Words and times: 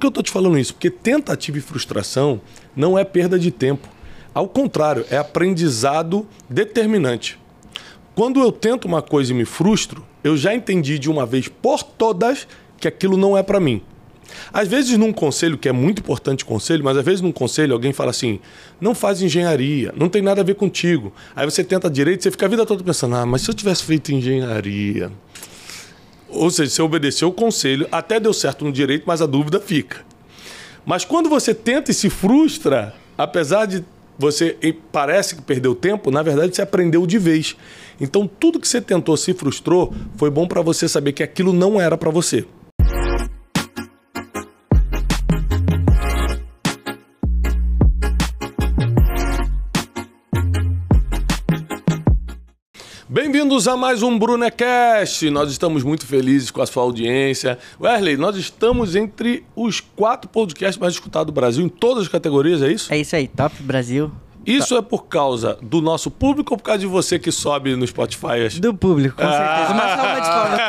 Que 0.00 0.06
eu 0.06 0.08
estou 0.08 0.22
te 0.22 0.30
falando 0.30 0.58
isso? 0.58 0.72
Porque 0.72 0.88
tentativa 0.88 1.58
e 1.58 1.60
frustração 1.60 2.40
não 2.74 2.98
é 2.98 3.04
perda 3.04 3.38
de 3.38 3.50
tempo. 3.50 3.86
Ao 4.32 4.48
contrário, 4.48 5.04
é 5.10 5.18
aprendizado 5.18 6.26
determinante. 6.48 7.38
Quando 8.14 8.40
eu 8.40 8.50
tento 8.50 8.86
uma 8.86 9.02
coisa 9.02 9.32
e 9.32 9.34
me 9.34 9.44
frustro, 9.44 10.02
eu 10.24 10.38
já 10.38 10.54
entendi 10.54 10.98
de 10.98 11.10
uma 11.10 11.26
vez 11.26 11.48
por 11.48 11.82
todas 11.82 12.48
que 12.78 12.88
aquilo 12.88 13.18
não 13.18 13.36
é 13.36 13.42
para 13.42 13.60
mim. 13.60 13.82
Às 14.50 14.68
vezes, 14.68 14.96
num 14.96 15.12
conselho, 15.12 15.58
que 15.58 15.68
é 15.68 15.72
muito 15.72 15.98
importante 15.98 16.46
conselho, 16.46 16.82
mas 16.82 16.96
às 16.96 17.04
vezes 17.04 17.20
num 17.20 17.32
conselho 17.32 17.74
alguém 17.74 17.92
fala 17.92 18.10
assim: 18.10 18.40
não 18.80 18.94
faz 18.94 19.20
engenharia, 19.20 19.92
não 19.94 20.08
tem 20.08 20.22
nada 20.22 20.40
a 20.40 20.44
ver 20.44 20.54
contigo. 20.54 21.12
Aí 21.36 21.44
você 21.44 21.62
tenta 21.62 21.90
direito, 21.90 22.22
você 22.22 22.30
fica 22.30 22.46
a 22.46 22.48
vida 22.48 22.64
toda 22.64 22.82
pensando: 22.82 23.16
ah, 23.16 23.26
mas 23.26 23.42
se 23.42 23.50
eu 23.50 23.54
tivesse 23.54 23.82
feito 23.82 24.12
engenharia. 24.12 25.12
Ou 26.30 26.50
seja, 26.50 26.70
você 26.70 26.82
obedeceu 26.82 27.28
o 27.28 27.32
conselho, 27.32 27.88
até 27.90 28.20
deu 28.20 28.32
certo 28.32 28.64
no 28.64 28.72
direito, 28.72 29.04
mas 29.06 29.20
a 29.20 29.26
dúvida 29.26 29.60
fica. 29.60 30.04
Mas 30.84 31.04
quando 31.04 31.28
você 31.28 31.54
tenta 31.54 31.90
e 31.90 31.94
se 31.94 32.08
frustra, 32.08 32.94
apesar 33.16 33.66
de 33.66 33.84
você 34.18 34.56
parece 34.92 35.34
que 35.34 35.42
perdeu 35.42 35.74
tempo, 35.74 36.10
na 36.10 36.22
verdade 36.22 36.54
você 36.54 36.62
aprendeu 36.62 37.06
de 37.06 37.18
vez. 37.18 37.56
Então 38.00 38.28
tudo 38.28 38.60
que 38.60 38.68
você 38.68 38.80
tentou 38.80 39.16
se 39.16 39.32
frustrou, 39.32 39.94
foi 40.16 40.30
bom 40.30 40.46
para 40.46 40.62
você 40.62 40.88
saber 40.88 41.12
que 41.12 41.22
aquilo 41.22 41.52
não 41.52 41.80
era 41.80 41.96
para 41.96 42.10
você. 42.10 42.44
Bem-vindos 53.40 53.66
a 53.66 53.74
mais 53.74 54.02
um 54.02 54.18
Brunecast. 54.18 55.30
Nós 55.30 55.50
estamos 55.50 55.82
muito 55.82 56.04
felizes 56.04 56.50
com 56.50 56.60
a 56.60 56.66
sua 56.66 56.82
audiência. 56.82 57.58
Wesley, 57.80 58.18
nós 58.18 58.36
estamos 58.36 58.94
entre 58.94 59.44
os 59.56 59.80
quatro 59.80 60.28
podcasts 60.28 60.76
mais 60.76 60.92
escutados 60.92 61.32
do 61.32 61.32
Brasil 61.32 61.64
em 61.64 61.68
todas 61.70 62.02
as 62.02 62.08
categorias, 62.10 62.60
é 62.60 62.70
isso? 62.70 62.92
É 62.92 62.98
isso 62.98 63.16
aí, 63.16 63.26
Top 63.26 63.56
Brasil. 63.62 64.12
Isso 64.46 64.76
é 64.76 64.82
por 64.82 65.06
causa 65.06 65.58
do 65.60 65.80
nosso 65.80 66.10
público 66.10 66.54
ou 66.54 66.58
por 66.58 66.64
causa 66.64 66.80
de 66.80 66.86
você 66.86 67.18
que 67.18 67.30
sobe 67.30 67.76
no 67.76 67.86
Spotify? 67.86 68.48
Do 68.60 68.74
público, 68.74 69.16
com 69.16 69.22
certeza. 69.22 69.72
Uma 69.72 69.96
salva 69.96 70.20
de 70.20 70.28
palmas. 70.28 70.60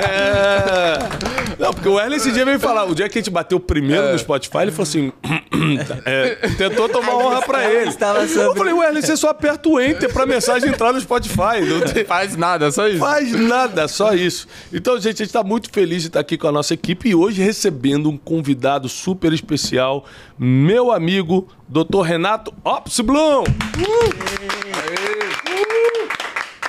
é... 0.00 1.36
Não, 1.58 1.72
porque 1.72 1.88
o 1.88 1.98
Erlen 1.98 2.16
esse 2.16 2.30
dia 2.32 2.44
veio 2.44 2.60
falar. 2.60 2.84
O 2.84 2.94
dia 2.94 3.08
que 3.08 3.18
a 3.18 3.20
gente 3.20 3.30
bateu 3.30 3.58
primeiro 3.58 4.08
é. 4.08 4.12
no 4.12 4.18
Spotify, 4.18 4.58
ele 4.58 4.70
falou 4.70 4.82
assim. 4.82 5.12
é, 6.04 6.34
tentou 6.56 6.88
tomar 6.88 7.16
honra 7.16 7.42
pra 7.42 7.70
ele. 7.70 7.90
Eu 8.36 8.54
falei, 8.54 8.74
Erlen, 8.74 9.02
você 9.02 9.16
só 9.16 9.30
aperta 9.30 9.68
o 9.68 9.80
enter 9.80 10.12
pra 10.12 10.26
mensagem 10.26 10.68
entrar 10.68 10.92
no 10.92 11.00
Spotify. 11.00 11.60
Não 11.66 11.80
tem... 11.80 12.04
Faz 12.06 12.36
nada, 12.36 12.70
só 12.70 12.86
isso. 12.86 12.98
Faz 12.98 13.32
nada, 13.32 13.88
só 13.88 14.12
isso. 14.12 14.46
Então, 14.72 14.98
gente, 14.98 15.22
a 15.22 15.24
gente 15.24 15.32
tá 15.32 15.42
muito 15.42 15.70
feliz 15.70 16.02
de 16.02 16.08
estar 16.08 16.20
aqui 16.20 16.36
com 16.36 16.46
a 16.46 16.52
nossa 16.52 16.74
equipe 16.74 17.08
e 17.08 17.14
hoje 17.14 17.42
recebendo 17.42 18.10
um 18.10 18.16
convidado 18.16 18.88
super 18.88 19.32
especial, 19.32 20.04
meu 20.38 20.92
amigo, 20.92 21.48
Dr. 21.68 22.02
Renato 22.02 22.54
Opsblum. 22.64 23.42
Uh! 23.42 24.26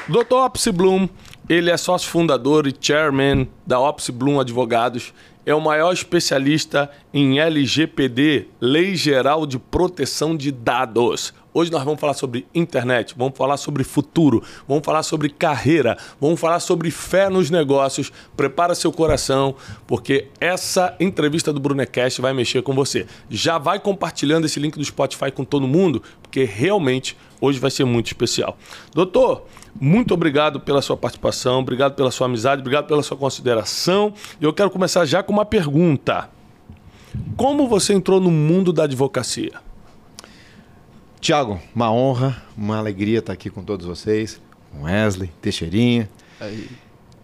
Dr. 0.10 0.36
Opsblum, 0.36 1.08
ele 1.48 1.70
é 1.70 1.78
sócio 1.78 2.10
fundador 2.10 2.66
e 2.66 2.74
chairman 2.80 3.48
da 3.66 3.80
Opsblum 3.80 4.40
Advogados. 4.40 5.14
É 5.46 5.54
o 5.54 5.62
maior 5.62 5.94
especialista 5.94 6.90
em 7.14 7.40
LGPD, 7.40 8.48
Lei 8.60 8.96
Geral 8.96 9.46
de 9.46 9.60
Proteção 9.60 10.36
de 10.36 10.52
Dados. 10.52 11.34
Hoje 11.58 11.72
nós 11.72 11.84
vamos 11.84 12.00
falar 12.00 12.14
sobre 12.14 12.46
internet, 12.54 13.16
vamos 13.18 13.36
falar 13.36 13.58
sobre 13.58 13.84
futuro, 13.84 14.44
vamos 14.68 14.86
falar 14.86 15.02
sobre 15.02 15.28
carreira, 15.28 15.98
vamos 16.22 16.40
falar 16.40 16.60
sobre 16.60 16.92
fé 16.92 17.32
nos 17.32 17.50
negócios. 17.50 18.14
Prepara 18.36 18.76
seu 18.76 18.92
coração, 18.92 19.56
porque 19.88 20.28
essa 20.40 20.96
entrevista 21.00 21.52
do 21.52 21.60
Brunecast 21.60 22.22
vai 22.22 22.32
mexer 22.32 22.62
com 22.62 22.76
você. 22.76 23.08
Já 23.28 23.58
vai 23.58 23.80
compartilhando 23.80 24.46
esse 24.46 24.60
link 24.60 24.78
do 24.78 24.86
Spotify 24.86 25.32
com 25.32 25.44
todo 25.44 25.68
mundo, 25.68 26.04
porque 26.22 26.44
realmente 26.44 27.18
hoje 27.42 27.58
vai 27.58 27.72
ser 27.72 27.86
muito 27.86 28.06
especial. 28.06 28.56
Doutor, 28.94 29.48
muito 29.82 30.14
obrigado 30.14 30.60
pela 30.60 30.84
sua 30.84 30.96
participação, 30.96 31.62
obrigado 31.62 31.96
pela 31.96 32.12
sua 32.12 32.28
amizade, 32.28 32.62
obrigado 32.62 32.86
pela 32.86 33.02
sua 33.02 33.18
consideração. 33.18 34.14
E 34.40 34.44
eu 34.44 34.54
quero 34.54 34.70
começar 34.70 35.06
já 35.06 35.24
com 35.24 35.34
uma 35.34 35.44
pergunta. 35.44 36.30
Como 37.36 37.68
você 37.68 37.94
entrou 37.94 38.22
no 38.22 38.30
mundo 38.30 38.72
da 38.72 38.84
advocacia? 38.84 39.66
Tiago, 41.20 41.60
uma 41.74 41.92
honra, 41.92 42.42
uma 42.56 42.78
alegria 42.78 43.20
estar 43.20 43.34
aqui 43.34 43.50
com 43.50 43.64
todos 43.64 43.86
vocês, 43.86 44.40
com 44.72 44.84
Wesley, 44.84 45.32
Teixeirinha. 45.42 46.10
Aí. 46.40 46.70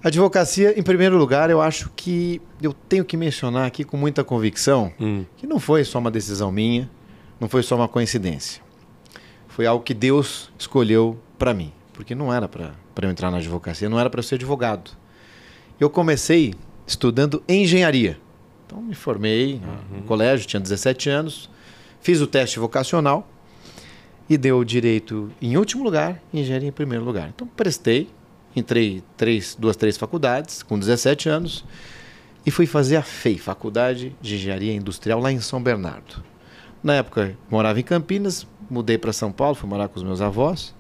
Advocacia, 0.04 0.78
em 0.78 0.84
primeiro 0.84 1.18
lugar, 1.18 1.50
eu 1.50 1.62
acho 1.62 1.90
que 1.96 2.42
eu 2.62 2.74
tenho 2.74 3.06
que 3.06 3.16
mencionar 3.16 3.68
aqui 3.68 3.84
com 3.84 3.96
muita 3.96 4.24
convicção 4.24 4.92
hum. 5.00 5.24
que 5.38 5.48
não 5.48 5.60
foi 5.60 5.84
só 5.84 6.00
uma 6.00 6.12
decisão 6.12 6.52
minha, 6.52 6.90
não 7.40 7.48
foi 7.48 7.64
só 7.64 7.76
uma 7.76 7.88
coincidência. 7.88 8.62
Foi 9.48 9.66
algo 9.66 9.84
que 9.84 9.94
Deus 9.94 10.52
escolheu 10.58 11.18
para 11.38 11.54
mim, 11.54 11.72
porque 11.94 12.16
não 12.16 12.34
era 12.34 12.50
para 12.50 12.74
eu 13.02 13.10
entrar 13.10 13.30
na 13.30 13.38
advocacia, 13.38 13.88
não 13.88 14.00
era 14.00 14.10
para 14.10 14.20
eu 14.20 14.24
ser 14.24 14.36
advogado. 14.36 14.92
Eu 15.80 15.90
comecei 15.90 16.56
estudando 16.86 17.44
engenharia. 17.48 18.20
Então, 18.66 18.82
me 18.82 18.96
formei 18.96 19.56
uhum. 19.56 19.98
no 19.98 20.04
colégio, 20.04 20.48
tinha 20.48 20.60
17 20.60 21.10
anos, 21.10 21.50
fiz 22.02 22.20
o 22.20 22.28
teste 22.28 22.60
vocacional 22.60 23.30
e 24.30 24.38
deu 24.38 24.64
direito 24.64 25.32
em 25.42 25.58
último 25.58 25.84
lugar 25.84 26.22
e 26.32 26.40
engenharia 26.40 26.70
em 26.70 26.72
primeiro 26.72 27.04
lugar. 27.04 27.30
Então 27.34 27.48
prestei, 27.48 28.10
entrei 28.56 29.04
três, 29.18 29.56
duas, 29.58 29.76
três 29.76 29.98
faculdades 29.98 30.64
com 30.64 30.80
17 30.80 31.30
anos 31.30 31.66
e 32.46 32.52
fui 32.52 32.66
fazer 32.66 32.98
a 32.98 33.02
FEI, 33.02 33.38
Faculdade 33.38 34.16
de 34.22 34.36
Engenharia 34.36 34.74
Industrial 34.74 35.20
lá 35.20 35.32
em 35.32 35.40
São 35.40 35.62
Bernardo. 35.62 36.24
Na 36.82 36.96
época 36.96 37.38
morava 37.50 37.80
em 37.80 37.84
Campinas, 37.84 38.46
mudei 38.70 38.98
para 38.98 39.14
São 39.14 39.32
Paulo, 39.32 39.56
fui 39.56 39.70
morar 39.70 39.88
com 39.88 39.98
os 39.98 40.04
meus 40.04 40.22
avós. 40.22 40.74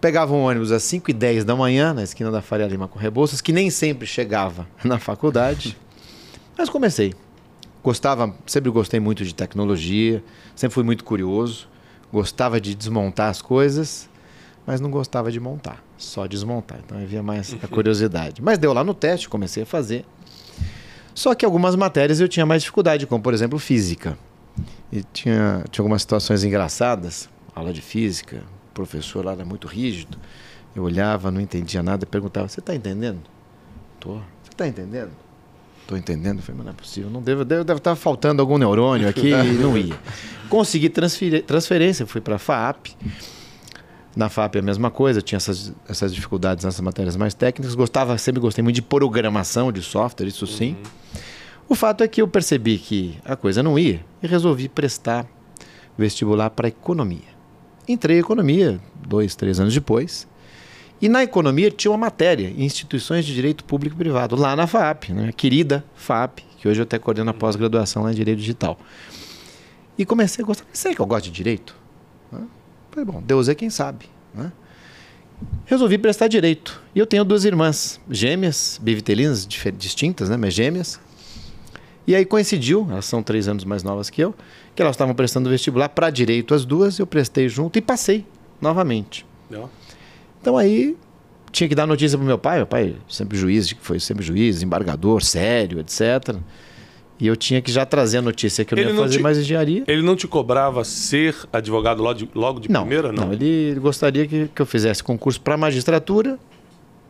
Pegava 0.00 0.34
um 0.34 0.42
ônibus 0.42 0.72
às 0.72 0.82
5 0.82 1.10
e 1.10 1.14
10 1.14 1.44
da 1.44 1.54
manhã, 1.54 1.94
na 1.94 2.02
esquina 2.02 2.30
da 2.30 2.42
Faria 2.42 2.66
Lima 2.66 2.88
com 2.88 2.98
Rebouças, 2.98 3.40
que 3.40 3.52
nem 3.52 3.70
sempre 3.70 4.06
chegava 4.06 4.66
na 4.84 4.98
faculdade. 4.98 5.78
Mas 6.58 6.68
comecei. 6.68 7.14
Gostava, 7.82 8.34
sempre 8.46 8.70
gostei 8.70 9.00
muito 9.00 9.24
de 9.24 9.34
tecnologia, 9.34 10.22
sempre 10.54 10.74
fui 10.74 10.84
muito 10.84 11.04
curioso 11.04 11.68
gostava 12.12 12.60
de 12.60 12.74
desmontar 12.74 13.30
as 13.30 13.40
coisas, 13.40 14.08
mas 14.66 14.80
não 14.80 14.90
gostava 14.90 15.32
de 15.32 15.40
montar, 15.40 15.82
só 15.96 16.26
desmontar. 16.26 16.80
Então 16.84 16.98
havia 16.98 17.22
mais 17.22 17.56
a 17.62 17.66
curiosidade. 17.66 18.42
Mas 18.42 18.58
deu 18.58 18.72
lá 18.72 18.84
no 18.84 18.94
teste, 18.94 19.28
comecei 19.28 19.62
a 19.62 19.66
fazer. 19.66 20.04
Só 21.14 21.34
que 21.34 21.44
algumas 21.44 21.74
matérias 21.74 22.20
eu 22.20 22.28
tinha 22.28 22.46
mais 22.46 22.62
dificuldade, 22.62 23.06
como 23.06 23.22
por 23.22 23.34
exemplo 23.34 23.58
física. 23.58 24.16
E 24.90 25.02
tinha, 25.02 25.64
tinha 25.70 25.82
algumas 25.82 26.02
situações 26.02 26.44
engraçadas, 26.44 27.28
aula 27.54 27.72
de 27.72 27.80
física, 27.80 28.42
o 28.70 28.74
professor 28.74 29.24
lá 29.24 29.32
era 29.32 29.44
muito 29.44 29.66
rígido. 29.66 30.18
Eu 30.74 30.84
olhava, 30.84 31.30
não 31.30 31.40
entendia 31.40 31.82
nada, 31.82 32.06
perguntava: 32.06 32.48
Você 32.48 32.60
está 32.60 32.74
entendendo? 32.74 33.20
Tô. 33.98 34.14
Você 34.14 34.50
está 34.50 34.66
entendendo? 34.66 35.12
Estou 35.92 35.98
entendendo. 35.98 36.38
Eu 36.38 36.42
falei, 36.42 36.56
mas 36.58 36.66
não 36.66 36.72
é 36.72 36.76
possível. 36.76 37.10
Não 37.10 37.20
deve, 37.20 37.44
deve, 37.44 37.64
deve 37.64 37.78
estar 37.78 37.94
faltando 37.94 38.40
algum 38.40 38.56
neurônio 38.56 39.08
aqui 39.08 39.28
e 39.32 39.52
não 39.52 39.76
ia. 39.76 39.98
Consegui 40.48 40.88
transferência, 40.88 42.06
fui 42.06 42.20
para 42.20 42.36
a 42.36 42.38
FAP. 42.38 42.88
Na 44.16 44.28
FAP 44.28 44.56
é 44.56 44.58
a 44.58 44.62
mesma 44.62 44.90
coisa, 44.90 45.22
tinha 45.22 45.36
essas, 45.38 45.72
essas 45.88 46.14
dificuldades 46.14 46.64
nessas 46.64 46.80
matérias 46.80 47.16
mais 47.16 47.34
técnicas. 47.34 47.74
Gostava, 47.74 48.16
sempre 48.16 48.40
gostei 48.40 48.62
muito 48.62 48.76
de 48.76 48.82
programação 48.82 49.70
de 49.70 49.82
software, 49.82 50.26
isso 50.26 50.46
sim. 50.46 50.72
Uhum. 50.72 51.20
O 51.68 51.74
fato 51.74 52.02
é 52.04 52.08
que 52.08 52.20
eu 52.20 52.28
percebi 52.28 52.78
que 52.78 53.18
a 53.24 53.36
coisa 53.36 53.62
não 53.62 53.78
ia 53.78 54.04
e 54.22 54.26
resolvi 54.26 54.68
prestar 54.68 55.26
vestibular 55.96 56.50
para 56.50 56.68
economia. 56.68 57.32
Entrei 57.86 58.16
em 58.16 58.20
economia 58.20 58.80
dois, 59.06 59.34
três 59.34 59.60
anos 59.60 59.74
depois 59.74 60.26
e 61.02 61.08
na 61.08 61.24
economia 61.24 61.68
tinha 61.68 61.90
uma 61.90 61.98
matéria, 61.98 62.54
instituições 62.56 63.26
de 63.26 63.34
direito 63.34 63.64
público 63.64 63.96
e 63.96 63.98
privado, 63.98 64.36
lá 64.36 64.54
na 64.54 64.68
FAP, 64.68 65.08
né? 65.10 65.32
querida 65.32 65.84
FAP, 65.96 66.38
que 66.56 66.68
hoje 66.68 66.78
eu 66.78 66.84
até 66.84 66.96
coordeno 66.96 67.28
a 67.28 67.34
pós-graduação 67.34 68.04
lá 68.04 68.12
em 68.12 68.14
Direito 68.14 68.38
Digital. 68.38 68.78
E 69.98 70.06
comecei 70.06 70.44
a 70.44 70.46
gostar, 70.46 70.64
sei 70.72 70.94
que 70.94 71.00
eu 71.00 71.06
gosto 71.06 71.24
de 71.24 71.32
direito. 71.32 71.74
Né? 72.30 72.46
Falei, 72.92 73.04
bom, 73.04 73.20
Deus 73.20 73.48
é 73.48 73.54
quem 73.56 73.68
sabe. 73.68 74.06
Né? 74.32 74.52
Resolvi 75.66 75.98
prestar 75.98 76.28
direito. 76.28 76.80
E 76.94 77.00
eu 77.00 77.06
tenho 77.06 77.24
duas 77.24 77.44
irmãs, 77.44 78.00
gêmeas, 78.08 78.78
bivitelinas, 78.80 79.44
distintas, 79.76 80.28
né? 80.28 80.36
mas 80.36 80.54
gêmeas. 80.54 81.00
E 82.06 82.14
aí 82.14 82.24
coincidiu, 82.24 82.86
elas 82.88 83.06
são 83.06 83.24
três 83.24 83.48
anos 83.48 83.64
mais 83.64 83.82
novas 83.82 84.08
que 84.08 84.20
eu, 84.20 84.32
que 84.72 84.80
elas 84.80 84.94
estavam 84.94 85.16
prestando 85.16 85.50
vestibular 85.50 85.88
para 85.88 86.10
direito 86.10 86.54
as 86.54 86.64
duas, 86.64 87.00
eu 87.00 87.08
prestei 87.08 87.48
junto 87.48 87.76
e 87.76 87.82
passei 87.82 88.24
novamente. 88.60 89.26
Não. 89.50 89.68
Então 90.42 90.58
aí 90.58 90.96
tinha 91.52 91.68
que 91.68 91.74
dar 91.74 91.86
notícia 91.86 92.18
pro 92.18 92.26
meu 92.26 92.36
pai, 92.36 92.56
meu 92.56 92.66
pai 92.66 92.96
sempre 93.08 93.38
juiz, 93.38 93.72
foi 93.80 94.00
sempre 94.00 94.24
juiz, 94.24 94.60
embargador, 94.60 95.22
sério, 95.22 95.78
etc. 95.78 96.36
E 97.20 97.28
eu 97.28 97.36
tinha 97.36 97.62
que 97.62 97.70
já 97.70 97.86
trazer 97.86 98.18
a 98.18 98.22
notícia 98.22 98.64
que 98.64 98.74
eu 98.74 98.78
ele 98.78 98.88
não 98.88 98.96
ia 98.96 99.02
fazer 99.02 99.18
te, 99.18 99.22
mais 99.22 99.38
engenharia. 99.38 99.84
Ele 99.86 100.02
não 100.02 100.16
te 100.16 100.26
cobrava 100.26 100.82
ser 100.82 101.36
advogado 101.52 102.02
logo 102.02 102.18
de, 102.18 102.28
logo 102.34 102.58
de 102.58 102.68
não, 102.68 102.80
primeira, 102.80 103.12
não? 103.12 103.26
Não, 103.26 103.32
ele 103.32 103.78
gostaria 103.78 104.26
que, 104.26 104.48
que 104.52 104.60
eu 104.60 104.66
fizesse 104.66 105.04
concurso 105.04 105.40
para 105.40 105.56
magistratura, 105.56 106.36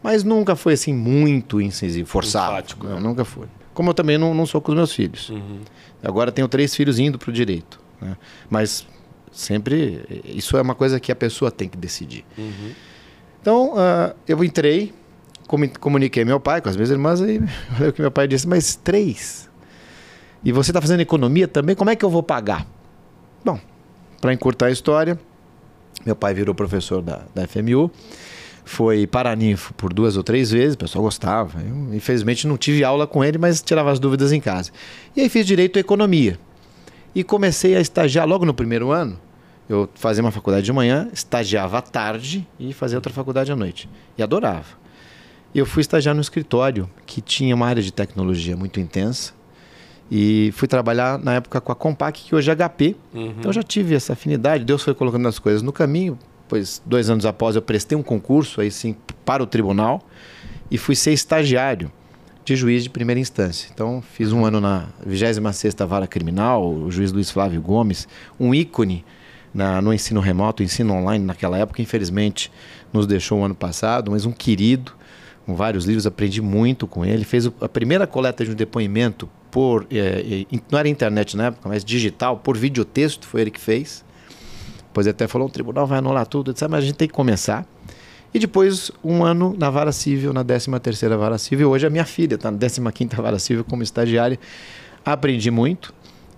mas 0.02 0.22
nunca 0.22 0.54
foi 0.54 0.74
assim 0.74 0.92
muito 0.92 1.58
incisivo, 1.58 2.06
forçado. 2.06 2.52
Enfático, 2.52 2.86
não, 2.86 3.00
nunca 3.00 3.24
foi. 3.24 3.46
Como 3.72 3.88
eu 3.88 3.94
também 3.94 4.18
não, 4.18 4.34
não 4.34 4.44
sou 4.44 4.60
com 4.60 4.72
os 4.72 4.76
meus 4.76 4.92
filhos. 4.92 5.30
Uhum. 5.30 5.60
Agora 6.02 6.30
tenho 6.30 6.46
três 6.46 6.76
filhos 6.76 6.98
indo 6.98 7.18
para 7.18 7.30
o 7.30 7.32
direito. 7.32 7.80
Né? 7.98 8.14
Mas 8.50 8.86
sempre, 9.32 10.22
isso 10.26 10.58
é 10.58 10.60
uma 10.60 10.74
coisa 10.74 11.00
que 11.00 11.10
a 11.10 11.16
pessoa 11.16 11.50
tem 11.50 11.70
que 11.70 11.78
decidir. 11.78 12.22
Uhum. 12.36 12.72
Então, 13.42 13.74
uh, 13.74 14.14
eu 14.26 14.42
entrei, 14.44 14.94
comuniquei 15.80 16.24
meu 16.24 16.38
pai 16.38 16.60
com 16.60 16.68
as 16.68 16.76
minhas 16.76 16.90
irmãs, 16.90 17.18
e 17.20 17.40
o 17.88 17.92
que 17.92 18.00
meu 18.00 18.10
pai 18.10 18.28
disse, 18.28 18.46
mas 18.46 18.76
três? 18.76 19.50
E 20.44 20.52
você 20.52 20.70
está 20.70 20.80
fazendo 20.80 21.00
economia 21.00 21.48
também? 21.48 21.74
Como 21.74 21.90
é 21.90 21.96
que 21.96 22.04
eu 22.04 22.10
vou 22.10 22.22
pagar? 22.22 22.64
Bom, 23.44 23.58
para 24.20 24.32
encurtar 24.32 24.66
a 24.66 24.70
história, 24.70 25.18
meu 26.06 26.14
pai 26.14 26.32
virou 26.32 26.54
professor 26.54 27.02
da, 27.02 27.22
da 27.34 27.46
FMU, 27.48 27.90
foi 28.64 29.08
paraninfo 29.08 29.74
por 29.74 29.92
duas 29.92 30.16
ou 30.16 30.22
três 30.22 30.52
vezes, 30.52 30.74
o 30.74 30.78
pessoal 30.78 31.02
gostava. 31.02 31.60
Eu, 31.60 31.92
infelizmente, 31.94 32.46
não 32.46 32.56
tive 32.56 32.84
aula 32.84 33.08
com 33.08 33.24
ele, 33.24 33.38
mas 33.38 33.60
tirava 33.60 33.90
as 33.90 33.98
dúvidas 33.98 34.30
em 34.30 34.40
casa. 34.40 34.70
E 35.16 35.20
aí 35.20 35.28
fiz 35.28 35.44
direito 35.44 35.78
à 35.78 35.80
economia. 35.80 36.38
E 37.12 37.24
comecei 37.24 37.74
a 37.74 37.80
estagiar 37.80 38.26
logo 38.26 38.44
no 38.44 38.54
primeiro 38.54 38.92
ano. 38.92 39.18
Eu 39.68 39.88
fazia 39.94 40.22
uma 40.22 40.30
faculdade 40.30 40.64
de 40.64 40.72
manhã, 40.72 41.08
estagiava 41.12 41.78
à 41.78 41.82
tarde 41.82 42.46
e 42.58 42.72
fazia 42.72 42.98
outra 42.98 43.12
faculdade 43.12 43.50
à 43.52 43.56
noite. 43.56 43.88
E 44.18 44.22
adorava. 44.22 44.82
E 45.54 45.58
eu 45.58 45.66
fui 45.66 45.80
estagiar 45.80 46.14
no 46.14 46.20
escritório, 46.20 46.88
que 47.06 47.20
tinha 47.20 47.54
uma 47.54 47.66
área 47.66 47.82
de 47.82 47.92
tecnologia 47.92 48.56
muito 48.56 48.80
intensa. 48.80 49.34
E 50.10 50.50
fui 50.52 50.68
trabalhar 50.68 51.18
na 51.18 51.34
época 51.34 51.60
com 51.60 51.72
a 51.72 51.74
Compaq, 51.74 52.24
que 52.24 52.34
hoje 52.34 52.50
é 52.50 52.54
HP. 52.54 52.96
Uhum. 53.14 53.34
Então 53.38 53.52
já 53.52 53.62
tive 53.62 53.94
essa 53.94 54.12
afinidade. 54.12 54.64
Deus 54.64 54.82
foi 54.82 54.94
colocando 54.94 55.26
as 55.28 55.38
coisas 55.38 55.62
no 55.62 55.72
caminho. 55.72 56.18
Pois 56.48 56.82
dois 56.84 57.08
anos 57.08 57.24
após 57.24 57.56
eu 57.56 57.62
prestei 57.62 57.96
um 57.96 58.02
concurso 58.02 58.60
aí 58.60 58.70
sim 58.70 58.94
para 59.24 59.42
o 59.42 59.46
tribunal 59.46 60.02
e 60.70 60.76
fui 60.76 60.94
ser 60.94 61.12
estagiário 61.12 61.90
de 62.44 62.56
juiz 62.56 62.82
de 62.82 62.90
primeira 62.90 63.20
instância. 63.20 63.70
Então 63.72 64.02
fiz 64.02 64.32
um 64.32 64.44
ano 64.44 64.60
na 64.60 64.86
26 65.06 65.74
Vara 65.88 66.06
Criminal, 66.06 66.70
o 66.70 66.90
juiz 66.90 67.12
Luiz 67.12 67.30
Flávio 67.30 67.60
Gomes, 67.62 68.06
um 68.38 68.54
ícone 68.54 69.04
na, 69.54 69.82
no 69.82 69.92
ensino 69.92 70.20
remoto, 70.20 70.62
ensino 70.62 70.94
online 70.94 71.24
naquela 71.24 71.58
época, 71.58 71.82
infelizmente 71.82 72.50
nos 72.92 73.06
deixou 73.06 73.40
o 73.40 73.44
ano 73.44 73.54
passado, 73.54 74.10
mas 74.10 74.24
um 74.24 74.32
querido, 74.32 74.92
com 75.46 75.54
vários 75.54 75.84
livros, 75.84 76.06
aprendi 76.06 76.40
muito 76.40 76.86
com 76.86 77.04
ele. 77.04 77.24
Fez 77.24 77.50
a 77.60 77.68
primeira 77.68 78.06
coleta 78.06 78.44
de 78.44 78.50
um 78.50 78.54
depoimento 78.54 79.28
por. 79.50 79.86
É, 79.90 80.44
é, 80.50 80.60
não 80.70 80.78
era 80.78 80.88
internet 80.88 81.36
na 81.36 81.46
época, 81.46 81.68
mas 81.68 81.84
digital, 81.84 82.38
por 82.38 82.56
videotexto, 82.56 83.26
foi 83.26 83.42
ele 83.42 83.50
que 83.50 83.60
fez. 83.60 84.04
Depois 84.78 85.06
até 85.06 85.26
falou: 85.26 85.48
o 85.48 85.50
tribunal 85.50 85.86
vai 85.86 85.98
anular 85.98 86.26
tudo, 86.26 86.50
etc. 86.50 86.68
Mas 86.68 86.84
a 86.84 86.86
gente 86.86 86.96
tem 86.96 87.08
que 87.08 87.14
começar. 87.14 87.66
E 88.34 88.38
depois, 88.38 88.90
um 89.04 89.22
ano 89.24 89.54
na 89.58 89.68
vara 89.68 89.92
civil, 89.92 90.32
na 90.32 90.42
13 90.42 90.70
vara 91.18 91.36
civil. 91.36 91.70
Hoje 91.70 91.86
a 91.86 91.90
minha 91.90 92.04
filha 92.04 92.36
está 92.36 92.50
na 92.50 92.92
15 92.92 93.16
vara 93.16 93.38
civil 93.38 93.64
como 93.64 93.82
estagiária. 93.82 94.38
Aprendi 95.04 95.50
muito. 95.50 95.92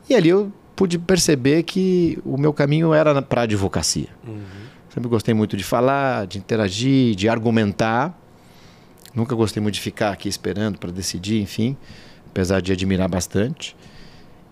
E 0.09 0.15
ali 0.15 0.29
eu 0.29 0.53
pude 0.75 0.99
perceber 0.99 1.63
que 1.63 2.19
o 2.25 2.37
meu 2.37 2.53
caminho 2.53 2.93
era 2.93 3.21
para 3.23 3.43
a 3.43 3.45
advocacia. 3.45 4.09
Uhum. 4.27 4.43
Sempre 4.89 5.09
gostei 5.09 5.35
muito 5.35 5.57
de 5.57 5.65
falar, 5.65 6.27
de 6.27 6.39
interagir, 6.39 7.15
de 7.15 7.29
argumentar. 7.29 8.19
Nunca 9.15 9.35
gostei 9.35 9.63
muito 9.63 9.75
de 9.75 9.81
ficar 9.81 10.13
aqui 10.13 10.29
esperando 10.29 10.79
para 10.79 10.91
decidir, 10.91 11.41
enfim 11.41 11.77
apesar 12.35 12.61
de 12.61 12.73
admirar 12.73 13.09
bastante. 13.09 13.77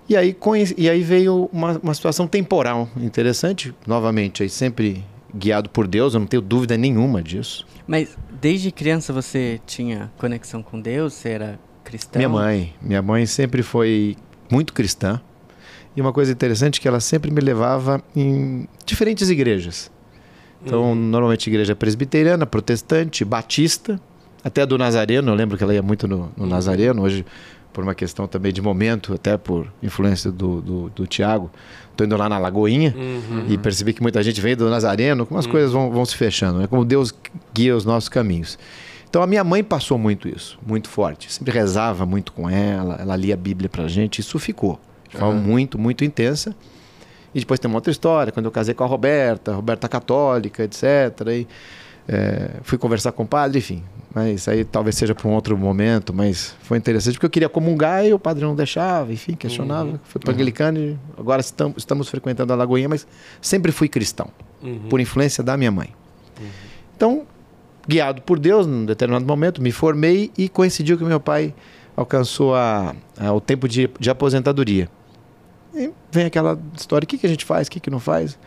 E 0.08 0.16
aí, 0.16 0.36
e 0.76 0.88
aí 0.88 1.02
veio 1.02 1.48
uma, 1.52 1.78
uma 1.82 1.94
situação 1.94 2.28
temporal 2.28 2.88
interessante, 2.96 3.74
novamente, 3.86 4.42
aí 4.42 4.48
sempre 4.48 5.04
guiado 5.34 5.68
por 5.68 5.88
Deus, 5.88 6.14
eu 6.14 6.20
não 6.20 6.26
tenho 6.26 6.42
dúvida 6.42 6.76
nenhuma 6.76 7.22
disso. 7.22 7.66
Mas 7.86 8.16
desde 8.40 8.70
criança 8.70 9.12
você 9.12 9.60
tinha 9.66 10.12
conexão 10.18 10.62
com 10.62 10.80
Deus? 10.80 11.14
Você 11.14 11.30
era 11.30 11.58
cristão? 11.82 12.20
Minha 12.20 12.28
mãe. 12.28 12.74
Minha 12.80 13.02
mãe 13.02 13.26
sempre 13.26 13.62
foi 13.62 14.16
muito 14.50 14.72
cristã. 14.72 15.20
E 15.96 16.00
uma 16.00 16.12
coisa 16.12 16.32
interessante 16.32 16.78
é 16.78 16.82
que 16.82 16.88
ela 16.88 17.00
sempre 17.00 17.30
me 17.30 17.40
levava 17.40 18.02
em 18.16 18.66
diferentes 18.86 19.28
igrejas. 19.28 19.90
Então, 20.64 20.90
uhum. 20.90 20.94
normalmente 20.94 21.48
igreja 21.48 21.74
presbiteriana, 21.74 22.46
protestante, 22.46 23.24
batista, 23.24 24.00
até 24.44 24.64
do 24.64 24.78
Nazareno, 24.78 25.30
eu 25.30 25.34
lembro 25.34 25.56
que 25.56 25.64
ela 25.64 25.74
ia 25.74 25.82
muito 25.82 26.08
no, 26.08 26.32
no 26.36 26.44
uhum. 26.44 26.46
Nazareno, 26.46 27.02
hoje 27.02 27.24
por 27.72 27.82
uma 27.82 27.94
questão 27.94 28.28
também 28.28 28.52
de 28.52 28.60
momento, 28.60 29.14
até 29.14 29.36
por 29.36 29.66
influência 29.82 30.30
do, 30.30 30.60
do, 30.60 30.90
do 30.90 31.06
Tiago. 31.06 31.50
Estou 31.90 32.06
indo 32.06 32.16
lá 32.16 32.28
na 32.28 32.38
Lagoinha 32.38 32.94
uhum. 32.96 33.46
e 33.48 33.56
percebi 33.56 33.92
que 33.92 34.02
muita 34.02 34.22
gente 34.22 34.40
vem 34.40 34.54
do 34.54 34.68
Nazareno, 34.68 35.26
como 35.26 35.38
as 35.38 35.46
uhum. 35.46 35.52
coisas 35.52 35.72
vão, 35.72 35.90
vão 35.90 36.04
se 36.04 36.16
fechando, 36.16 36.58
é 36.58 36.62
né? 36.62 36.66
como 36.66 36.84
Deus 36.84 37.14
guia 37.54 37.74
os 37.74 37.84
nossos 37.84 38.08
caminhos. 38.08 38.58
Então 39.08 39.22
a 39.22 39.26
minha 39.26 39.44
mãe 39.44 39.62
passou 39.62 39.98
muito 39.98 40.28
isso, 40.28 40.58
muito 40.66 40.88
forte. 40.88 41.32
Sempre 41.32 41.52
rezava 41.52 42.06
muito 42.06 42.32
com 42.32 42.48
ela, 42.48 42.96
ela 43.00 43.16
lia 43.16 43.34
a 43.34 43.36
Bíblia 43.36 43.68
pra 43.68 43.88
gente, 43.88 44.20
isso 44.20 44.38
ficou. 44.38 44.80
De 45.12 45.18
forma 45.18 45.34
uhum. 45.34 45.40
muito, 45.40 45.78
muito 45.78 46.04
intensa. 46.04 46.54
E 47.34 47.40
depois 47.40 47.60
tem 47.60 47.68
uma 47.68 47.76
outra 47.76 47.90
história, 47.90 48.32
quando 48.32 48.46
eu 48.46 48.52
casei 48.52 48.74
com 48.74 48.84
a 48.84 48.86
Roberta, 48.86 49.52
a 49.52 49.54
Roberta 49.54 49.88
católica, 49.88 50.64
etc. 50.64 50.82
E, 51.28 51.46
é, 52.08 52.50
fui 52.62 52.76
conversar 52.76 53.12
com 53.12 53.22
o 53.22 53.26
padre, 53.26 53.58
enfim, 53.58 53.82
mas 54.14 54.48
aí 54.48 54.64
talvez 54.64 54.96
seja 54.96 55.14
para 55.14 55.28
um 55.28 55.32
outro 55.32 55.56
momento, 55.56 56.12
mas 56.12 56.54
foi 56.62 56.76
interessante 56.76 57.14
porque 57.14 57.26
eu 57.26 57.30
queria 57.30 57.48
comungar 57.48 58.04
e 58.04 58.12
o 58.12 58.18
padre 58.18 58.44
não 58.44 58.54
deixava, 58.54 59.12
enfim, 59.12 59.34
questionava. 59.34 59.90
Uhum. 59.90 59.98
Fui 60.04 60.20
para 60.20 60.32
anglicano 60.32 60.78
e 60.78 60.98
agora 61.16 61.40
estamos, 61.40 61.76
estamos 61.78 62.08
frequentando 62.08 62.52
a 62.52 62.56
Lagoinha, 62.56 62.88
mas 62.88 63.06
sempre 63.40 63.70
fui 63.70 63.88
cristão, 63.88 64.28
uhum. 64.62 64.88
por 64.88 65.00
influência 65.00 65.44
da 65.44 65.56
minha 65.56 65.70
mãe. 65.70 65.90
Uhum. 66.40 66.46
Então, 66.96 67.22
guiado 67.86 68.20
por 68.22 68.38
Deus, 68.38 68.66
num 68.66 68.84
determinado 68.84 69.24
momento, 69.24 69.62
me 69.62 69.70
formei 69.70 70.30
e 70.36 70.48
coincidiu 70.48 70.98
que 70.98 71.04
meu 71.04 71.20
pai 71.20 71.54
alcançou 71.96 72.54
a, 72.54 72.94
a, 73.18 73.32
o 73.32 73.40
tempo 73.40 73.68
de, 73.68 73.88
de 73.98 74.10
aposentadoria. 74.10 74.88
E 75.74 75.90
vem 76.10 76.26
aquela 76.26 76.58
história: 76.76 77.04
o 77.04 77.08
que, 77.08 77.18
que 77.18 77.26
a 77.26 77.30
gente 77.30 77.44
faz, 77.44 77.68
o 77.68 77.70
que, 77.70 77.80
que 77.80 77.90
não 77.90 78.00
faz? 78.00 78.38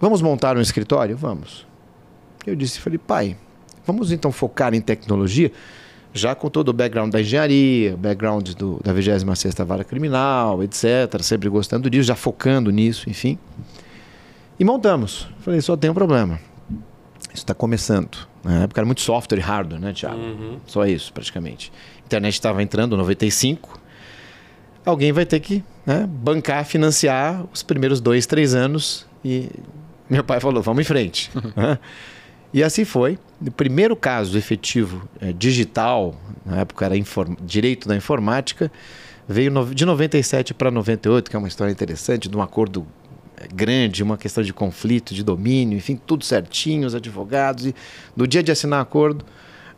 Vamos 0.00 0.20
montar 0.22 0.56
um 0.56 0.60
escritório? 0.60 1.16
Vamos. 1.16 1.66
Eu 2.46 2.56
disse, 2.56 2.80
falei, 2.80 2.98
pai, 2.98 3.36
Vamos 3.86 4.12
então 4.12 4.30
focar 4.30 4.74
em 4.74 4.80
tecnologia, 4.80 5.50
já 6.12 6.34
com 6.34 6.48
todo 6.48 6.68
o 6.68 6.72
background 6.72 7.12
da 7.12 7.20
engenharia, 7.20 7.96
background 7.96 8.50
do, 8.50 8.80
da 8.82 8.92
26 8.92 9.54
Vara 9.66 9.82
Criminal, 9.82 10.62
etc. 10.62 11.20
Sempre 11.20 11.48
gostando 11.48 11.90
disso, 11.90 12.08
já 12.08 12.14
focando 12.14 12.70
nisso, 12.70 13.10
enfim. 13.10 13.38
E 14.58 14.64
montamos. 14.64 15.28
Falei, 15.40 15.60
só 15.60 15.76
tem 15.76 15.90
um 15.90 15.94
problema. 15.94 16.38
Isso 17.32 17.42
está 17.42 17.54
começando. 17.54 18.28
Na 18.44 18.64
época 18.64 18.80
era 18.80 18.86
muito 18.86 19.00
software 19.00 19.38
e 19.38 19.40
hardware, 19.40 19.80
né, 19.80 19.92
Thiago? 19.92 20.16
Uhum. 20.16 20.58
Só 20.66 20.86
isso, 20.86 21.12
praticamente. 21.12 21.72
A 22.02 22.06
internet 22.06 22.34
estava 22.34 22.62
entrando, 22.62 22.96
95. 22.96 23.80
Alguém 24.84 25.12
vai 25.12 25.24
ter 25.24 25.40
que 25.40 25.62
né, 25.86 26.06
bancar, 26.08 26.64
financiar 26.64 27.44
os 27.52 27.62
primeiros 27.62 28.00
dois, 28.00 28.26
três 28.26 28.54
anos. 28.54 29.06
E 29.24 29.48
meu 30.10 30.24
pai 30.24 30.40
falou, 30.40 30.62
vamos 30.62 30.82
em 30.82 30.84
frente. 30.84 31.30
E 32.52 32.62
assim 32.62 32.84
foi. 32.84 33.18
O 33.40 33.50
primeiro 33.50 33.96
caso 33.96 34.36
efetivo 34.36 35.08
é, 35.20 35.32
digital, 35.32 36.14
na 36.44 36.58
época 36.58 36.84
era 36.84 36.94
direito 37.40 37.88
da 37.88 37.96
informática, 37.96 38.70
veio 39.26 39.50
no, 39.50 39.74
de 39.74 39.86
97 39.86 40.52
para 40.52 40.70
98, 40.70 41.30
que 41.30 41.34
é 41.34 41.38
uma 41.38 41.48
história 41.48 41.72
interessante, 41.72 42.28
de 42.28 42.36
um 42.36 42.42
acordo 42.42 42.86
é, 43.38 43.48
grande, 43.48 44.02
uma 44.02 44.18
questão 44.18 44.44
de 44.44 44.52
conflito, 44.52 45.14
de 45.14 45.24
domínio, 45.24 45.78
enfim, 45.78 45.98
tudo 46.06 46.24
certinho, 46.24 46.86
os 46.86 46.94
advogados. 46.94 47.66
E 47.66 47.74
no 48.14 48.26
dia 48.26 48.42
de 48.42 48.52
assinar 48.52 48.82
acordo, 48.82 49.24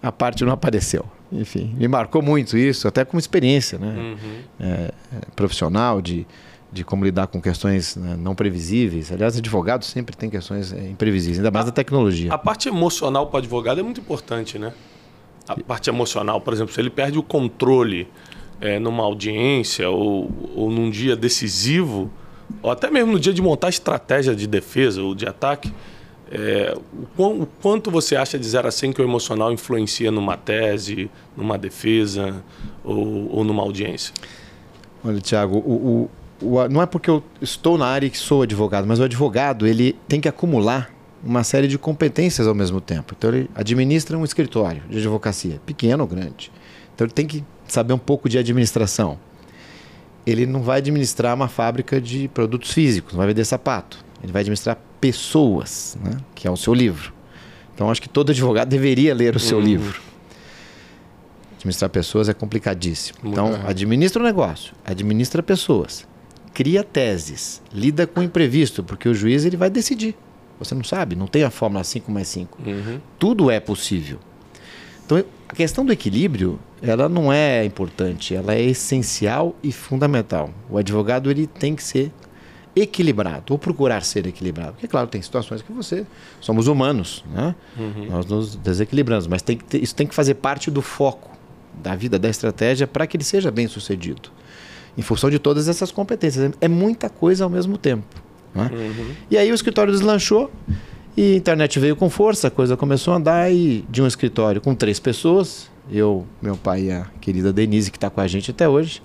a 0.02 0.10
parte 0.10 0.44
não 0.44 0.52
apareceu. 0.52 1.06
Enfim, 1.34 1.74
me 1.76 1.88
marcou 1.88 2.22
muito 2.22 2.56
isso, 2.56 2.86
até 2.86 3.04
como 3.04 3.18
experiência 3.18 3.78
né? 3.78 3.94
Uhum. 3.96 4.16
É, 4.60 4.90
profissional 5.34 6.00
de 6.00 6.26
de 6.74 6.82
como 6.82 7.04
lidar 7.04 7.28
com 7.28 7.40
questões 7.40 7.94
né, 7.94 8.16
não 8.18 8.34
previsíveis. 8.34 9.12
Aliás, 9.12 9.36
advogado 9.36 9.84
sempre 9.84 10.16
tem 10.16 10.28
questões 10.28 10.72
é, 10.72 10.88
imprevisíveis, 10.88 11.38
ainda 11.38 11.50
mais 11.50 11.66
a, 11.66 11.68
da 11.68 11.72
tecnologia. 11.72 12.34
A 12.34 12.36
parte 12.36 12.68
emocional 12.68 13.28
para 13.28 13.36
o 13.36 13.38
advogado 13.38 13.78
é 13.78 13.82
muito 13.82 14.00
importante, 14.00 14.58
né? 14.58 14.74
A 15.46 15.56
parte 15.56 15.88
emocional, 15.88 16.40
por 16.40 16.52
exemplo, 16.52 16.74
se 16.74 16.80
ele 16.80 16.90
perde 16.90 17.16
o 17.16 17.22
controle 17.22 18.08
é, 18.60 18.80
numa 18.80 19.04
audiência 19.04 19.88
ou, 19.88 20.28
ou 20.56 20.70
num 20.70 20.90
dia 20.90 21.14
decisivo, 21.14 22.10
ou 22.60 22.70
até 22.70 22.90
mesmo 22.90 23.12
no 23.12 23.20
dia 23.20 23.32
de 23.32 23.40
montar 23.40 23.68
estratégia 23.68 24.34
de 24.34 24.46
defesa 24.46 25.00
ou 25.00 25.14
de 25.14 25.26
ataque, 25.26 25.72
é, 26.36 26.76
o, 27.16 27.22
o, 27.22 27.46
quanto 27.62 27.92
você 27.92 28.16
acha 28.16 28.36
de 28.36 28.44
0 28.44 28.66
a 28.66 28.70
100 28.70 28.92
que 28.92 29.00
o 29.00 29.04
emocional 29.04 29.52
influencia 29.52 30.10
numa 30.10 30.36
tese, 30.36 31.08
numa 31.36 31.56
defesa 31.56 32.42
ou, 32.82 33.36
ou 33.36 33.44
numa 33.44 33.62
audiência? 33.62 34.12
Olha, 35.04 35.20
Tiago, 35.20 35.58
o, 35.58 36.10
o, 36.42 36.68
não 36.68 36.82
é 36.82 36.86
porque 36.86 37.08
eu 37.08 37.22
estou 37.40 37.78
na 37.78 37.86
área 37.86 38.10
que 38.10 38.18
sou 38.18 38.42
advogado, 38.42 38.84
mas 38.84 38.98
o 38.98 39.04
advogado 39.04 39.64
ele 39.64 39.96
tem 40.08 40.20
que 40.20 40.28
acumular 40.28 40.92
uma 41.22 41.44
série 41.44 41.68
de 41.68 41.78
competências 41.78 42.48
ao 42.48 42.54
mesmo 42.54 42.80
tempo. 42.80 43.14
Então 43.16 43.30
ele 43.30 43.48
administra 43.54 44.18
um 44.18 44.24
escritório 44.24 44.82
de 44.90 44.98
advocacia, 44.98 45.60
pequeno 45.64 46.02
ou 46.02 46.08
grande. 46.08 46.50
Então 46.94 47.06
ele 47.06 47.14
tem 47.14 47.26
que 47.26 47.44
saber 47.68 47.92
um 47.92 47.98
pouco 47.98 48.28
de 48.28 48.38
administração. 48.38 49.18
Ele 50.26 50.46
não 50.46 50.62
vai 50.62 50.78
administrar 50.78 51.32
uma 51.34 51.48
fábrica 51.48 52.00
de 52.00 52.26
produtos 52.26 52.72
físicos, 52.72 53.12
não 53.12 53.18
vai 53.18 53.28
vender 53.28 53.44
sapato. 53.44 54.04
Ele 54.20 54.32
vai 54.32 54.40
administrar 54.40 54.78
pessoas, 55.04 55.98
né? 56.02 56.16
que 56.34 56.48
é 56.48 56.50
o 56.50 56.56
seu 56.56 56.72
livro. 56.72 57.12
Então 57.74 57.90
acho 57.90 58.00
que 58.00 58.08
todo 58.08 58.30
advogado 58.30 58.70
deveria 58.70 59.14
ler 59.14 59.36
o 59.36 59.38
seu 59.38 59.58
uhum. 59.58 59.64
livro. 59.64 60.00
Administrar 61.58 61.90
pessoas 61.90 62.26
é 62.26 62.32
complicadíssimo. 62.32 63.18
Então, 63.22 63.52
administra 63.66 64.22
o 64.22 64.24
negócio, 64.24 64.72
administra 64.82 65.42
pessoas, 65.42 66.06
cria 66.54 66.82
teses, 66.82 67.60
lida 67.70 68.06
com 68.06 68.20
o 68.20 68.22
imprevisto, 68.22 68.82
porque 68.82 69.06
o 69.06 69.14
juiz 69.14 69.44
ele 69.44 69.58
vai 69.58 69.68
decidir. 69.68 70.16
Você 70.58 70.74
não 70.74 70.84
sabe, 70.84 71.14
não 71.14 71.26
tem 71.26 71.42
a 71.42 71.50
fórmula 71.50 71.84
5 71.84 72.10
mais 72.10 72.28
5. 72.28 72.58
Uhum. 72.64 73.00
Tudo 73.18 73.50
é 73.50 73.60
possível. 73.60 74.18
Então, 75.04 75.22
a 75.46 75.54
questão 75.54 75.84
do 75.84 75.92
equilíbrio, 75.92 76.58
ela 76.80 77.10
não 77.10 77.30
é 77.30 77.62
importante, 77.62 78.34
ela 78.34 78.54
é 78.54 78.62
essencial 78.62 79.54
e 79.62 79.70
fundamental. 79.70 80.48
O 80.70 80.78
advogado 80.78 81.30
ele 81.30 81.46
tem 81.46 81.76
que 81.76 81.82
ser 81.82 82.10
equilibrado, 82.76 83.52
ou 83.52 83.58
procurar 83.58 84.02
ser 84.02 84.26
equilibrado. 84.26 84.72
Porque, 84.72 84.88
claro, 84.88 85.06
tem 85.06 85.20
situações 85.22 85.62
que 85.62 85.72
você. 85.72 86.04
Somos 86.40 86.66
humanos, 86.66 87.24
né? 87.32 87.54
Uhum. 87.78 88.06
Nós 88.10 88.26
nos 88.26 88.56
desequilibramos, 88.56 89.26
mas 89.26 89.42
tem 89.42 89.56
que 89.56 89.64
ter- 89.64 89.82
isso 89.82 89.94
tem 89.94 90.06
que 90.06 90.14
fazer 90.14 90.34
parte 90.34 90.70
do 90.70 90.82
foco 90.82 91.30
da 91.82 91.94
vida, 91.94 92.18
da 92.18 92.28
estratégia, 92.28 92.86
para 92.86 93.06
que 93.06 93.16
ele 93.16 93.24
seja 93.24 93.50
bem 93.50 93.68
sucedido. 93.68 94.30
Em 94.96 95.02
função 95.02 95.28
de 95.30 95.38
todas 95.38 95.68
essas 95.68 95.90
competências. 95.90 96.52
É 96.60 96.68
muita 96.68 97.08
coisa 97.08 97.44
ao 97.44 97.50
mesmo 97.50 97.76
tempo. 97.76 98.06
né? 98.54 98.70
E 99.30 99.36
aí 99.36 99.50
o 99.50 99.54
escritório 99.54 99.92
deslanchou 99.92 100.50
e 101.16 101.34
a 101.34 101.36
internet 101.36 101.78
veio 101.80 101.96
com 101.96 102.08
força, 102.08 102.46
a 102.48 102.50
coisa 102.50 102.76
começou 102.76 103.12
a 103.12 103.16
andar 103.16 103.52
e 103.52 103.84
de 103.90 104.00
um 104.02 104.06
escritório 104.06 104.60
com 104.60 104.74
três 104.74 105.00
pessoas, 105.00 105.68
eu, 105.90 106.24
meu 106.40 106.56
pai 106.56 106.82
e 106.84 106.90
a 106.92 107.06
querida 107.20 107.52
Denise, 107.52 107.90
que 107.90 107.96
está 107.96 108.08
com 108.08 108.20
a 108.20 108.26
gente 108.28 108.50
até 108.52 108.68
hoje, 108.68 109.02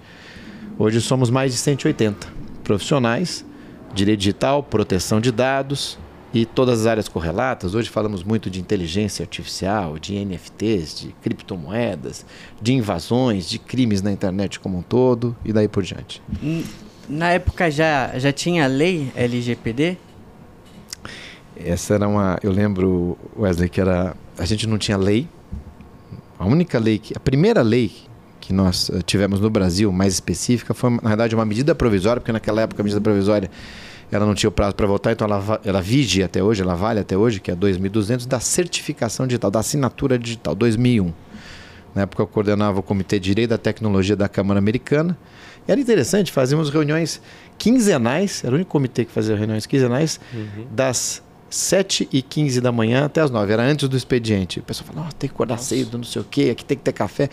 hoje 0.78 1.02
somos 1.02 1.30
mais 1.32 1.52
de 1.52 1.58
180 1.58 2.28
profissionais, 2.64 3.44
direito 3.93 4.19
digital, 4.19 4.63
proteção 4.63 5.19
de 5.19 5.31
dados 5.31 5.98
e 6.34 6.46
todas 6.46 6.81
as 6.81 6.86
áreas 6.86 7.08
correlatas. 7.08 7.74
Hoje 7.74 7.89
falamos 7.89 8.24
muito 8.24 8.50
de 8.50 8.60
inteligência 8.60 9.24
artificial, 9.24 9.98
de 9.98 10.13
NFTs, 10.24 11.00
de 11.00 11.15
criptomoedas, 11.22 12.25
de 12.62 12.74
invasões, 12.74 13.50
de 13.50 13.58
crimes 13.58 14.01
na 14.01 14.12
internet 14.12 14.60
como 14.60 14.77
um 14.77 14.81
todo 14.81 15.36
e 15.43 15.51
daí 15.51 15.67
por 15.67 15.84
diante. 15.84 16.22
Na 17.08 17.29
época 17.31 17.72
já, 17.72 18.17
já 18.17 18.31
tinha 18.31 18.67
lei 18.67 19.12
LGPD? 19.15 19.98
Essa 21.55 21.96
era 21.96 22.08
uma. 22.08 22.39
Eu 22.41 22.51
lembro, 22.51 23.17
Wesley, 23.38 23.67
que 23.67 23.81
era. 23.81 24.15
A 24.38 24.46
gente 24.46 24.65
não 24.65 24.77
tinha 24.77 24.96
lei. 24.96 25.27
A 26.38 26.46
única 26.46 26.79
lei 26.79 27.00
que. 27.00 27.17
A 27.17 27.19
primeira 27.19 27.62
lei 27.62 27.91
que 28.50 28.53
nós 28.53 28.89
eh, 28.89 29.03
tivemos 29.06 29.39
no 29.39 29.48
Brasil, 29.48 29.91
mais 29.91 30.13
específica, 30.15 30.74
foi, 30.74 30.89
na 30.89 31.10
verdade, 31.10 31.36
uma 31.36 31.46
medida 31.46 31.75
provisória, 31.75 32.20
porque 32.20 32.32
naquela 32.32 32.62
época 32.62 32.82
a 32.82 32.84
medida 32.84 33.00
provisória 33.00 33.48
ela 34.12 34.25
não 34.25 34.34
tinha 34.34 34.50
o 34.50 34.51
prazo 34.51 34.74
para 34.74 34.88
votar, 34.88 35.13
então 35.13 35.27
ela, 35.27 35.62
ela 35.63 35.79
vige 35.84 36.24
até 36.24 36.41
hoje, 36.41 36.63
ela 36.63 36.74
vale 36.74 37.00
até 37.00 37.15
hoje, 37.15 37.39
que 37.39 37.51
é 37.51 37.56
2.200, 37.56 38.25
da 38.25 38.39
certificação 38.39 39.27
digital, 39.27 39.51
da 39.51 39.60
assinatura 39.60 40.18
digital, 40.18 40.56
2001. 40.56 41.13
Na 41.94 42.01
época 42.01 42.24
eu 42.24 42.25
coordenava 42.25 42.79
o 42.79 42.82
Comitê 42.82 43.20
de 43.20 43.25
Direito 43.25 43.51
da 43.51 43.58
Tecnologia 43.60 44.15
da 44.15 44.27
Câmara 44.27 44.58
Americana. 44.58 45.15
Era 45.68 45.79
interessante, 45.79 46.32
fazíamos 46.32 46.72
reuniões 46.72 47.22
quinzenais, 47.56 48.44
era 48.44 48.53
o 48.53 48.56
único 48.56 48.72
comitê 48.72 49.06
que 49.06 49.12
fazia 49.12 49.36
reuniões 49.36 49.68
quinzenais, 49.68 50.20
das 50.72 51.22
7 51.50 52.08
e 52.12 52.22
15 52.22 52.62
da 52.62 52.72
manhã 52.72 53.06
até 53.06 53.22
as 53.22 53.32
9. 53.32 53.51
Era 53.51 53.63
antes 53.63 53.88
do 53.89 53.98
expediente. 53.98 54.60
O 54.60 54.63
pessoal 54.63 54.88
falava, 54.88 55.06
"Nossa, 55.06 55.18
tem 55.18 55.29
que 55.29 55.34
acordar 55.34 55.58
cedo, 55.58 55.98
não 55.98 56.03
sei 56.03 56.22
o 56.22 56.25
quê, 56.25 56.50
aqui 56.51 56.63
tem 56.63 56.77
que 56.77 56.84
ter 56.84 56.94
café. 56.94 57.29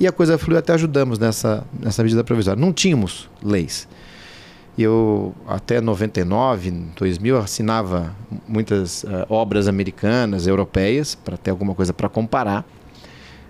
E 0.00 0.06
a 0.06 0.12
coisa 0.12 0.38
fluiu, 0.38 0.58
até 0.58 0.72
ajudamos 0.74 1.18
nessa, 1.18 1.66
nessa 1.78 2.02
medida 2.02 2.22
provisória. 2.22 2.60
Não 2.60 2.72
tínhamos 2.72 3.28
leis. 3.42 3.88
E 4.76 4.82
eu, 4.84 5.34
até 5.44 5.80
99, 5.80 6.70
2000, 6.96 7.34
eu 7.34 7.42
assinava 7.42 8.14
muitas 8.46 9.02
eh, 9.02 9.26
obras 9.28 9.66
americanas, 9.66 10.46
europeias, 10.46 11.16
para 11.16 11.36
ter 11.36 11.50
alguma 11.50 11.74
coisa 11.74 11.92
para 11.92 12.08
comparar. 12.08 12.64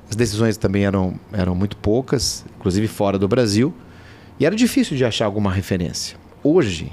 As 0.09 0.17
decisões 0.17 0.57
também 0.57 0.87
eram, 0.87 1.21
eram 1.31 1.55
muito 1.55 1.77
poucas, 1.77 2.47
inclusive 2.57 2.89
fora 2.89 3.19
do 3.19 3.29
Brasil. 3.29 3.75
E 4.41 4.47
era 4.47 4.57
difícil 4.57 4.97
de 4.97 5.05
achar 5.05 5.27
alguma 5.27 5.53
referência. 5.53 6.17
Hoje, 6.43 6.93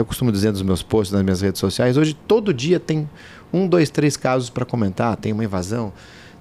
eu 0.00 0.04
costumo 0.04 0.30
dizer 0.32 0.50
nos 0.52 0.62
meus 0.62 0.82
posts, 0.82 1.12
nas 1.12 1.22
minhas 1.22 1.40
redes 1.40 1.60
sociais, 1.60 1.96
hoje 1.96 2.14
todo 2.14 2.52
dia 2.52 2.78
tem 2.78 3.08
um, 3.52 3.66
dois, 3.66 3.90
três 3.90 4.16
casos 4.16 4.50
para 4.50 4.64
comentar. 4.64 5.16
Tem 5.16 5.32
uma 5.32 5.44
invasão, 5.44 5.92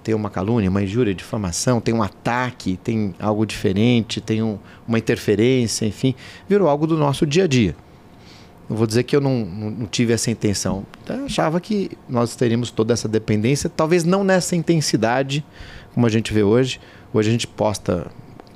tem 0.03 0.13
uma 0.13 0.29
calúnia, 0.29 0.69
uma 0.69 0.83
injúria, 0.83 1.13
difamação, 1.13 1.79
tem 1.79 1.93
um 1.93 2.03
ataque, 2.03 2.77
tem 2.83 3.15
algo 3.19 3.45
diferente, 3.45 4.19
tem 4.19 4.43
um- 4.43 4.57
uma 4.87 4.97
interferência, 4.99 5.85
enfim. 5.85 6.13
Virou 6.49 6.67
algo 6.67 6.85
do 6.85 6.97
nosso 6.97 7.25
dia 7.25 7.45
a 7.45 7.47
dia. 7.47 7.75
Não 8.69 8.75
vou 8.75 8.87
dizer 8.87 9.03
que 9.03 9.15
eu 9.15 9.21
não, 9.21 9.45
não, 9.45 9.69
não 9.71 9.85
tive 9.85 10.11
essa 10.11 10.31
intenção. 10.31 10.85
Eu 11.07 11.25
achava 11.25 11.59
que 11.61 11.91
nós 12.09 12.35
teríamos 12.35 12.71
toda 12.71 12.93
essa 12.93 13.07
dependência, 13.07 13.69
talvez 13.69 14.03
não 14.03 14.23
nessa 14.23 14.55
intensidade 14.55 15.45
como 15.93 16.05
a 16.05 16.09
gente 16.09 16.33
vê 16.33 16.43
hoje. 16.43 16.79
Hoje 17.13 17.29
a 17.29 17.31
gente 17.31 17.47
posta, 17.47 18.07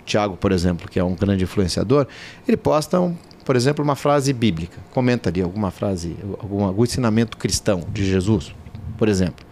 Tiago, 0.05 0.35
por 0.35 0.51
exemplo, 0.51 0.89
que 0.89 0.99
é 0.99 1.03
um 1.03 1.15
grande 1.15 1.43
influenciador, 1.43 2.07
ele 2.47 2.57
posta, 2.57 2.99
um, 2.99 3.15
por 3.49 3.55
exemplo, 3.55 3.83
uma 3.83 3.95
frase 3.95 4.31
bíblica. 4.31 4.77
Comenta 4.91 5.27
ali 5.31 5.41
alguma 5.41 5.71
frase, 5.71 6.15
algum, 6.39 6.63
algum 6.65 6.83
ensinamento 6.83 7.35
cristão 7.35 7.81
de 7.91 8.05
Jesus, 8.05 8.53
por 8.95 9.09
exemplo. 9.09 9.43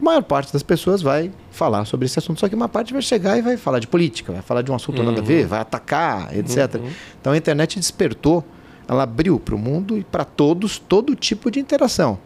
A 0.00 0.02
maior 0.02 0.24
parte 0.24 0.52
das 0.52 0.64
pessoas 0.64 1.00
vai 1.00 1.30
falar 1.52 1.84
sobre 1.84 2.06
esse 2.06 2.18
assunto, 2.18 2.40
só 2.40 2.48
que 2.48 2.56
uma 2.56 2.68
parte 2.68 2.92
vai 2.92 3.00
chegar 3.00 3.38
e 3.38 3.40
vai 3.40 3.56
falar 3.56 3.78
de 3.78 3.86
política, 3.86 4.32
vai 4.32 4.42
falar 4.42 4.62
de 4.62 4.72
um 4.72 4.74
assunto 4.74 5.00
nada 5.04 5.20
a 5.20 5.24
ver, 5.24 5.46
vai 5.46 5.60
atacar, 5.60 6.36
etc. 6.36 6.74
Então 7.20 7.32
a 7.32 7.36
internet 7.36 7.78
despertou, 7.78 8.44
ela 8.88 9.04
abriu 9.04 9.38
para 9.38 9.54
o 9.54 9.58
mundo 9.58 9.96
e 9.96 10.02
para 10.02 10.24
todos 10.24 10.80
todo 10.80 11.14
tipo 11.14 11.52
de 11.52 11.60
interação. 11.60 12.18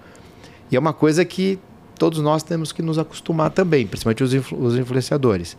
E 0.70 0.76
é 0.76 0.78
uma 0.78 0.94
coisa 0.94 1.22
que 1.22 1.58
todos 1.98 2.18
nós 2.20 2.42
temos 2.42 2.72
que 2.72 2.80
nos 2.80 2.98
acostumar 2.98 3.50
também, 3.50 3.86
principalmente 3.86 4.24
os, 4.24 4.32
influ- 4.32 4.58
os 4.58 4.74
influenciadores. 4.78 5.54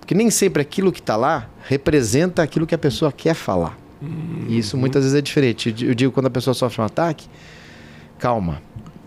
Porque 0.00 0.14
nem 0.14 0.30
sempre 0.30 0.62
aquilo 0.62 0.90
que 0.90 1.00
está 1.00 1.16
lá 1.16 1.50
representa 1.68 2.42
aquilo 2.42 2.66
que 2.66 2.74
a 2.74 2.78
pessoa 2.78 3.12
quer 3.12 3.34
falar. 3.34 3.76
E 4.48 4.58
isso 4.58 4.76
muitas 4.76 5.02
vezes 5.04 5.18
é 5.18 5.22
diferente. 5.22 5.68
Eu 5.68 5.74
di- 5.74 5.86
Eu 5.86 5.94
digo 5.94 6.12
quando 6.12 6.26
a 6.26 6.30
pessoa 6.30 6.54
sofre 6.54 6.80
um 6.80 6.84
ataque, 6.84 7.26
calma. 8.18 8.60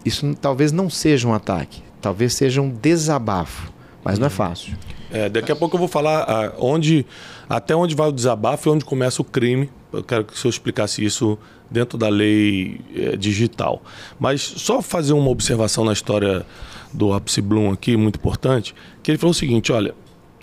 Isso 0.05 0.33
talvez 0.41 0.71
não 0.71 0.89
seja 0.89 1.27
um 1.27 1.33
ataque, 1.33 1.81
talvez 2.01 2.33
seja 2.33 2.61
um 2.61 2.69
desabafo, 2.69 3.71
mas 4.03 4.17
não 4.17 4.27
é 4.27 4.29
fácil. 4.29 4.73
É, 5.11 5.27
daqui 5.27 5.51
a 5.51 5.55
pouco 5.55 5.75
eu 5.75 5.79
vou 5.79 5.87
falar 5.87 6.21
ah, 6.27 6.53
onde, 6.59 7.05
até 7.49 7.75
onde 7.75 7.95
vai 7.95 8.07
o 8.07 8.11
desabafo 8.11 8.69
e 8.69 8.71
onde 8.71 8.85
começa 8.85 9.21
o 9.21 9.25
crime. 9.25 9.69
Eu 9.91 10.03
quero 10.03 10.23
que 10.23 10.33
o 10.33 10.37
senhor 10.37 10.51
explicasse 10.51 11.03
isso 11.03 11.37
dentro 11.69 11.97
da 11.97 12.09
lei 12.09 12.79
eh, 12.95 13.17
digital. 13.17 13.81
Mas 14.19 14.41
só 14.41 14.81
fazer 14.83 15.13
uma 15.13 15.29
observação 15.29 15.83
na 15.83 15.93
história 15.93 16.45
do 16.93 17.11
Apsi 17.11 17.41
Bloom 17.41 17.71
aqui, 17.71 17.97
muito 17.97 18.17
importante, 18.17 18.73
que 19.01 19.09
ele 19.11 19.17
falou 19.17 19.31
o 19.31 19.33
seguinte, 19.35 19.71
olha, 19.71 19.93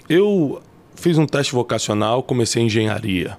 eu 0.09 0.61
fiz 0.97 1.17
um 1.17 1.27
teste 1.27 1.53
vocacional, 1.53 2.23
comecei 2.25 2.61
em 2.63 2.67
engenharia. 2.67 3.39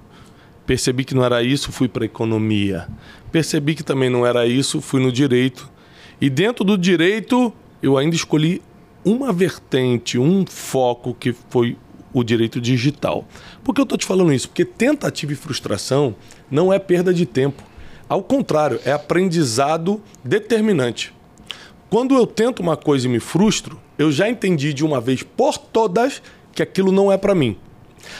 Percebi 0.68 1.02
que 1.02 1.14
não 1.14 1.24
era 1.24 1.42
isso, 1.42 1.72
fui 1.72 1.88
para 1.88 2.04
economia. 2.04 2.86
Percebi 3.32 3.74
que 3.74 3.82
também 3.82 4.10
não 4.10 4.26
era 4.26 4.46
isso, 4.46 4.82
fui 4.82 5.00
no 5.00 5.10
direito. 5.10 5.66
E 6.20 6.28
dentro 6.28 6.62
do 6.62 6.76
direito, 6.76 7.50
eu 7.82 7.96
ainda 7.96 8.14
escolhi 8.14 8.60
uma 9.02 9.32
vertente, 9.32 10.18
um 10.18 10.44
foco 10.46 11.16
que 11.18 11.34
foi 11.48 11.74
o 12.12 12.22
direito 12.22 12.60
digital. 12.60 13.26
Por 13.64 13.74
que 13.74 13.80
eu 13.80 13.84
estou 13.84 13.96
te 13.96 14.04
falando 14.04 14.30
isso? 14.30 14.46
Porque 14.46 14.62
tentativa 14.62 15.32
e 15.32 15.36
frustração 15.36 16.14
não 16.50 16.70
é 16.70 16.78
perda 16.78 17.14
de 17.14 17.24
tempo. 17.24 17.62
Ao 18.06 18.22
contrário, 18.22 18.78
é 18.84 18.92
aprendizado 18.92 20.02
determinante. 20.22 21.14
Quando 21.88 22.14
eu 22.14 22.26
tento 22.26 22.60
uma 22.60 22.76
coisa 22.76 23.06
e 23.06 23.10
me 23.10 23.20
frustro, 23.20 23.80
eu 23.96 24.12
já 24.12 24.28
entendi 24.28 24.74
de 24.74 24.84
uma 24.84 25.00
vez 25.00 25.22
por 25.22 25.56
todas 25.56 26.20
que 26.52 26.62
aquilo 26.62 26.92
não 26.92 27.10
é 27.10 27.16
para 27.16 27.34
mim. 27.34 27.56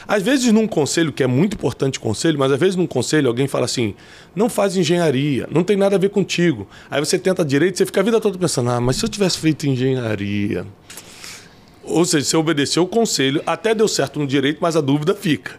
Às 0.07 0.23
vezes 0.23 0.53
num 0.53 0.67
conselho, 0.67 1.13
que 1.13 1.23
é 1.23 1.27
muito 1.27 1.55
importante 1.55 1.99
conselho, 2.01 2.39
mas 2.39 2.53
às 2.53 2.59
vezes 2.59 2.77
num 2.77 2.87
conselho 2.87 3.29
alguém 3.29 3.47
fala 3.47 3.65
assim: 3.65 3.95
"Não 4.35 4.49
faz 4.49 4.77
engenharia, 4.77 5.49
não 5.51 5.65
tem 5.65 5.77
nada 5.77 5.97
a 5.97 5.99
ver 5.99 6.11
contigo". 6.11 6.67
Aí 6.91 7.01
você 7.01 7.19
tenta 7.19 7.45
direito, 7.45 7.79
você 7.79 7.87
fica 7.87 8.01
a 8.01 8.05
vida 8.05 8.21
toda 8.21 8.39
pensando: 8.39 8.71
"Ah, 8.71 8.81
mas 8.81 8.97
se 8.97 9.05
eu 9.05 9.09
tivesse 9.09 9.39
feito 9.39 9.67
engenharia". 9.67 10.67
Ou 11.85 12.05
seja, 12.05 12.27
você 12.27 12.37
obedeceu 12.37 12.83
o 12.83 12.87
conselho, 12.87 13.43
até 13.47 13.75
deu 13.75 13.89
certo 13.89 14.21
no 14.21 14.27
direito, 14.27 14.59
mas 14.61 14.77
a 14.77 14.81
dúvida 14.81 15.15
fica. 15.15 15.53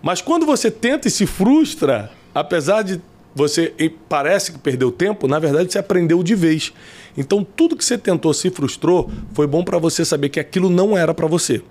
Mas 0.00 0.22
quando 0.22 0.46
você 0.46 0.70
tenta 0.70 1.08
e 1.08 1.10
se 1.10 1.26
frustra, 1.26 2.10
apesar 2.34 2.82
de 2.82 3.00
você 3.34 3.72
parece 4.08 4.52
que 4.52 4.58
perdeu 4.58 4.90
tempo, 4.90 5.28
na 5.28 5.38
verdade 5.38 5.72
você 5.72 5.78
aprendeu 5.78 6.22
de 6.22 6.34
vez. 6.34 6.72
Então 7.16 7.44
tudo 7.44 7.76
que 7.76 7.84
você 7.84 7.98
tentou 7.98 8.32
se 8.32 8.50
frustrou 8.50 9.10
foi 9.34 9.46
bom 9.46 9.62
para 9.64 9.78
você 9.78 10.04
saber 10.04 10.28
que 10.28 10.40
aquilo 10.40 10.70
não 10.70 10.96
era 10.96 11.12
para 11.12 11.26
você. 11.26 11.62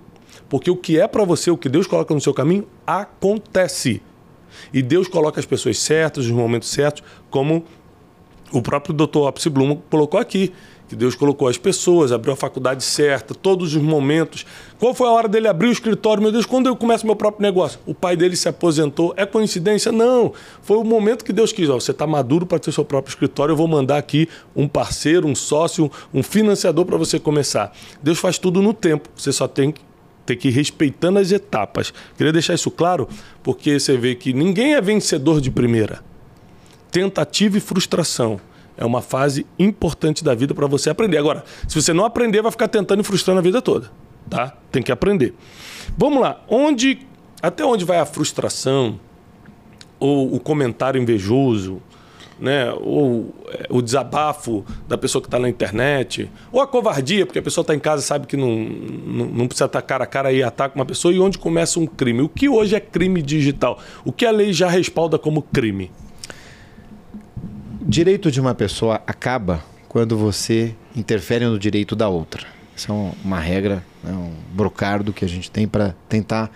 Porque 0.49 0.69
o 0.71 0.75
que 0.75 0.99
é 0.99 1.07
para 1.07 1.23
você, 1.23 1.51
o 1.51 1.57
que 1.57 1.69
Deus 1.69 1.87
coloca 1.87 2.13
no 2.13 2.19
seu 2.19 2.33
caminho, 2.33 2.67
acontece. 2.85 4.01
E 4.73 4.81
Deus 4.81 5.07
coloca 5.07 5.39
as 5.39 5.45
pessoas 5.45 5.77
certas, 5.77 6.25
nos 6.25 6.35
momentos 6.35 6.69
certos, 6.69 7.03
como 7.29 7.63
o 8.51 8.61
próprio 8.61 8.93
Dr. 8.93 9.19
Opsi 9.19 9.49
Blum 9.49 9.75
colocou 9.89 10.19
aqui, 10.19 10.51
que 10.87 10.95
Deus 10.95 11.13
colocou 11.13 11.47
as 11.47 11.57
pessoas, 11.57 12.11
abriu 12.11 12.33
a 12.33 12.35
faculdade 12.35 12.83
certa, 12.83 13.35
todos 13.35 13.75
os 13.75 13.81
momentos. 13.81 14.43
Qual 14.79 14.91
foi 14.91 15.07
a 15.07 15.11
hora 15.11 15.27
dele 15.27 15.47
abrir 15.47 15.67
o 15.67 15.71
escritório? 15.71 16.21
Meu 16.21 16.31
Deus, 16.31 16.47
quando 16.47 16.65
eu 16.65 16.75
começo 16.75 17.05
meu 17.05 17.15
próprio 17.15 17.43
negócio? 17.43 17.79
O 17.85 17.93
pai 17.93 18.17
dele 18.17 18.35
se 18.35 18.49
aposentou. 18.49 19.13
É 19.15 19.23
coincidência? 19.23 19.91
Não. 19.91 20.33
Foi 20.63 20.77
o 20.77 20.83
momento 20.83 21.23
que 21.23 21.31
Deus 21.31 21.53
quis. 21.53 21.69
Ó, 21.69 21.79
você 21.79 21.91
está 21.91 22.07
maduro 22.07 22.43
para 22.47 22.57
ter 22.57 22.71
seu 22.71 22.83
próprio 22.83 23.11
escritório, 23.11 23.51
eu 23.53 23.55
vou 23.55 23.67
mandar 23.67 23.97
aqui 23.99 24.27
um 24.55 24.67
parceiro, 24.67 25.27
um 25.27 25.35
sócio, 25.35 25.91
um 26.11 26.23
financiador 26.23 26.85
para 26.85 26.97
você 26.97 27.19
começar. 27.19 27.71
Deus 28.01 28.17
faz 28.17 28.39
tudo 28.39 28.59
no 28.59 28.73
tempo. 28.73 29.09
Você 29.15 29.31
só 29.31 29.47
tem 29.47 29.71
que 29.71 29.88
Tem 30.29 30.37
que 30.37 30.49
ir 30.49 30.51
respeitando 30.51 31.17
as 31.17 31.31
etapas. 31.31 31.91
Queria 32.15 32.31
deixar 32.31 32.53
isso 32.53 32.69
claro, 32.69 33.09
porque 33.41 33.79
você 33.79 33.97
vê 33.97 34.13
que 34.13 34.31
ninguém 34.31 34.75
é 34.75 34.81
vencedor 34.81 35.41
de 35.41 35.49
primeira. 35.49 36.03
Tentativa 36.91 37.57
e 37.57 37.59
frustração 37.59 38.39
é 38.77 38.85
uma 38.85 39.01
fase 39.01 39.43
importante 39.57 40.23
da 40.23 40.35
vida 40.35 40.53
para 40.53 40.67
você 40.67 40.91
aprender. 40.91 41.17
Agora, 41.17 41.43
se 41.67 41.81
você 41.81 41.93
não 41.93 42.05
aprender, 42.05 42.43
vai 42.43 42.51
ficar 42.51 42.67
tentando 42.67 42.99
e 42.99 43.03
frustrando 43.03 43.39
a 43.39 43.41
vida 43.41 43.59
toda, 43.59 43.91
tá? 44.29 44.55
Tem 44.71 44.83
que 44.83 44.91
aprender. 44.91 45.33
Vamos 45.97 46.21
lá. 46.21 46.43
Onde 46.47 46.99
até 47.41 47.65
onde 47.65 47.83
vai 47.83 47.97
a 47.97 48.05
frustração 48.05 48.99
ou 49.99 50.35
o 50.35 50.39
comentário 50.39 51.01
invejoso, 51.01 51.81
né? 52.39 52.71
ou 52.73 53.33
é, 53.49 53.67
o 53.69 53.81
desabafo 53.81 54.65
da 54.87 54.97
pessoa 54.97 55.21
que 55.21 55.27
está 55.27 55.39
na 55.39 55.49
internet, 55.49 56.29
ou 56.51 56.61
a 56.61 56.67
covardia, 56.67 57.25
porque 57.25 57.39
a 57.39 57.41
pessoa 57.41 57.63
está 57.63 57.75
em 57.75 57.79
casa 57.79 58.03
e 58.03 58.05
sabe 58.05 58.27
que 58.27 58.37
não, 58.37 58.55
não, 58.55 59.25
não, 59.25 59.47
precisa 59.47 59.65
estar 59.65 59.81
cara 59.81 60.03
a 60.03 60.07
cara 60.07 60.31
e 60.31 60.41
ataca 60.41 60.75
uma 60.75 60.85
pessoa, 60.85 61.13
e 61.13 61.19
onde 61.19 61.37
começa 61.37 61.79
um 61.79 61.85
crime. 61.85 62.21
O 62.21 62.29
que 62.29 62.47
hoje 62.47 62.75
é 62.75 62.79
crime 62.79 63.21
digital? 63.21 63.79
O 64.05 64.11
que 64.11 64.25
a 64.25 64.31
lei 64.31 64.53
já 64.53 64.69
respalda 64.69 65.17
como 65.17 65.41
crime? 65.41 65.91
Direito 67.81 68.31
de 68.31 68.39
uma 68.39 68.53
pessoa 68.53 69.01
acaba 69.07 69.63
quando 69.87 70.17
você 70.17 70.75
interfere 70.95 71.45
no 71.45 71.57
direito 71.57 71.95
da 71.95 72.07
outra. 72.07 72.45
Isso 72.75 72.91
é 72.91 72.95
uma 73.25 73.39
regra, 73.39 73.83
né? 74.03 74.13
um 74.13 74.31
brocardo 74.53 75.11
que 75.11 75.25
a 75.25 75.27
gente 75.27 75.49
tem 75.49 75.67
para 75.67 75.95
tentar 76.07 76.51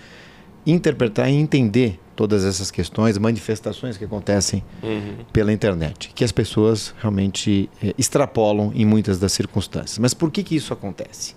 interpretar 0.66 1.30
e 1.30 1.34
entender 1.34 2.00
todas 2.16 2.46
essas 2.46 2.70
questões, 2.70 3.18
manifestações 3.18 3.98
que 3.98 4.06
acontecem 4.06 4.64
uhum. 4.82 5.18
pela 5.32 5.52
internet, 5.52 6.12
que 6.14 6.24
as 6.24 6.32
pessoas 6.32 6.94
realmente 7.00 7.70
é, 7.82 7.94
extrapolam 7.98 8.72
em 8.76 8.86
muitas 8.86 9.20
das 9.20 9.32
circunstâncias. 9.32 9.98
Mas 9.98 10.14
por 10.14 10.32
que, 10.32 10.44
que 10.44 10.56
isso 10.56 10.74
acontece? 10.74 11.36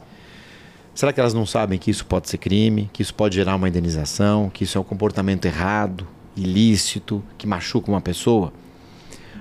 Será 0.94 1.12
que 1.12 1.20
elas 1.20 1.34
não 1.34 1.44
sabem 1.44 1.78
que 1.78 1.90
isso 1.90 2.06
pode 2.06 2.28
ser 2.28 2.38
crime, 2.38 2.88
que 2.92 3.02
isso 3.02 3.14
pode 3.14 3.36
gerar 3.36 3.54
uma 3.56 3.68
indenização, 3.68 4.48
que 4.48 4.64
isso 4.64 4.78
é 4.78 4.80
um 4.80 4.84
comportamento 4.84 5.44
errado, 5.44 6.06
ilícito, 6.34 7.22
que 7.36 7.46
machuca 7.46 7.90
uma 7.90 8.00
pessoa? 8.00 8.52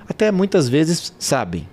Até 0.08 0.30
muitas 0.30 0.68
vezes 0.68 1.14
sabem, 1.18 1.66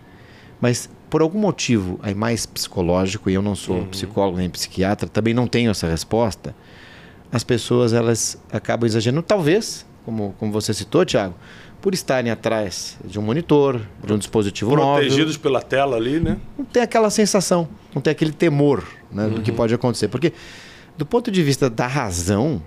mas 0.60 0.90
por 1.10 1.22
algum 1.22 1.38
motivo 1.38 2.00
aí 2.02 2.16
mais 2.16 2.46
psicológico, 2.46 3.30
e 3.30 3.34
eu 3.34 3.42
não 3.42 3.56
sou 3.56 3.80
uhum. 3.80 3.88
psicólogo 3.88 4.38
nem 4.38 4.50
psiquiatra, 4.50 5.08
também 5.08 5.34
não 5.34 5.48
tenho 5.48 5.70
essa 5.70 5.88
resposta, 5.88 6.56
as 7.34 7.44
pessoas 7.44 7.94
elas 7.94 8.38
acabam 8.52 8.86
exagerando, 8.86 9.24
talvez, 9.24 9.84
como, 10.06 10.36
como 10.38 10.52
você 10.52 10.72
citou, 10.72 11.04
Tiago, 11.04 11.34
por 11.82 11.92
estarem 11.96 12.32
atrás 12.32 12.96
de 13.04 13.18
um 13.18 13.24
monitor, 13.24 13.82
de 14.06 14.14
um 14.14 14.20
dispositivo 14.20 14.70
Protegidos 14.70 14.94
móvel. 14.94 15.08
Protegidos 15.08 15.38
pela 15.38 15.60
tela 15.60 15.98
ali, 15.98 16.20
né? 16.20 16.38
Não 16.56 16.64
tem 16.64 16.84
aquela 16.84 17.10
sensação, 17.10 17.68
não 17.94 18.04
tem 18.04 18.12
aquele 18.12 18.32
temor 18.32 18.86
né, 19.12 19.26
uhum. 19.26 19.30
do 19.32 19.42
que 19.42 19.50
uhum. 19.50 19.58
pode 19.58 19.74
acontecer. 19.74 20.10
Porque, 20.10 20.32
do 20.96 21.08
ponto 21.08 21.32
de 21.32 21.42
vista 21.42 21.72
da 21.72 21.88
razão, 21.88 22.62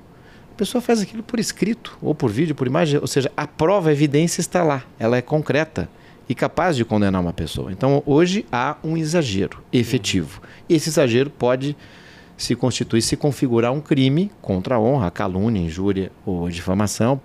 a 0.53 0.57
pessoa 0.57 0.83
faz 0.83 1.01
aquilo 1.01 1.23
por 1.23 1.39
escrito, 1.39 1.97
ou 2.03 2.13
por 2.13 2.29
vídeo, 2.29 2.53
por 2.53 2.67
imagem, 2.67 2.99
ou 3.01 3.07
seja, 3.07 3.31
a 3.37 3.47
prova, 3.47 3.91
a 3.91 3.93
evidência 3.93 4.41
está 4.41 4.65
lá, 4.65 4.83
ela 4.99 5.17
é 5.17 5.23
concreta 5.23 5.89
e 6.29 6.35
capaz 6.35 6.75
de 6.75 6.85
condenar 6.85 7.23
uma 7.23 7.33
pessoa. 7.33 7.71
Então, 7.71 8.03
hoje 8.05 8.45
há 8.51 8.77
um 8.83 8.97
exagero 8.97 9.63
efetivo. 9.73 10.43
E 10.69 10.75
esse 10.75 10.89
exagero 10.89 11.31
pode 11.31 11.77
se 12.37 12.55
constitui, 12.55 13.01
se 13.01 13.17
configurar 13.17 13.73
um 13.73 13.81
crime 13.81 14.31
contra 14.43 14.77
a 14.77 14.81
honra, 14.81 15.11
calúnia, 15.11 15.61
injúria 15.61 16.13
ou 16.25 16.49
difamação. 16.49 17.21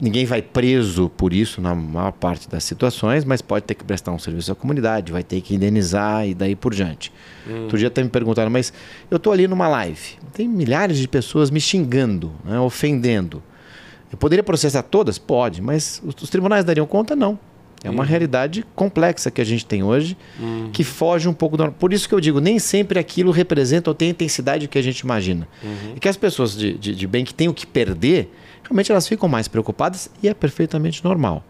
Ninguém 0.00 0.26
vai 0.26 0.42
preso 0.42 1.08
por 1.08 1.32
isso 1.32 1.60
na 1.60 1.74
maior 1.74 2.12
parte 2.12 2.48
das 2.48 2.64
situações, 2.64 3.24
mas 3.24 3.40
pode 3.40 3.64
ter 3.64 3.74
que 3.74 3.84
prestar 3.84 4.10
um 4.10 4.18
serviço 4.18 4.50
à 4.50 4.54
comunidade, 4.54 5.12
vai 5.12 5.22
ter 5.22 5.40
que 5.40 5.54
indenizar 5.54 6.26
e 6.26 6.34
daí 6.34 6.56
por 6.56 6.74
diante. 6.74 7.12
Hum. 7.48 7.62
Outro 7.62 7.78
dia 7.78 7.86
até 7.86 8.02
me 8.02 8.08
perguntaram, 8.08 8.50
mas 8.50 8.72
eu 9.10 9.16
estou 9.16 9.32
ali 9.32 9.46
numa 9.46 9.68
live, 9.68 10.18
tem 10.32 10.48
milhares 10.48 10.98
de 10.98 11.06
pessoas 11.06 11.50
me 11.50 11.60
xingando, 11.60 12.32
né, 12.44 12.58
ofendendo. 12.58 13.42
Eu 14.10 14.18
poderia 14.18 14.42
processar 14.42 14.82
todas? 14.82 15.18
Pode, 15.18 15.62
mas 15.62 16.02
os 16.04 16.30
tribunais 16.30 16.64
dariam 16.64 16.86
conta? 16.86 17.14
Não. 17.16 17.38
É 17.84 17.90
uma 17.90 18.02
uhum. 18.02 18.08
realidade 18.08 18.64
complexa 18.74 19.30
que 19.30 19.40
a 19.40 19.44
gente 19.44 19.64
tem 19.64 19.82
hoje, 19.82 20.16
uhum. 20.40 20.70
que 20.72 20.82
foge 20.82 21.28
um 21.28 21.34
pouco 21.34 21.56
do. 21.56 21.70
Por 21.72 21.92
isso 21.92 22.08
que 22.08 22.14
eu 22.14 22.20
digo, 22.20 22.40
nem 22.40 22.58
sempre 22.58 22.98
aquilo 22.98 23.30
representa 23.30 23.90
ou 23.90 23.94
tem 23.94 24.08
a 24.08 24.10
intensidade 24.10 24.66
que 24.66 24.78
a 24.78 24.82
gente 24.82 25.00
imagina. 25.00 25.46
Uhum. 25.62 25.92
E 25.96 26.00
que 26.00 26.08
as 26.08 26.16
pessoas 26.16 26.56
de, 26.56 26.74
de, 26.74 26.94
de 26.94 27.06
bem 27.06 27.24
que 27.24 27.34
têm 27.34 27.48
o 27.48 27.54
que 27.54 27.66
perder, 27.66 28.32
realmente 28.62 28.90
elas 28.90 29.06
ficam 29.06 29.28
mais 29.28 29.46
preocupadas 29.46 30.10
e 30.22 30.28
é 30.28 30.34
perfeitamente 30.34 31.04
normal. 31.04 31.44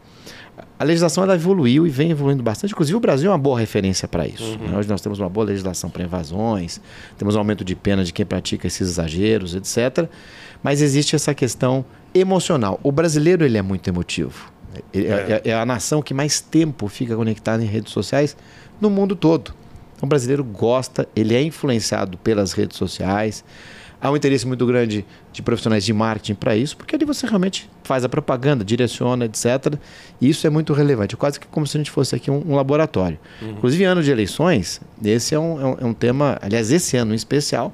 A 0.79 0.85
legislação 0.85 1.24
ela 1.24 1.35
evoluiu 1.35 1.87
e 1.87 1.90
vem 1.90 2.11
evoluindo 2.11 2.42
bastante. 2.42 2.72
Inclusive, 2.72 2.96
o 2.96 3.01
Brasil 3.01 3.31
é 3.31 3.33
uma 3.33 3.38
boa 3.38 3.59
referência 3.59 4.07
para 4.07 4.27
isso. 4.27 4.42
Uhum. 4.42 4.68
Né? 4.68 4.79
Hoje 4.79 4.88
nós 4.88 5.01
temos 5.01 5.18
uma 5.18 5.29
boa 5.29 5.46
legislação 5.46 5.88
para 5.88 6.05
invasões, 6.05 6.81
temos 7.16 7.35
um 7.35 7.38
aumento 7.38 7.64
de 7.64 7.74
pena 7.74 8.05
de 8.05 8.12
quem 8.12 8.27
pratica 8.27 8.66
esses 8.66 8.88
exageros, 8.90 9.55
etc. 9.55 10.09
Mas 10.62 10.83
existe 10.83 11.16
essa 11.16 11.35
questão 11.35 11.85
emocional. 12.14 12.79
O 12.83 12.92
brasileiro 12.92 13.44
ele 13.44 13.57
é 13.57 13.62
muito 13.62 13.88
emotivo. 13.88 14.53
É, 14.93 14.99
é. 14.99 15.43
é, 15.45 15.51
é, 15.51 15.55
a 15.55 15.65
nação 15.67 16.03
que 16.03 16.15
mais 16.15 16.41
tempo 16.41 16.89
fica 16.89 17.17
conectada 17.17 17.62
em 17.62 17.67
redes 17.67 17.93
sociais 17.93 18.37
no 18.81 18.91
mundo 18.91 19.17
todo. 19.17 19.55
Então, 19.97 20.07
o 20.07 20.09
brasileiro 20.09 20.45
gosta, 20.45 21.09
ele 21.17 21.35
é 21.35 21.43
influenciado 21.43 22.19
pelas 22.19 22.53
redes 22.53 22.77
sociais. 22.77 23.45
Há 24.01 24.11
um 24.11 24.17
interesse 24.17 24.47
muito 24.47 24.67
grande 24.67 25.07
de 25.33 25.43
profissionais 25.43 25.85
de 25.85 25.93
marketing 25.93 26.35
para 26.35 26.55
isso, 26.55 26.77
porque 26.77 26.95
ali 26.95 27.05
você 27.07 27.27
realmente 27.27 27.69
faz 27.83 28.05
a 28.05 28.09
propaganda, 28.09 28.62
direciona, 28.62 29.25
etc. 29.25 29.79
E 30.21 30.29
isso 30.29 30.47
é 30.47 30.51
muito 30.51 30.75
relevante, 30.75 31.17
quase 31.17 31.41
que 31.41 31.47
como 31.47 31.67
se 31.67 31.79
a 31.79 31.81
gente 31.81 31.91
fosse 31.91 32.15
aqui 32.15 32.31
um, 32.31 32.43
um 32.47 32.55
laboratório. 32.55 33.19
Uhum. 33.41 33.53
Inclusive, 33.53 33.85
ano 33.85 34.03
de 34.03 34.11
eleições, 34.11 34.83
esse 35.03 35.35
é 35.35 35.39
um, 35.39 35.61
é 35.61 35.65
um, 35.65 35.77
é 35.81 35.85
um 35.87 35.95
tema, 35.95 36.39
aliás, 36.43 36.71
esse 36.71 36.97
ano 36.99 37.12
em 37.12 37.17
especial, 37.17 37.73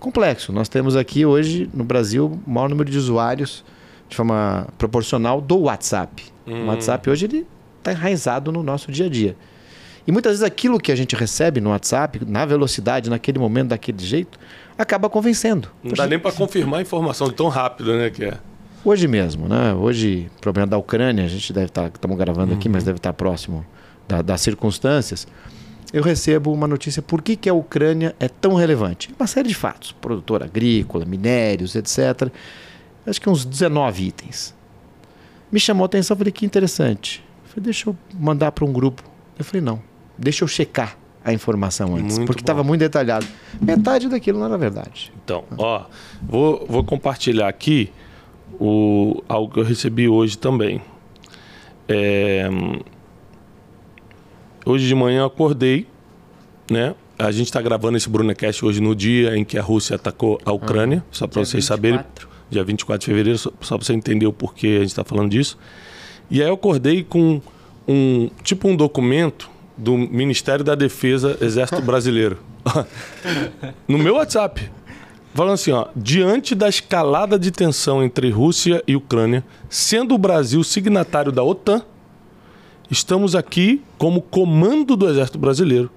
complexo. 0.00 0.52
Nós 0.52 0.68
temos 0.68 0.96
aqui 0.96 1.24
hoje 1.24 1.70
no 1.72 1.84
Brasil 1.84 2.40
o 2.44 2.50
maior 2.50 2.68
número 2.68 2.90
de 2.90 2.98
usuários 2.98 3.64
de 4.08 4.16
forma 4.16 4.66
proporcional 4.76 5.40
do 5.40 5.60
WhatsApp. 5.60 6.31
Hum. 6.46 6.64
O 6.64 6.66
WhatsApp 6.66 7.08
hoje 7.08 7.26
ele 7.26 7.46
está 7.78 7.92
enraizado 7.92 8.52
no 8.52 8.62
nosso 8.62 8.90
dia 8.90 9.06
a 9.06 9.08
dia. 9.08 9.36
E 10.06 10.10
muitas 10.10 10.32
vezes 10.32 10.44
aquilo 10.44 10.80
que 10.80 10.90
a 10.90 10.96
gente 10.96 11.14
recebe 11.14 11.60
no 11.60 11.70
WhatsApp, 11.70 12.20
na 12.26 12.44
velocidade, 12.44 13.08
naquele 13.08 13.38
momento, 13.38 13.68
daquele 13.68 14.04
jeito, 14.04 14.38
acaba 14.76 15.08
convencendo. 15.08 15.68
Não 15.82 15.92
dá 15.92 16.06
nem 16.06 16.18
para 16.18 16.32
confirmar 16.32 16.80
a 16.80 16.82
informação 16.82 17.30
tão 17.30 17.48
rápido, 17.48 17.96
né, 17.96 18.10
que 18.10 18.24
é. 18.24 18.38
Hoje 18.84 19.06
mesmo, 19.06 19.48
né? 19.48 19.72
Hoje, 19.74 20.28
problema 20.40 20.66
da 20.66 20.76
Ucrânia, 20.76 21.24
a 21.24 21.28
gente 21.28 21.52
deve 21.52 21.66
estar, 21.66 21.82
tá, 21.82 21.90
estamos 21.94 22.18
gravando 22.18 22.52
uhum. 22.52 22.58
aqui, 22.58 22.68
mas 22.68 22.82
deve 22.82 22.98
estar 22.98 23.12
próximo 23.12 23.64
da, 24.08 24.22
das 24.22 24.40
circunstâncias. 24.40 25.24
Eu 25.92 26.02
recebo 26.02 26.52
uma 26.52 26.66
notícia 26.66 27.00
por 27.00 27.22
que, 27.22 27.36
que 27.36 27.48
a 27.48 27.54
Ucrânia 27.54 28.16
é 28.18 28.28
tão 28.28 28.54
relevante. 28.54 29.10
Uma 29.16 29.28
série 29.28 29.48
de 29.48 29.54
fatos, 29.54 29.92
produtor 29.92 30.42
agrícola, 30.42 31.04
minérios, 31.04 31.76
etc 31.76 32.32
acho 33.06 33.20
que 33.20 33.28
uns 33.28 33.44
19 33.44 34.04
itens. 34.04 34.54
Me 35.52 35.60
chamou 35.60 35.84
a 35.84 35.86
atenção, 35.86 36.16
falei 36.16 36.32
que 36.32 36.46
interessante. 36.46 37.22
Falei, 37.44 37.64
deixa 37.64 37.90
eu 37.90 37.96
mandar 38.18 38.50
para 38.52 38.64
um 38.64 38.72
grupo. 38.72 39.02
Eu 39.38 39.44
falei, 39.44 39.60
não, 39.60 39.82
deixa 40.16 40.42
eu 40.42 40.48
checar 40.48 40.96
a 41.24 41.32
informação 41.32 41.94
antes, 41.94 42.16
muito 42.16 42.26
porque 42.26 42.42
estava 42.42 42.64
muito 42.64 42.80
detalhado. 42.80 43.26
Metade 43.60 44.08
daquilo 44.08 44.38
não 44.38 44.46
era 44.46 44.58
verdade. 44.58 45.12
Então, 45.22 45.44
ó, 45.56 45.84
vou, 46.22 46.66
vou 46.66 46.82
compartilhar 46.82 47.48
aqui 47.48 47.92
o, 48.58 49.22
algo 49.28 49.52
que 49.52 49.60
eu 49.60 49.64
recebi 49.64 50.08
hoje 50.08 50.36
também. 50.38 50.80
É, 51.88 52.48
hoje 54.64 54.88
de 54.88 54.94
manhã 54.94 55.20
eu 55.20 55.26
acordei, 55.26 55.86
né? 56.70 56.94
A 57.18 57.30
gente 57.30 57.46
está 57.46 57.60
gravando 57.60 57.96
esse 57.96 58.08
Brunecast 58.08 58.64
hoje 58.64 58.80
no 58.80 58.96
dia 58.96 59.36
em 59.36 59.44
que 59.44 59.58
a 59.58 59.62
Rússia 59.62 59.96
atacou 59.96 60.40
a 60.44 60.50
Ucrânia, 60.50 60.98
uhum. 60.98 61.02
só 61.12 61.26
para 61.26 61.40
vocês 61.44 61.68
24. 61.68 61.76
saberem 61.76 62.31
dia 62.52 62.62
24 62.62 63.00
de 63.00 63.06
fevereiro, 63.06 63.38
só, 63.38 63.50
só 63.60 63.76
para 63.76 63.86
você 63.86 63.92
entender 63.94 64.26
o 64.26 64.32
porquê 64.32 64.68
a 64.76 64.80
gente 64.80 64.88
está 64.88 65.04
falando 65.04 65.30
disso. 65.30 65.58
E 66.30 66.42
aí 66.42 66.48
eu 66.48 66.54
acordei 66.54 67.02
com 67.02 67.40
um 67.88 68.30
tipo 68.42 68.68
um 68.68 68.76
documento 68.76 69.50
do 69.76 69.96
Ministério 69.96 70.64
da 70.64 70.74
Defesa 70.74 71.36
Exército 71.40 71.80
Brasileiro. 71.82 72.38
no 73.88 73.98
meu 73.98 74.14
WhatsApp. 74.14 74.70
Falando 75.34 75.54
assim, 75.54 75.72
ó, 75.72 75.86
diante 75.96 76.54
da 76.54 76.68
escalada 76.68 77.38
de 77.38 77.50
tensão 77.50 78.04
entre 78.04 78.28
Rússia 78.28 78.82
e 78.86 78.94
Ucrânia, 78.94 79.42
sendo 79.68 80.14
o 80.14 80.18
Brasil 80.18 80.62
signatário 80.62 81.32
da 81.32 81.42
OTAN, 81.42 81.82
estamos 82.90 83.34
aqui 83.34 83.82
como 83.96 84.20
comando 84.20 84.94
do 84.94 85.08
Exército 85.08 85.38
Brasileiro, 85.38 85.90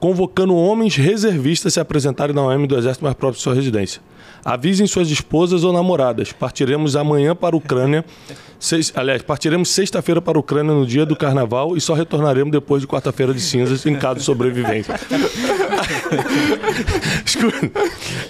convocando 0.00 0.56
homens 0.56 0.96
reservistas 0.96 1.72
a 1.72 1.74
se 1.74 1.80
apresentarem 1.80 2.34
na 2.34 2.42
OM 2.42 2.66
do 2.66 2.76
Exército 2.76 3.04
mais 3.04 3.14
próximo 3.14 3.36
de 3.36 3.42
sua 3.42 3.54
residência. 3.54 4.02
Avisem 4.44 4.86
suas 4.86 5.10
esposas 5.10 5.64
ou 5.64 5.72
namoradas. 5.72 6.32
Partiremos 6.32 6.96
amanhã 6.96 7.34
para 7.34 7.54
a 7.54 7.58
Ucrânia, 7.58 8.04
Seis, 8.62 8.92
aliás, 8.94 9.20
partiremos 9.22 9.70
sexta-feira 9.70 10.22
para 10.22 10.38
a 10.38 10.40
Ucrânia 10.40 10.72
no 10.72 10.86
dia 10.86 11.04
do 11.04 11.16
carnaval 11.16 11.76
e 11.76 11.80
só 11.80 11.94
retornaremos 11.94 12.52
depois 12.52 12.80
de 12.80 12.86
quarta-feira 12.86 13.34
de 13.34 13.40
cinzas 13.40 13.84
em 13.84 13.96
caso 13.96 14.20
de 14.20 14.24
sobrevivência. 14.24 14.94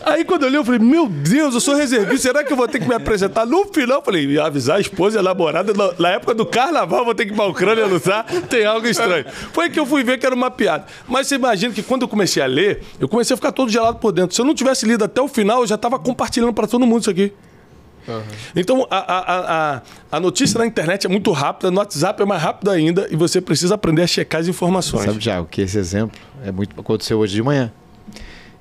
Aí 0.07 0.25
quando 0.25 0.45
eu 0.45 0.49
li, 0.49 0.55
eu 0.55 0.65
falei, 0.65 0.81
meu 0.81 1.07
Deus, 1.07 1.53
eu 1.55 1.61
sou 1.61 1.75
reservista, 1.75 2.29
será 2.29 2.43
que 2.43 2.51
eu 2.51 2.57
vou 2.57 2.67
ter 2.67 2.81
que 2.81 2.89
me 2.89 2.95
apresentar? 2.95 3.45
No 3.45 3.67
final, 3.67 3.99
eu 3.99 4.03
falei, 4.03 4.39
avisar 4.39 4.79
a 4.79 4.81
esposa 4.81 5.19
e 5.19 5.21
a 5.21 5.23
namorada, 5.23 5.75
na, 5.99 6.09
época 6.09 6.33
do 6.33 6.47
carnaval, 6.47 7.05
vou 7.05 7.15
ter 7.15 7.27
que 7.27 7.33
ir 7.33 7.37
para 7.37 7.45
a 7.45 7.49
Ucrânia 7.49 7.85
lutar, 7.85 8.25
tem 8.49 8.65
algo 8.65 8.87
estranho. 8.87 9.27
Foi 9.53 9.69
que 9.69 9.79
eu 9.79 9.85
fui 9.85 10.03
ver 10.03 10.19
que 10.19 10.25
era 10.25 10.35
uma 10.35 10.51
piada. 10.51 10.87
Mas 11.07 11.27
você 11.27 11.35
imagina 11.35 11.75
que 11.75 11.83
quando 11.83 12.03
eu 12.03 12.09
comecei 12.09 12.43
a 12.43 12.47
ler, 12.47 12.83
eu 12.99 13.07
comecei 13.07 13.35
a 13.35 13.37
ficar 13.37 13.53
todo 13.53 13.71
gelado 13.71 13.99
por 13.99 14.13
dentro. 14.13 14.35
Se 14.35 14.41
eu 14.41 14.47
não 14.47 14.55
tivesse 14.55 14.87
lido 14.87 15.05
até 15.05 15.21
o 15.21 15.29
final, 15.29 15.61
eu 15.61 15.67
já 15.67 15.75
estava 15.75 15.99
compartilhando 16.03 16.53
para 16.53 16.67
todo 16.67 16.87
mundo 16.87 17.01
isso 17.01 17.11
aqui. 17.11 17.33
Uhum. 18.07 18.23
Então, 18.57 18.87
a, 18.91 18.99
a, 18.99 19.77
a, 19.77 19.83
a, 20.11 20.21
notícia 20.21 20.59
na 20.59 20.67
internet 20.67 21.07
é 21.07 21.09
muito 21.09 21.31
rápida, 21.31 21.71
no 21.71 21.79
WhatsApp 21.79 22.21
é 22.21 22.25
mais 22.25 22.43
rápida 22.43 22.73
ainda 22.73 23.07
e 23.11 23.17
você 23.17 23.41
precisa 23.41 23.77
aprender 23.77 24.03
a 24.03 24.07
checar 24.07 24.41
as 24.41 24.49
informações. 24.49 25.05
Sabe, 25.05 25.19
Tiago, 25.19 25.47
que 25.47 25.61
esse 25.61 25.79
exemplo 25.79 26.21
é 26.45 26.51
muito 26.51 26.79
aconteceu 26.79 27.19
hoje 27.19 27.35
de 27.35 27.43
manhã. 27.43 27.73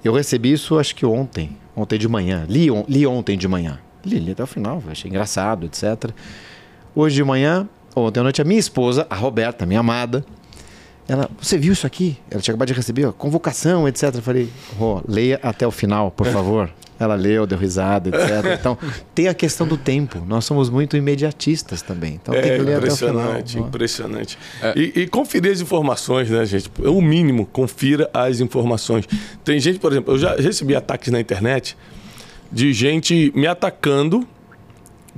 Eu 0.03 0.13
recebi 0.13 0.51
isso, 0.51 0.77
acho 0.77 0.95
que 0.95 1.05
ontem, 1.05 1.57
ontem 1.75 1.97
de 1.97 2.07
manhã. 2.07 2.45
Li, 2.47 2.69
on, 2.69 2.85
li 2.87 3.05
ontem 3.05 3.37
de 3.37 3.47
manhã. 3.47 3.79
Li, 4.05 4.19
li 4.19 4.31
até 4.31 4.43
o 4.43 4.47
final, 4.47 4.81
achei 4.87 5.09
engraçado, 5.09 5.65
etc. 5.65 6.11
Hoje 6.95 7.15
de 7.15 7.23
manhã, 7.23 7.67
ontem 7.95 8.19
à 8.19 8.23
noite, 8.23 8.41
a 8.41 8.45
minha 8.45 8.59
esposa, 8.59 9.07
a 9.09 9.15
Roberta, 9.15 9.65
minha 9.65 9.79
amada, 9.79 10.23
ela, 11.07 11.29
você 11.39 11.57
viu 11.57 11.73
isso 11.73 11.85
aqui? 11.85 12.17
Ela 12.29 12.41
tinha 12.41 12.53
acabado 12.53 12.67
de 12.67 12.73
receber, 12.73 13.05
ó, 13.05 13.11
convocação, 13.11 13.87
etc. 13.87 14.15
Eu 14.15 14.21
falei, 14.21 14.49
oh, 14.79 15.01
leia 15.07 15.39
até 15.43 15.65
o 15.65 15.71
final, 15.71 16.11
por 16.11 16.27
favor. 16.31 16.71
Ela 17.03 17.15
leu, 17.15 17.47
deu 17.47 17.57
risada, 17.57 18.09
etc. 18.09 18.21
Então, 18.61 18.77
tem 19.15 19.27
a 19.27 19.33
questão 19.33 19.65
do 19.65 19.77
tempo. 19.77 20.23
Nós 20.27 20.45
somos 20.45 20.69
muito 20.69 20.95
imediatistas 20.95 21.81
também. 21.81 22.19
Então, 22.21 22.33
é, 22.33 22.41
tem 22.41 22.57
que 22.57 22.61
ler 22.61 22.75
até 22.75 22.91
o 22.91 22.95
final. 22.95 23.13
Impressionante, 23.13 23.59
impressionante. 23.59 24.37
É. 24.61 24.73
E, 24.75 25.01
e, 25.01 25.07
conferir 25.07 25.51
as 25.51 25.61
informações, 25.61 26.29
né, 26.29 26.45
gente? 26.45 26.69
É 26.83 26.89
o 26.89 27.01
mínimo, 27.01 27.45
confira 27.45 28.09
as 28.13 28.39
informações. 28.39 29.07
Tem 29.43 29.59
gente, 29.59 29.79
por 29.79 29.91
exemplo, 29.91 30.13
eu 30.13 30.17
já 30.17 30.35
recebi 30.35 30.75
ataques 30.75 31.11
na 31.11 31.19
internet 31.19 31.75
de 32.51 32.73
gente 32.73 33.31
me 33.33 33.47
atacando 33.47 34.27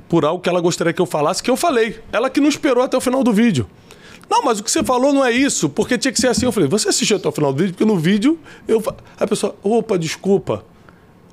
por 0.08 0.24
algo 0.24 0.40
que 0.40 0.48
ela 0.48 0.60
gostaria 0.60 0.92
que 0.92 1.02
eu 1.02 1.06
falasse, 1.06 1.42
que 1.42 1.50
eu 1.50 1.56
falei. 1.56 2.00
Ela 2.12 2.30
que 2.30 2.40
não 2.40 2.48
esperou 2.48 2.84
até 2.84 2.96
o 2.96 3.00
final 3.00 3.24
do 3.24 3.32
vídeo. 3.32 3.68
Não, 4.30 4.42
mas 4.42 4.60
o 4.60 4.64
que 4.64 4.70
você 4.70 4.82
falou 4.82 5.12
não 5.12 5.24
é 5.24 5.32
isso, 5.32 5.68
porque 5.68 5.98
tinha 5.98 6.12
que 6.12 6.20
ser 6.20 6.28
assim. 6.28 6.46
Eu 6.46 6.52
falei, 6.52 6.68
você 6.68 6.88
assistiu 6.88 7.16
até 7.16 7.28
o 7.28 7.32
final 7.32 7.52
do 7.52 7.58
vídeo? 7.58 7.72
Porque 7.72 7.84
no 7.84 7.98
vídeo 7.98 8.38
eu. 8.66 8.82
A 9.18 9.26
pessoa, 9.26 9.54
opa, 9.62 9.98
desculpa. 9.98 10.64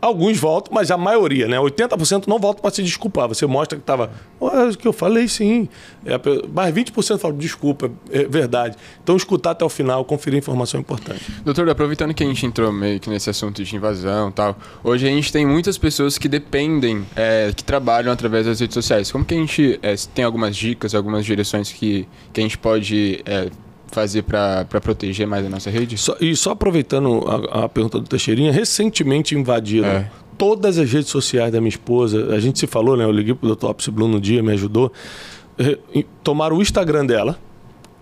Alguns 0.02 0.40
voltam, 0.40 0.74
mas 0.74 0.90
a 0.90 0.98
maioria, 0.98 1.48
né? 1.48 1.58
80% 1.58 2.26
não 2.28 2.40
volta 2.40 2.60
para 2.60 2.72
se 2.72 2.82
desculpar. 2.82 3.28
Você 3.28 3.46
mostra 3.46 3.78
que 3.78 3.84
estava. 3.84 4.12
O 4.40 4.76
que 4.76 4.88
eu 4.88 4.94
falei, 4.94 5.28
sim. 5.28 5.70
É, 6.04 6.20
mas 6.52 6.74
20% 6.74 7.20
falam, 7.20 7.38
desculpa, 7.38 7.92
é 8.10 8.24
verdade. 8.24 8.76
Então, 9.04 9.16
escutar 9.16 9.52
até 9.52 9.64
o 9.64 9.70
final, 9.70 10.04
conferir 10.04 10.40
informação 10.40 10.80
é 10.80 10.82
importante. 10.82 11.22
Doutor, 11.46 11.70
aproveitando 11.70 12.14
que 12.16 12.24
a 12.24 12.26
gente 12.26 12.44
entrou 12.46 12.72
meio 12.72 13.00
que 13.00 13.10
nesse 13.12 13.30
assunto 13.30 13.64
de 13.64 13.76
invasão 13.76 14.30
e 14.30 14.32
tal, 14.32 14.58
hoje 14.84 15.08
a 15.08 15.12
gente 15.12 15.32
tem 15.32 15.46
muitas 15.46 15.78
pessoas 15.78 16.18
que 16.18 16.28
dependem, 16.28 17.06
é, 17.16 17.52
que 17.56 17.64
trabalham 17.64 18.12
através 18.12 18.48
das 18.48 18.60
redes 18.60 18.74
sociais. 18.74 19.12
Como 19.12 19.24
que 19.24 19.36
a 19.36 19.38
gente 19.38 19.80
é, 19.84 19.94
tem 20.16 20.26
algumas 20.26 20.56
dicas, 20.56 20.96
algumas 20.96 21.24
direções 21.24 21.72
que, 21.72 22.08
que 22.34 22.40
a 22.40 22.44
gente 22.44 22.58
pode 22.58 23.22
é, 23.24 23.50
fazer 23.92 24.24
para 24.24 24.66
proteger 24.82 25.28
mais 25.28 25.46
a 25.46 25.50
nossa 25.50 25.70
rede? 25.70 25.98
Só, 25.98 26.16
e 26.20 26.36
só 26.36 26.52
aproveitando 26.52 27.24
a, 27.28 27.66
a, 27.66 27.70
pergunta 27.70 28.00
do 28.00 28.08
Teixeirinha, 28.08 28.52
recentemente 28.52 29.36
invadiram 29.36 29.88
é. 29.88 30.12
todas 30.38 30.78
as 30.78 30.92
redes 30.92 31.10
sociais 31.10 31.52
da 31.52 31.60
minha 31.60 31.70
esposa. 31.70 32.34
A 32.34 32.40
gente 32.40 32.58
se 32.58 32.68
falou, 32.68 32.98
né? 32.98 33.04
Eu 33.04 33.12
liguei 33.12 33.34
pro 33.34 33.56
Dr. 33.56 33.66
Opsi 33.66 33.92
Blue 33.92 34.08
no 34.08 34.20
dia, 34.20 34.42
me 34.42 34.54
ajudou. 34.54 34.92
Tomaram 36.24 36.58
o 36.58 36.62
Instagram 36.62 37.06
dela. 37.06 37.38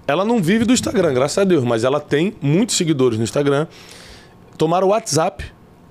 Ela 0.07 0.25
não 0.25 0.41
vive 0.41 0.65
do 0.65 0.73
Instagram, 0.73 1.13
graças 1.13 1.37
a 1.37 1.43
Deus, 1.43 1.63
mas 1.63 1.83
ela 1.83 1.99
tem 1.99 2.33
muitos 2.41 2.75
seguidores 2.75 3.17
no 3.17 3.23
Instagram. 3.23 3.67
Tomaram 4.57 4.87
o 4.87 4.89
WhatsApp, 4.89 5.45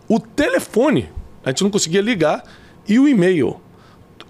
o 0.08 0.18
telefone, 0.18 1.08
a 1.44 1.50
gente 1.50 1.62
não 1.62 1.70
conseguia 1.70 2.00
ligar, 2.00 2.42
e 2.88 2.98
o 2.98 3.06
e-mail. 3.06 3.61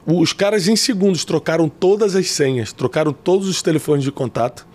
Os 0.05 0.35
caras 0.35 0.69
em 0.69 0.77
segundos 0.77 1.25
trocaram 1.25 1.71
todas 1.71 2.15
as 2.15 2.31
senhas, 2.31 2.71
trocaram 2.73 3.15
todos 3.15 3.49
os 3.49 3.63
telefones 3.63 4.05
de 4.05 4.13
contato 4.13 4.68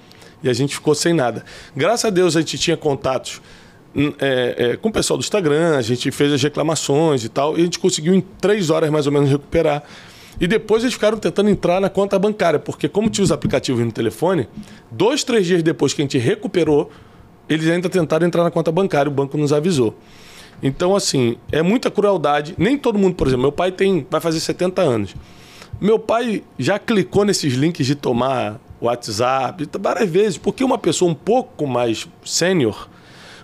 e 0.43 0.49
a 0.49 0.53
gente 0.53 0.75
ficou 0.75 0.93
sem 0.93 1.13
nada. 1.13 1.43
Graças 1.75 2.05
a 2.05 2.09
Deus 2.09 2.35
a 2.35 2.41
gente 2.41 2.57
tinha 2.57 2.75
contatos 2.75 3.41
hum, 3.95 4.13
é, 4.19 4.55
é, 4.57 4.77
com 4.77 4.89
o 4.89 4.91
pessoal 4.91 5.17
do 5.17 5.21
Instagram, 5.21 5.77
a 5.77 5.81
gente 5.81 6.11
fez 6.11 6.33
as 6.33 6.43
reclamações 6.43 7.23
e 7.23 7.29
tal, 7.29 7.57
e 7.57 7.61
a 7.61 7.63
gente 7.63 7.79
conseguiu 7.79 8.13
em 8.13 8.21
três 8.21 8.69
horas 8.69 8.89
mais 8.89 9.07
ou 9.07 9.13
menos 9.13 9.29
recuperar. 9.29 9.83
E 10.39 10.47
depois 10.47 10.83
eles 10.83 10.93
ficaram 10.93 11.17
tentando 11.17 11.49
entrar 11.49 11.79
na 11.79 11.89
conta 11.89 12.17
bancária, 12.17 12.59
porque 12.59 12.89
como 12.89 13.09
tinha 13.09 13.23
os 13.23 13.31
aplicativos 13.31 13.83
no 13.85 13.91
telefone, 13.91 14.47
dois, 14.91 15.23
três 15.23 15.45
dias 15.45 15.63
depois 15.63 15.93
que 15.93 16.01
a 16.01 16.05
gente 16.05 16.17
recuperou, 16.17 16.91
eles 17.47 17.67
ainda 17.69 17.89
tentaram 17.89 18.25
entrar 18.25 18.43
na 18.43 18.51
conta 18.51 18.71
bancária, 18.71 19.09
o 19.09 19.13
banco 19.13 19.37
nos 19.37 19.53
avisou. 19.53 19.95
Então, 20.61 20.95
assim, 20.95 21.37
é 21.51 21.61
muita 21.61 21.91
crueldade. 21.91 22.55
Nem 22.57 22.77
todo 22.77 22.97
mundo, 22.97 23.15
por 23.15 23.27
exemplo, 23.27 23.43
meu 23.43 23.51
pai 23.51 23.71
tem, 23.71 24.07
vai 24.09 24.21
fazer 24.21 24.39
70 24.39 24.81
anos. 24.81 25.15
Meu 25.79 25.99
pai 25.99 26.43
já 26.57 26.79
clicou 26.79 27.25
nesses 27.25 27.53
links 27.53 27.85
de 27.85 27.95
tomar 27.95 28.59
WhatsApp, 28.83 29.67
várias 29.79 30.09
vezes, 30.09 30.37
porque 30.37 30.63
uma 30.63 30.77
pessoa 30.77 31.09
um 31.09 31.15
pouco 31.15 31.65
mais 31.65 32.07
sênior, 32.23 32.89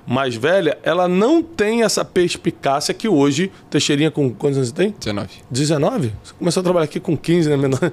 mais 0.05 0.35
velha, 0.35 0.77
ela 0.83 1.07
não 1.07 1.41
tem 1.41 1.83
essa 1.83 2.03
perspicácia 2.03 2.93
que 2.93 3.07
hoje, 3.07 3.51
Teixeirinha 3.69 4.11
com 4.11 4.29
quantos 4.31 4.57
anos 4.57 4.69
você 4.69 4.75
tem? 4.75 4.95
19. 4.99 5.29
19? 5.49 6.13
Você 6.23 6.33
começou 6.37 6.61
a 6.61 6.63
trabalhar 6.63 6.85
aqui 6.85 6.99
com 6.99 7.15
15, 7.15 7.49
né? 7.49 7.57
Menor? 7.57 7.79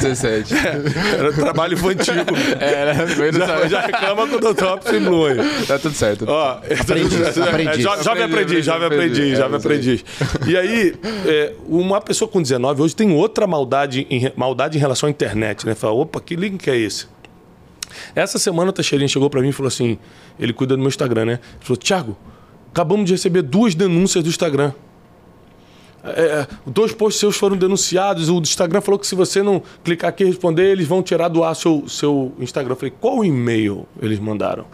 17. 0.00 0.54
É, 0.54 1.18
era 1.18 1.32
trabalho 1.32 1.74
infantil. 1.74 2.14
Era, 2.60 2.94
já, 2.94 3.68
já 3.68 3.80
reclama 3.80 4.26
com 4.26 4.36
o 4.36 4.54
Dr. 4.54 4.64
Opsi 4.64 4.98
Blue 5.00 5.26
aí. 5.26 5.36
Tá 5.66 5.78
tudo 5.78 5.94
certo. 5.94 6.26
Ó, 6.28 6.52
aprendi, 6.52 7.16
aprendi. 7.24 7.86
É, 7.86 8.02
jovem 8.02 8.24
aprendiz, 8.24 8.64
jovem 8.64 8.86
aprendiz, 8.86 9.38
jovem 9.38 9.56
aprendiz. 9.56 10.04
E 10.46 10.56
aí, 10.56 10.94
é, 11.26 11.52
uma 11.68 12.00
pessoa 12.00 12.28
com 12.28 12.40
19 12.40 12.82
hoje 12.82 12.94
tem 12.96 13.12
outra 13.12 13.46
maldade 13.46 14.06
em, 14.10 14.32
maldade 14.36 14.76
em 14.76 14.80
relação 14.80 15.08
à 15.08 15.10
internet, 15.10 15.66
né? 15.66 15.74
Fala, 15.74 15.94
opa, 15.94 16.20
que 16.20 16.36
link 16.36 16.68
é 16.68 16.76
esse? 16.76 17.06
Essa 18.14 18.38
semana 18.38 18.70
o 18.70 18.72
Teixeirinha 18.72 19.08
chegou 19.08 19.28
para 19.30 19.40
mim 19.40 19.48
e 19.48 19.52
falou 19.52 19.68
assim: 19.68 19.98
ele 20.38 20.52
cuida 20.52 20.76
do 20.76 20.80
meu 20.80 20.88
Instagram, 20.88 21.24
né? 21.24 21.32
Ele 21.32 21.64
falou: 21.64 21.76
Thiago, 21.76 22.16
acabamos 22.70 23.06
de 23.06 23.12
receber 23.12 23.42
duas 23.42 23.74
denúncias 23.74 24.22
do 24.22 24.30
Instagram. 24.30 24.72
É, 26.04 26.22
é 26.22 26.46
dois 26.66 26.92
posts 26.92 27.20
seus 27.20 27.36
foram 27.36 27.56
denunciados. 27.56 28.28
O 28.28 28.38
Instagram 28.38 28.80
falou 28.80 28.98
que 28.98 29.06
se 29.06 29.14
você 29.14 29.42
não 29.42 29.62
clicar 29.82 30.10
aqui 30.10 30.24
e 30.24 30.26
responder, 30.26 30.70
eles 30.70 30.86
vão 30.86 31.02
tirar 31.02 31.28
do 31.28 31.42
ar 31.42 31.54
seu, 31.54 31.88
seu 31.88 32.32
Instagram. 32.38 32.72
Eu 32.72 32.76
falei: 32.76 32.94
qual 33.00 33.24
e-mail 33.24 33.86
eles 34.00 34.18
mandaram? 34.18 34.66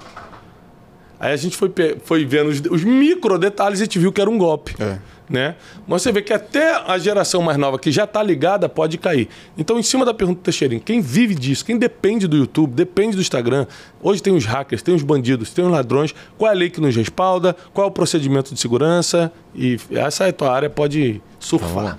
Aí 1.19 1.33
a 1.33 1.37
gente 1.37 1.57
foi, 1.57 1.73
foi 2.05 2.25
vendo 2.25 2.49
os, 2.49 2.61
os 2.71 2.83
micro 2.83 3.39
detalhes 3.39 3.79
e 3.79 3.83
a 3.83 3.87
gente 3.87 3.99
viu 3.99 4.13
que 4.13 4.21
era 4.21 4.29
um 4.29 4.37
golpe. 4.37 4.75
É 4.81 4.99
né? 5.29 5.55
Mas 5.87 6.03
você 6.03 6.13
vê 6.13 6.23
que 6.23 6.33
até 6.33 6.75
a 6.75 6.99
geração 6.99 7.43
mais 7.43 7.59
nova 7.59 7.79
que 7.79 7.91
já 7.91 8.05
está 8.05 8.23
ligada 8.23 8.69
pode 8.69 8.99
cair. 8.99 9.29
Então, 9.57 9.79
em 9.79 9.83
cima 9.83 10.05
da 10.05 10.13
pergunta 10.13 10.41
do 10.41 10.43
Teixeirinho, 10.43 10.81
quem 10.81 11.01
vive 11.01 11.35
disso, 11.35 11.65
quem 11.65 11.79
depende 11.79 12.27
do 12.27 12.37
YouTube, 12.37 12.73
depende 12.73 13.17
do 13.17 13.23
Instagram, 13.23 13.67
hoje 14.03 14.23
tem 14.23 14.35
os 14.35 14.45
hackers, 14.45 14.83
tem 14.83 14.95
os 14.95 15.03
bandidos, 15.03 15.51
tem 15.51 15.65
os 15.65 15.71
ladrões, 15.71 16.15
qual 16.37 16.51
é 16.51 16.55
a 16.55 16.57
lei 16.57 16.71
que 16.71 16.81
nos 16.81 16.95
respalda, 16.95 17.57
qual 17.73 17.87
é 17.87 17.89
o 17.89 17.93
procedimento 17.93 18.53
de 18.55 18.61
segurança, 18.61 19.33
e 19.55 19.79
essa 19.91 20.27
é 20.27 20.31
a 20.31 20.33
tua 20.33 20.53
área, 20.53 20.71
pode 20.71 21.21
surfar. 21.39 21.99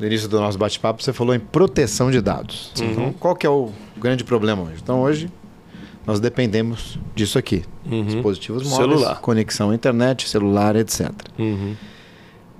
no 0.00 0.06
início 0.06 0.28
do 0.28 0.38
nosso 0.38 0.56
bate-papo, 0.58 1.02
você 1.02 1.12
falou 1.12 1.34
em 1.34 1.40
proteção 1.40 2.10
de 2.10 2.20
dados. 2.20 2.72
Uhum. 2.78 2.90
Então, 2.90 3.12
qual 3.14 3.34
que 3.34 3.46
é 3.46 3.50
o 3.50 3.70
grande 3.96 4.22
problema 4.22 4.62
hoje? 4.62 4.76
Então, 4.80 5.00
hoje, 5.00 5.28
nós 6.06 6.20
dependemos 6.20 6.98
disso 7.14 7.36
aqui. 7.36 7.64
Uhum. 7.84 8.04
Dispositivos 8.04 8.62
móveis, 8.62 8.90
celular. 8.90 9.20
conexão 9.20 9.70
à 9.70 9.74
internet, 9.74 10.28
celular, 10.28 10.76
etc. 10.76 11.10
Uhum 11.38 11.74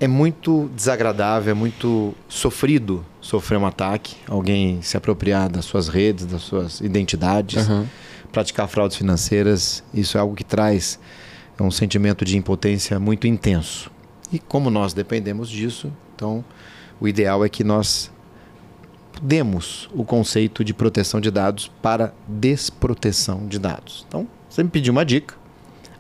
é 0.01 0.07
muito 0.07 0.71
desagradável, 0.75 1.51
é 1.51 1.55
muito 1.55 2.15
sofrido 2.29 3.05
sofrer 3.21 3.59
um 3.59 3.67
ataque, 3.67 4.17
alguém 4.29 4.81
se 4.81 4.97
apropriar 4.97 5.49
das 5.49 5.65
suas 5.65 5.89
redes, 5.89 6.25
das 6.25 6.43
suas 6.43 6.81
identidades, 6.81 7.69
uhum. 7.69 7.87
praticar 8.33 8.69
fraudes 8.69 8.97
financeiras. 8.97 9.83
Isso 9.93 10.17
é 10.17 10.21
algo 10.21 10.35
que 10.35 10.45
traz 10.45 10.99
um 11.61 11.71
sentimento 11.71 12.25
de 12.25 12.37
impotência 12.37 12.99
muito 13.01 13.27
intenso. 13.27 13.91
E 14.33 14.39
como 14.39 14.71
nós 14.71 14.93
dependemos 14.95 15.49
disso, 15.49 15.93
então 16.15 16.45
o 17.01 17.09
ideal 17.09 17.45
é 17.45 17.49
que 17.49 17.65
nós 17.65 18.11
demos 19.21 19.91
o 19.93 20.05
conceito 20.05 20.63
de 20.63 20.73
proteção 20.73 21.21
de 21.21 21.31
dados 21.31 21.69
para 21.83 22.15
desproteção 22.29 23.49
de 23.49 23.59
dados. 23.59 24.07
Então, 24.07 24.29
você 24.49 24.63
me 24.63 24.71
pediu 24.71 24.93
uma 24.93 25.05
dica. 25.05 25.35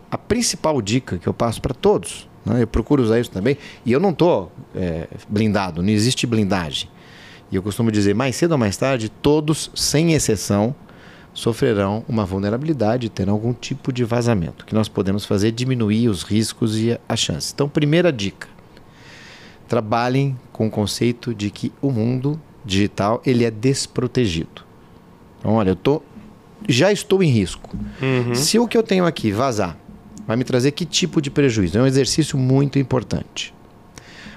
A 0.08 0.16
principal 0.16 0.80
dica 0.80 1.18
que 1.18 1.26
eu 1.26 1.34
passo 1.34 1.60
para 1.60 1.74
todos 1.74 2.27
né? 2.48 2.62
Eu 2.62 2.66
procuro 2.66 3.02
usar 3.02 3.20
isso 3.20 3.30
também. 3.30 3.56
E 3.84 3.92
eu 3.92 4.00
não 4.00 4.10
estou 4.10 4.50
é, 4.74 5.06
blindado, 5.28 5.82
não 5.82 5.90
existe 5.90 6.26
blindagem. 6.26 6.88
E 7.50 7.56
eu 7.56 7.62
costumo 7.62 7.90
dizer, 7.90 8.14
mais 8.14 8.36
cedo 8.36 8.52
ou 8.52 8.58
mais 8.58 8.76
tarde, 8.76 9.08
todos, 9.08 9.70
sem 9.74 10.12
exceção, 10.12 10.74
sofrerão 11.32 12.04
uma 12.08 12.26
vulnerabilidade 12.26 13.08
terão 13.08 13.32
algum 13.34 13.52
tipo 13.52 13.92
de 13.92 14.04
vazamento. 14.04 14.64
O 14.64 14.66
que 14.66 14.74
nós 14.74 14.88
podemos 14.88 15.24
fazer 15.24 15.48
é 15.48 15.50
diminuir 15.50 16.08
os 16.08 16.22
riscos 16.22 16.76
e 16.76 16.98
as 17.08 17.20
chances. 17.20 17.52
Então, 17.54 17.68
primeira 17.68 18.12
dica: 18.12 18.48
trabalhem 19.66 20.36
com 20.52 20.66
o 20.66 20.70
conceito 20.70 21.34
de 21.34 21.50
que 21.50 21.72
o 21.80 21.90
mundo 21.90 22.38
digital, 22.64 23.22
ele 23.24 23.44
é 23.44 23.50
desprotegido. 23.50 24.62
Então, 25.38 25.52
olha, 25.52 25.70
eu 25.70 25.76
tô, 25.76 26.02
já 26.68 26.92
estou 26.92 27.22
em 27.22 27.30
risco. 27.30 27.70
Uhum. 28.02 28.34
Se 28.34 28.58
o 28.58 28.68
que 28.68 28.76
eu 28.76 28.82
tenho 28.82 29.06
aqui 29.06 29.30
vazar, 29.30 29.76
vai 30.28 30.36
me 30.36 30.44
trazer 30.44 30.72
que 30.72 30.84
tipo 30.84 31.22
de 31.22 31.30
prejuízo? 31.30 31.78
É 31.78 31.82
um 31.82 31.86
exercício 31.86 32.36
muito 32.36 32.78
importante. 32.78 33.54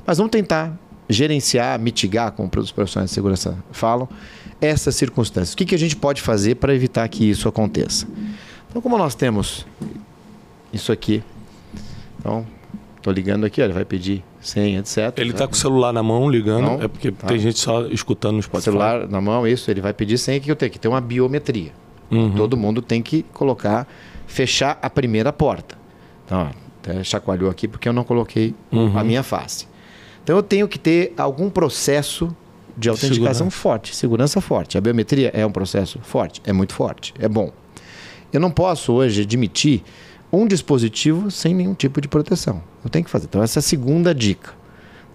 Mas 0.08 0.18
vamos 0.18 0.32
tentar 0.32 0.80
gerenciar, 1.10 1.78
mitigar, 1.78 2.32
como 2.32 2.50
os 2.58 2.72
profissionais 2.72 3.10
de 3.10 3.14
segurança 3.14 3.62
falam, 3.74 4.08
essas 4.62 4.96
circunstâncias. 4.96 5.54
O 5.54 5.58
que, 5.58 5.66
que 5.66 5.76
a 5.76 5.78
gente 5.78 5.98
pode 5.98 6.22
fazer 6.22 6.56
para 6.56 6.74
evitar 6.74 7.06
que 7.10 7.30
isso 7.30 7.50
aconteça? 7.50 8.08
Então, 8.70 8.82
como 8.82 8.98
nós 8.98 9.16
temos 9.16 9.66
isso 10.72 10.94
aqui, 10.94 11.22
então, 12.18 12.48
estou 12.96 13.12
ligando 13.12 13.46
aqui, 13.46 13.60
ele 13.60 13.74
vai 13.74 13.84
pedir 13.84 14.24
senha, 14.40 14.80
etc. 14.80 15.14
Ele 15.18 15.32
está 15.32 15.46
com 15.46 15.54
o 15.54 15.58
celular 15.58 15.92
na 15.92 16.02
mão 16.02 16.30
ligando, 16.30 16.62
Não, 16.62 16.82
é 16.82 16.88
porque 16.88 17.12
tá. 17.12 17.28
tem 17.28 17.38
gente 17.38 17.60
só 17.60 17.86
escutando 17.88 18.38
no 18.38 18.42
Spotify. 18.42 18.64
celular 18.64 19.10
na 19.10 19.20
mão, 19.20 19.46
isso, 19.46 19.70
ele 19.70 19.82
vai 19.82 19.94
pedir 19.94 20.18
senha, 20.18 20.38
o 20.38 20.42
que 20.42 20.50
eu 20.50 20.56
tenho 20.56 20.72
que 20.72 20.80
ter 20.80 20.88
uma 20.88 21.02
biometria. 21.02 21.74
Uhum. 22.10 22.32
Todo 22.34 22.56
mundo 22.56 22.82
tem 22.82 23.02
que 23.02 23.24
colocar, 23.34 23.88
fechar 24.26 24.80
a 24.82 24.90
primeira 24.90 25.34
porta. 25.34 25.81
Então, 26.32 26.50
até 26.82 27.04
chacoalhou 27.04 27.50
aqui 27.50 27.68
porque 27.68 27.90
eu 27.90 27.94
não 27.94 28.04
coloquei 28.04 28.56
Uhum. 28.72 28.98
a 28.98 29.04
minha 29.04 29.22
face. 29.22 29.68
Então 30.24 30.36
eu 30.38 30.44
tenho 30.44 30.68
que 30.68 30.80
ter 30.80 31.14
algum 31.18 31.50
processo 31.50 32.34
de 32.78 32.88
autenticação 32.90 33.48
Segurança. 33.50 33.58
forte, 33.58 33.96
segurança 33.96 34.40
forte. 34.42 34.78
A 34.78 34.82
biometria 34.82 35.30
é 35.34 35.46
um 35.46 35.52
processo 35.52 36.00
forte, 36.02 36.42
é 36.46 36.54
muito 36.54 36.74
forte, 36.74 37.14
é 37.20 37.28
bom. 37.28 37.52
Eu 38.32 38.40
não 38.40 38.50
posso 38.50 38.94
hoje 38.94 39.24
admitir 39.24 39.84
um 40.32 40.48
dispositivo 40.48 41.30
sem 41.30 41.54
nenhum 41.54 41.74
tipo 41.74 42.00
de 42.00 42.08
proteção. 42.08 42.64
Eu 42.84 42.90
tenho 42.90 43.04
que 43.04 43.12
fazer. 43.12 43.26
Então 43.26 43.44
essa 43.44 43.60
é 43.60 43.62
a 43.62 43.64
segunda 43.64 44.16
dica. 44.16 44.54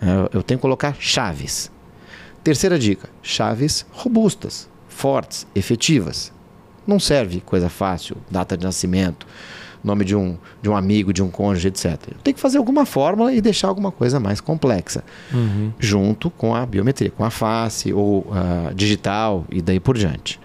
É, 0.02 0.36
Eu 0.36 0.42
tenho 0.42 0.58
que 0.58 0.62
colocar 0.62 0.94
chaves. 1.00 1.70
Terceira 2.44 2.78
dica: 2.78 3.08
chaves 3.22 3.86
robustas, 3.92 4.68
fortes, 4.88 5.46
efetivas. 5.54 6.30
Não 6.86 7.00
serve 7.00 7.40
coisa 7.40 7.68
fácil, 7.70 8.16
data 8.30 8.56
de 8.56 8.64
nascimento, 8.64 9.26
nome 9.86 10.04
de 10.04 10.14
um, 10.16 10.36
de 10.60 10.68
um 10.68 10.76
amigo, 10.76 11.12
de 11.12 11.22
um 11.22 11.28
cônjuge, 11.30 11.68
etc. 11.68 11.92
Eu 12.08 12.16
tenho 12.22 12.34
que 12.34 12.40
fazer 12.40 12.58
alguma 12.58 12.84
fórmula 12.84 13.32
e 13.32 13.40
deixar 13.40 13.68
alguma 13.68 13.90
coisa 13.92 14.18
mais 14.20 14.40
complexa, 14.40 15.04
Uhum. 15.32 15.72
junto 15.78 16.28
com 16.30 16.54
a 16.54 16.64
biometria, 16.66 17.10
com 17.10 17.24
a 17.24 17.30
face 17.30 17.92
ou 17.92 18.26
ah, 18.32 18.72
digital 18.74 19.44
e 19.50 19.60
daí 19.62 19.78
por 19.80 19.96
diante. 19.96 20.40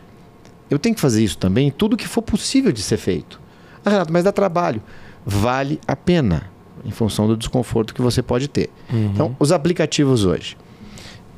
Eu 0.70 0.80
tenho 0.80 0.96
que 0.96 1.02
fazer 1.02 1.24
isso 1.24 1.38
também 1.38 1.68
em 1.68 1.72
tudo 1.72 1.98
que 1.98 2.08
for 2.08 2.22
possível 2.22 2.72
de 2.72 2.82
ser 2.82 2.98
feito. 2.98 3.40
Ah, 3.84 3.90
Renato, 3.90 4.14
mas 4.14 4.24
dá 4.24 4.32
trabalho. 4.32 4.82
Vale 5.26 5.80
a 5.88 5.96
pena, 5.96 6.44
em 6.86 6.92
função 6.92 7.28
do 7.28 7.36
desconforto 7.36 7.94
que 7.94 8.02
você 8.02 8.22
pode 8.22 8.48
ter. 8.48 8.70
Então, 8.92 9.36
os 9.40 9.52
aplicativos 9.52 10.24
hoje. 10.26 10.56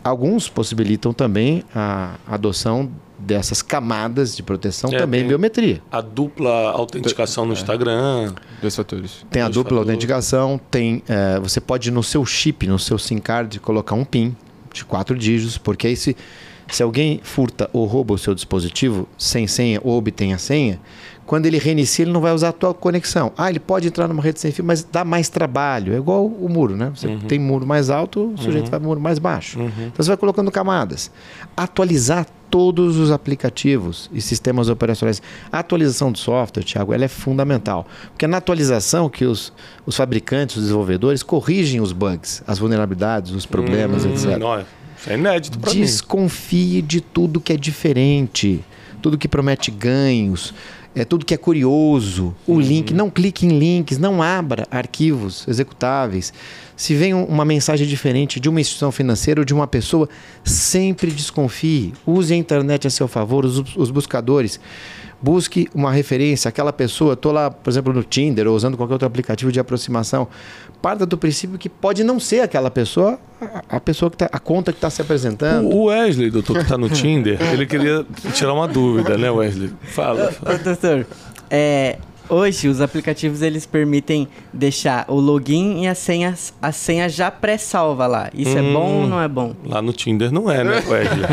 Alguns 0.04 0.50
possibilitam 0.50 1.14
também 1.14 1.64
a 1.74 2.16
adoção 2.28 2.92
dessas 3.26 3.62
camadas 3.62 4.36
de 4.36 4.44
proteção, 4.44 4.92
É, 4.94 4.98
também 4.98 5.22
tem- 5.22 5.30
biometria. 5.30 5.82
A 5.92 6.02
dupla 6.02 6.72
autenticação 6.72 7.46
no 7.46 7.54
Instagram. 7.54 8.34
Dois 8.62 8.76
fatores. 8.76 9.26
Tem 9.32 9.42
a 9.42 9.46
Dois 9.46 9.56
dupla 9.56 9.78
fatores. 9.78 9.90
autenticação, 9.90 10.60
tem, 10.70 11.02
eh, 11.08 11.40
você 11.40 11.60
pode 11.62 11.90
no 11.92 12.04
seu 12.04 12.26
chip, 12.26 12.68
no 12.68 12.78
seu 12.78 12.98
SIM 12.98 13.18
card, 13.20 13.60
colocar 13.60 13.96
um 13.96 14.04
PIN 14.06 14.36
de 14.74 14.84
quatro 14.84 15.18
dígitos, 15.18 15.58
porque 15.58 15.88
aí 15.88 15.96
se, 15.96 16.16
se 16.68 16.82
alguém 16.84 17.20
furta 17.24 17.70
ou 17.74 17.86
rouba 17.86 18.14
o 18.14 18.18
seu 18.18 18.34
dispositivo 18.34 19.08
sem 19.18 19.48
senha 19.48 19.80
ou 19.84 19.98
obtém 19.98 20.34
a 20.34 20.38
senha, 20.38 20.80
quando 21.26 21.46
ele 21.46 21.58
reinicia, 21.58 22.04
ele 22.04 22.12
não 22.12 22.20
vai 22.20 22.34
usar 22.34 22.50
a 22.50 22.52
tua 22.52 22.74
conexão. 22.74 23.32
Ah, 23.38 23.50
ele 23.50 23.60
pode 23.60 23.88
entrar 23.88 24.08
numa 24.08 24.22
rede 24.22 24.40
sem 24.40 24.52
fio, 24.52 24.64
mas 24.64 24.84
dá 24.84 25.06
mais 25.06 25.30
trabalho. 25.30 25.94
É 25.94 25.98
igual 25.98 26.26
o 26.26 26.50
muro, 26.50 26.76
né? 26.76 26.92
Você 26.94 27.08
tem 27.28 27.40
muro 27.40 27.66
mais 27.66 27.90
alto, 27.90 28.34
o 28.34 28.38
sujeito 28.38 28.70
vai 28.70 28.80
para 28.80 28.88
muro 28.88 29.00
mais 29.00 29.20
baixo. 29.20 29.60
Então 29.62 30.04
você 30.04 30.10
vai 30.10 30.18
colocando 30.18 30.52
camadas. 30.52 31.10
Atualizar 31.56 32.26
todos 32.50 32.98
os 32.98 33.10
aplicativos 33.10 34.12
e 34.14 34.22
sistemas 34.22 34.70
operacionais. 34.70 35.22
A 35.52 35.60
atualização 35.60 36.12
do 36.12 36.20
software, 36.20 36.64
Thiago, 36.64 36.94
ela 36.94 37.06
é 37.06 37.08
fundamental. 37.08 37.88
Porque 38.10 38.26
é 38.26 38.28
na 38.28 38.38
atualização 38.38 39.10
que 39.10 39.26
os, 39.26 39.52
os 39.86 39.96
fabricantes, 39.96 40.58
os 40.58 40.64
desenvolvedores, 40.64 41.24
corrigem 41.24 41.82
os 41.82 41.92
bugs, 41.94 42.44
as 42.46 42.60
vulnerabilidades, 42.60 43.32
os 43.32 43.46
problemas, 43.46 44.06
etc. 44.06 44.38
Não, 44.38 44.64
é 45.08 45.14
inédito 45.16 45.60
para 45.60 45.74
mim. 45.74 45.82
Desconfie 45.82 46.82
de 46.82 47.02
tudo 47.02 47.40
que 47.42 47.54
é 47.54 47.58
diferente, 47.58 48.64
tudo 49.02 49.18
que 49.18 49.28
promete 49.28 49.70
ganhos, 49.72 50.54
é 50.96 51.04
tudo 51.04 51.26
que 51.26 51.34
é 51.34 51.38
curioso. 51.38 52.34
O 52.48 52.60
link, 52.60 52.94
não 52.94 53.10
clique 53.10 53.46
em 53.46 53.58
links, 53.58 53.98
não 53.98 54.22
abra 54.22 54.68
arquivos 54.70 55.46
executáveis. 55.48 56.32
Se 56.76 56.94
vem 56.96 57.14
um- 57.14 57.26
uma 57.26 57.44
mensagem 57.46 57.88
diferente 57.88 58.40
de 58.40 58.48
uma 58.50 58.62
instituição 58.62 58.92
financeira 58.92 59.42
ou 59.42 59.46
de 59.46 59.54
uma 59.54 59.68
pessoa, 59.68 60.08
sempre 60.44 61.12
desconfie. 61.12 61.94
Use 62.06 62.34
a 62.34 62.38
internet 62.38 62.88
a 62.88 62.90
seu 62.90 63.08
favor, 63.08 63.46
os, 63.46 63.76
os 63.76 63.90
buscadores. 63.92 64.60
Busque 65.22 65.70
uma 65.74 65.90
referência, 65.90 66.50
aquela 66.50 66.74
pessoa, 66.74 67.14
estou 67.14 67.32
lá, 67.32 67.50
por 67.50 67.70
exemplo, 67.70 67.94
no 67.94 68.04
Tinder 68.04 68.46
ou 68.46 68.56
usando 68.56 68.76
qualquer 68.76 68.94
outro 68.96 69.08
aplicativo 69.08 69.54
de 69.54 69.60
aproximação. 69.60 70.28
Parta 70.84 71.06
do 71.06 71.18
princípio 71.18 71.58
que 71.58 71.70
pode 71.70 72.04
não 72.04 72.20
ser 72.20 72.42
aquela 72.42 72.70
pessoa, 72.70 73.18
a, 73.42 73.78
a 73.78 73.80
pessoa 73.80 74.12
que 74.12 74.18
tá, 74.18 74.28
a 74.30 74.38
conta 74.38 74.74
que 74.74 74.78
está 74.80 74.90
se 74.90 75.02
apresentando. 75.02 75.74
O 75.74 75.86
Wesley, 75.86 76.30
doutor, 76.30 76.60
que 76.60 76.68
tá 76.68 76.78
no 76.78 76.90
Tinder, 76.90 77.38
ele 77.54 77.66
queria 77.66 78.06
tirar 78.34 78.52
uma 78.52 78.68
dúvida, 78.68 79.18
né, 79.18 79.32
Wesley? 79.32 79.72
Fala. 79.82 80.34
Ô, 80.42 80.62
doutor, 80.62 81.08
é, 81.50 81.96
hoje 82.28 82.68
os 82.68 82.82
aplicativos 82.82 83.42
eles 83.42 83.66
permitem 83.66 84.28
deixar 84.52 85.06
o 85.08 85.22
login 85.22 85.84
e 85.84 85.88
a 85.88 85.96
senha, 85.96 86.36
a 86.62 86.72
senha 86.74 87.08
já 87.08 87.32
pré-salva 87.32 88.06
lá. 88.06 88.30
Isso 88.34 88.58
é 88.58 88.62
bom 88.62 89.04
ou 89.04 89.08
não 89.08 89.22
é 89.22 89.28
bom? 89.30 89.56
Lá 89.66 89.82
no 89.82 89.94
Tinder 89.94 90.34
não 90.34 90.52
é, 90.52 90.66
né, 90.66 90.84
Wesley? 90.86 91.26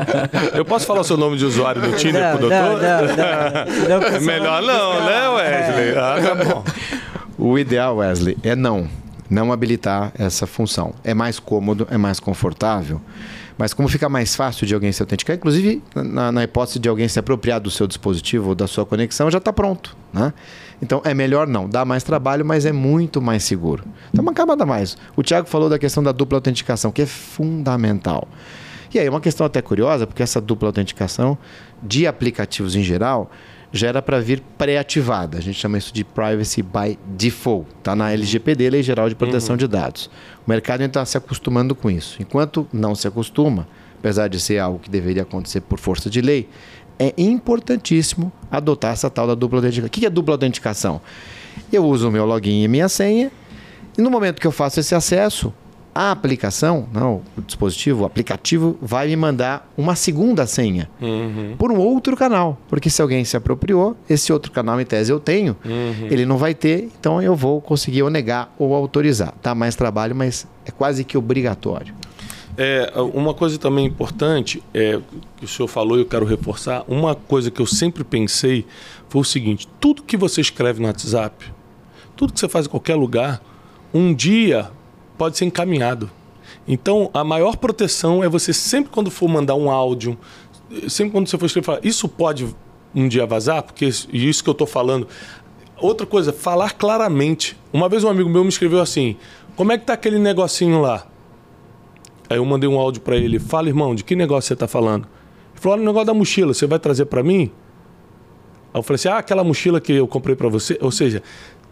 Eu 0.56 0.64
posso 0.64 0.86
falar 0.86 1.00
o 1.00 1.04
seu 1.04 1.18
nome 1.18 1.36
de 1.36 1.44
usuário 1.44 1.82
no 1.82 1.92
Tinder 1.94 2.22
não, 2.22 2.38
pro 2.38 2.48
não, 2.48 2.70
doutor? 2.70 2.82
não, 2.82 3.06
não. 3.06 3.88
Não, 3.88 4.06
É 4.06 4.10
pessoal, 4.12 4.22
melhor 4.22 4.62
não, 4.62 5.04
né, 5.04 5.28
Wesley? 5.28 5.98
Ah, 5.98 6.16
tá 6.22 6.34
bom. 6.42 6.64
O 7.38 7.58
ideal, 7.58 7.96
Wesley, 7.96 8.36
é 8.42 8.54
não. 8.54 8.88
Não 9.28 9.52
habilitar 9.52 10.12
essa 10.16 10.46
função. 10.46 10.94
É 11.02 11.14
mais 11.14 11.38
cômodo, 11.38 11.86
é 11.90 11.96
mais 11.96 12.20
confortável. 12.20 13.00
Mas 13.56 13.72
como 13.72 13.88
fica 13.88 14.08
mais 14.08 14.34
fácil 14.34 14.66
de 14.66 14.74
alguém 14.74 14.90
se 14.92 15.00
autenticar, 15.02 15.36
inclusive 15.36 15.82
na, 15.94 16.32
na 16.32 16.44
hipótese 16.44 16.78
de 16.78 16.88
alguém 16.88 17.08
se 17.08 17.18
apropriar 17.18 17.60
do 17.60 17.70
seu 17.70 17.86
dispositivo 17.86 18.50
ou 18.50 18.54
da 18.54 18.66
sua 18.66 18.84
conexão, 18.84 19.30
já 19.30 19.38
está 19.38 19.52
pronto. 19.52 19.96
Né? 20.12 20.32
Então 20.82 21.00
é 21.04 21.14
melhor 21.14 21.46
não. 21.46 21.68
Dá 21.68 21.84
mais 21.84 22.02
trabalho, 22.02 22.44
mas 22.44 22.66
é 22.66 22.72
muito 22.72 23.22
mais 23.22 23.44
seguro. 23.44 23.84
Então 24.12 24.22
uma 24.22 24.34
camada 24.34 24.66
mais. 24.66 24.96
O 25.16 25.22
Thiago 25.22 25.48
falou 25.48 25.68
da 25.68 25.78
questão 25.78 26.02
da 26.02 26.12
dupla 26.12 26.38
autenticação, 26.38 26.90
que 26.90 27.02
é 27.02 27.06
fundamental. 27.06 28.28
E 28.92 28.98
aí, 28.98 29.08
uma 29.08 29.20
questão 29.20 29.44
até 29.44 29.60
curiosa, 29.60 30.06
porque 30.06 30.22
essa 30.22 30.40
dupla 30.40 30.68
autenticação 30.68 31.36
de 31.82 32.06
aplicativos 32.06 32.76
em 32.76 32.82
geral 32.84 33.28
já 33.74 33.88
era 33.88 34.00
para 34.00 34.20
vir 34.20 34.40
pré-ativada. 34.56 35.36
A 35.36 35.40
gente 35.40 35.58
chama 35.58 35.76
isso 35.76 35.92
de 35.92 36.04
Privacy 36.04 36.62
by 36.62 36.96
Default. 37.16 37.66
Está 37.78 37.96
na 37.96 38.12
LGPD, 38.12 38.70
Lei 38.70 38.82
Geral 38.84 39.08
de 39.08 39.16
Proteção 39.16 39.56
de 39.56 39.66
Dados. 39.66 40.08
O 40.46 40.48
mercado 40.48 40.84
está 40.84 41.04
se 41.04 41.18
acostumando 41.18 41.74
com 41.74 41.90
isso. 41.90 42.22
Enquanto 42.22 42.68
não 42.72 42.94
se 42.94 43.08
acostuma, 43.08 43.66
apesar 43.98 44.28
de 44.28 44.38
ser 44.38 44.60
algo 44.60 44.78
que 44.78 44.88
deveria 44.88 45.22
acontecer 45.22 45.60
por 45.60 45.80
força 45.80 46.08
de 46.08 46.20
lei, 46.20 46.48
é 47.00 47.12
importantíssimo 47.18 48.32
adotar 48.48 48.92
essa 48.92 49.10
tal 49.10 49.26
da 49.26 49.34
dupla 49.34 49.58
autenticação. 49.58 49.88
O 49.88 49.90
que 49.90 50.06
é 50.06 50.10
dupla 50.10 50.34
autenticação? 50.34 51.00
Eu 51.72 51.84
uso 51.84 52.08
o 52.08 52.12
meu 52.12 52.24
login 52.24 52.62
e 52.62 52.68
minha 52.68 52.88
senha, 52.88 53.32
e 53.98 54.00
no 54.00 54.08
momento 54.08 54.40
que 54.40 54.46
eu 54.46 54.52
faço 54.52 54.78
esse 54.78 54.94
acesso, 54.94 55.52
a 55.94 56.10
aplicação, 56.10 56.88
não, 56.92 57.22
o 57.38 57.40
dispositivo, 57.42 58.02
o 58.02 58.04
aplicativo, 58.06 58.76
vai 58.82 59.06
me 59.08 59.16
mandar 59.16 59.70
uma 59.76 59.94
segunda 59.94 60.44
senha 60.46 60.90
Uhum. 61.00 61.54
por 61.56 61.70
um 61.70 61.78
outro 61.78 62.16
canal. 62.16 62.58
Porque 62.68 62.90
se 62.90 63.00
alguém 63.00 63.24
se 63.24 63.36
apropriou, 63.36 63.96
esse 64.10 64.32
outro 64.32 64.50
canal, 64.50 64.80
em 64.80 64.84
tese, 64.84 65.12
eu 65.12 65.20
tenho, 65.20 65.56
Uhum. 65.64 66.08
ele 66.10 66.26
não 66.26 66.36
vai 66.36 66.54
ter, 66.54 66.90
então 66.98 67.22
eu 67.22 67.36
vou 67.36 67.60
conseguir 67.60 68.02
ou 68.02 68.10
negar 68.10 68.52
ou 68.58 68.74
autorizar. 68.74 69.32
Dá 69.42 69.54
mais 69.54 69.76
trabalho, 69.76 70.14
mas 70.16 70.46
é 70.66 70.70
quase 70.70 71.04
que 71.04 71.16
obrigatório. 71.16 71.94
É, 72.56 72.92
uma 73.12 73.34
coisa 73.34 73.58
também 73.58 73.84
importante, 73.84 74.62
é, 74.72 75.00
que 75.36 75.44
o 75.44 75.48
senhor 75.48 75.66
falou 75.68 75.96
e 75.98 76.02
eu 76.02 76.06
quero 76.06 76.24
reforçar, 76.24 76.84
uma 76.86 77.14
coisa 77.14 77.50
que 77.50 77.60
eu 77.60 77.66
sempre 77.66 78.04
pensei 78.04 78.64
foi 79.08 79.20
o 79.20 79.24
seguinte, 79.24 79.68
tudo 79.80 80.02
que 80.02 80.16
você 80.16 80.40
escreve 80.40 80.80
no 80.80 80.86
WhatsApp, 80.86 81.52
tudo 82.16 82.32
que 82.32 82.38
você 82.38 82.48
faz 82.48 82.66
em 82.66 82.68
qualquer 82.68 82.94
lugar, 82.94 83.40
um 83.92 84.14
dia 84.14 84.70
pode 85.16 85.36
ser 85.38 85.44
encaminhado. 85.44 86.10
Então, 86.66 87.10
a 87.12 87.22
maior 87.24 87.56
proteção 87.56 88.22
é 88.22 88.28
você 88.28 88.52
sempre 88.52 88.90
quando 88.90 89.10
for 89.10 89.28
mandar 89.28 89.54
um 89.54 89.70
áudio, 89.70 90.16
sempre 90.88 91.12
quando 91.12 91.28
você 91.28 91.36
for 91.38 91.46
escrever, 91.46 91.66
falar, 91.66 91.80
isso 91.84 92.08
pode 92.08 92.46
um 92.94 93.08
dia 93.08 93.26
vazar, 93.26 93.62
porque 93.62 93.86
isso- 93.86 94.08
que 94.08 94.48
eu 94.48 94.52
estou 94.52 94.66
falando. 94.66 95.06
Outra 95.76 96.06
coisa, 96.06 96.32
falar 96.32 96.72
claramente. 96.72 97.56
Uma 97.72 97.88
vez 97.88 98.04
um 98.04 98.08
amigo 98.08 98.30
meu 98.30 98.42
me 98.42 98.48
escreveu 98.48 98.80
assim: 98.80 99.16
como 99.56 99.72
é 99.72 99.78
que 99.78 99.84
tá 99.84 99.92
aquele 99.94 100.18
negocinho 100.18 100.80
lá? 100.80 101.06
Aí 102.30 102.36
eu 102.38 102.44
mandei 102.44 102.68
um 102.68 102.78
áudio 102.78 103.02
para 103.02 103.16
ele: 103.16 103.38
fala, 103.38 103.68
irmão, 103.68 103.94
de 103.94 104.04
que 104.04 104.14
negócio 104.14 104.48
você 104.48 104.56
tá 104.56 104.68
falando? 104.68 105.04
Ele 105.52 105.60
falou: 105.60 105.74
olha 105.74 105.82
o 105.82 105.86
negócio 105.86 106.06
da 106.06 106.14
mochila, 106.14 106.54
você 106.54 106.66
vai 106.66 106.78
trazer 106.78 107.06
para 107.06 107.22
mim? 107.22 107.50
Aí 108.72 108.78
eu 108.78 108.82
falei 108.82 108.94
assim: 108.94 109.08
ah, 109.08 109.18
aquela 109.18 109.42
mochila 109.44 109.80
que 109.80 109.92
eu 109.92 110.06
comprei 110.06 110.36
para 110.36 110.48
você. 110.48 110.78
Ou 110.80 110.92
seja, 110.92 111.22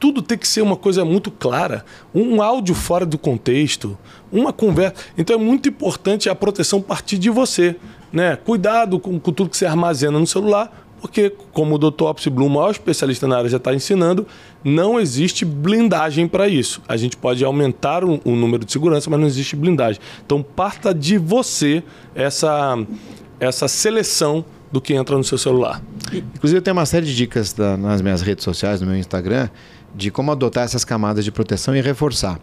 tudo 0.03 0.21
tem 0.21 0.37
que 0.37 0.49
ser 0.49 0.63
uma 0.63 0.75
coisa 0.75 1.05
muito 1.05 1.31
clara. 1.31 1.85
Um 2.13 2.43
áudio 2.43 2.75
fora 2.75 3.07
do 3.07 3.17
contexto, 3.17 3.97
uma 4.33 4.53
conversa. 4.53 4.97
Então 5.17 5.37
é 5.37 5.39
muito 5.39 5.69
importante 5.69 6.29
a 6.29 6.35
proteção 6.35 6.83
partir 6.83 7.19
de 7.19 7.31
você. 7.31 7.77
Né? 8.13 8.35
Cuidado 8.35 8.99
com, 8.99 9.21
com 9.21 9.33
tudo 9.33 9.49
que 9.49 9.57
você 9.57 9.65
armazena 9.65 10.19
no 10.19 10.27
celular, 10.27 10.87
porque, 11.01 11.31
como 11.53 11.77
o 11.77 11.79
Dr. 11.79 12.03
Opsi 12.03 12.31
Bloom, 12.31 12.47
o 12.47 12.51
maior 12.51 12.73
especialista 12.73 13.29
na 13.29 13.37
área, 13.37 13.49
já 13.49 13.59
está 13.59 13.73
ensinando, 13.73 14.27
não 14.65 14.99
existe 14.99 15.45
blindagem 15.45 16.27
para 16.27 16.49
isso. 16.49 16.83
A 16.89 16.97
gente 16.97 17.17
pode 17.17 17.45
aumentar 17.45 18.05
o, 18.05 18.21
o, 18.25 18.35
número 18.35 18.65
de 18.65 18.73
segurança, 18.73 19.09
mas 19.09 19.21
não 19.21 19.27
existe 19.29 19.55
blindagem. 19.55 20.01
Então, 20.27 20.43
parta 20.43 20.93
de 20.93 21.17
você 21.17 21.83
essa, 22.13 22.77
essa 23.39 23.69
seleção 23.69 24.45
do 24.73 24.81
que 24.81 24.95
entra 24.95 25.17
no 25.17 25.23
seu 25.23 25.37
celular. 25.37 25.83
Inclusive, 26.35 26.59
eu 26.59 26.63
tenho 26.63 26.77
uma 26.77 26.87
série 26.87 27.05
de 27.05 27.15
dicas 27.15 27.53
da, 27.53 27.77
nas 27.77 28.01
minhas 28.01 28.23
redes 28.23 28.43
sociais, 28.43 28.81
no 28.81 28.87
meu 28.87 28.97
Instagram, 28.97 29.49
de 29.95 30.11
como 30.11 30.33
adotar 30.33 30.65
essas 30.65 30.85
camadas 30.85 31.25
de 31.25 31.33
proteção 31.33 31.75
e 31.77 31.81
reforçar. 31.81 32.41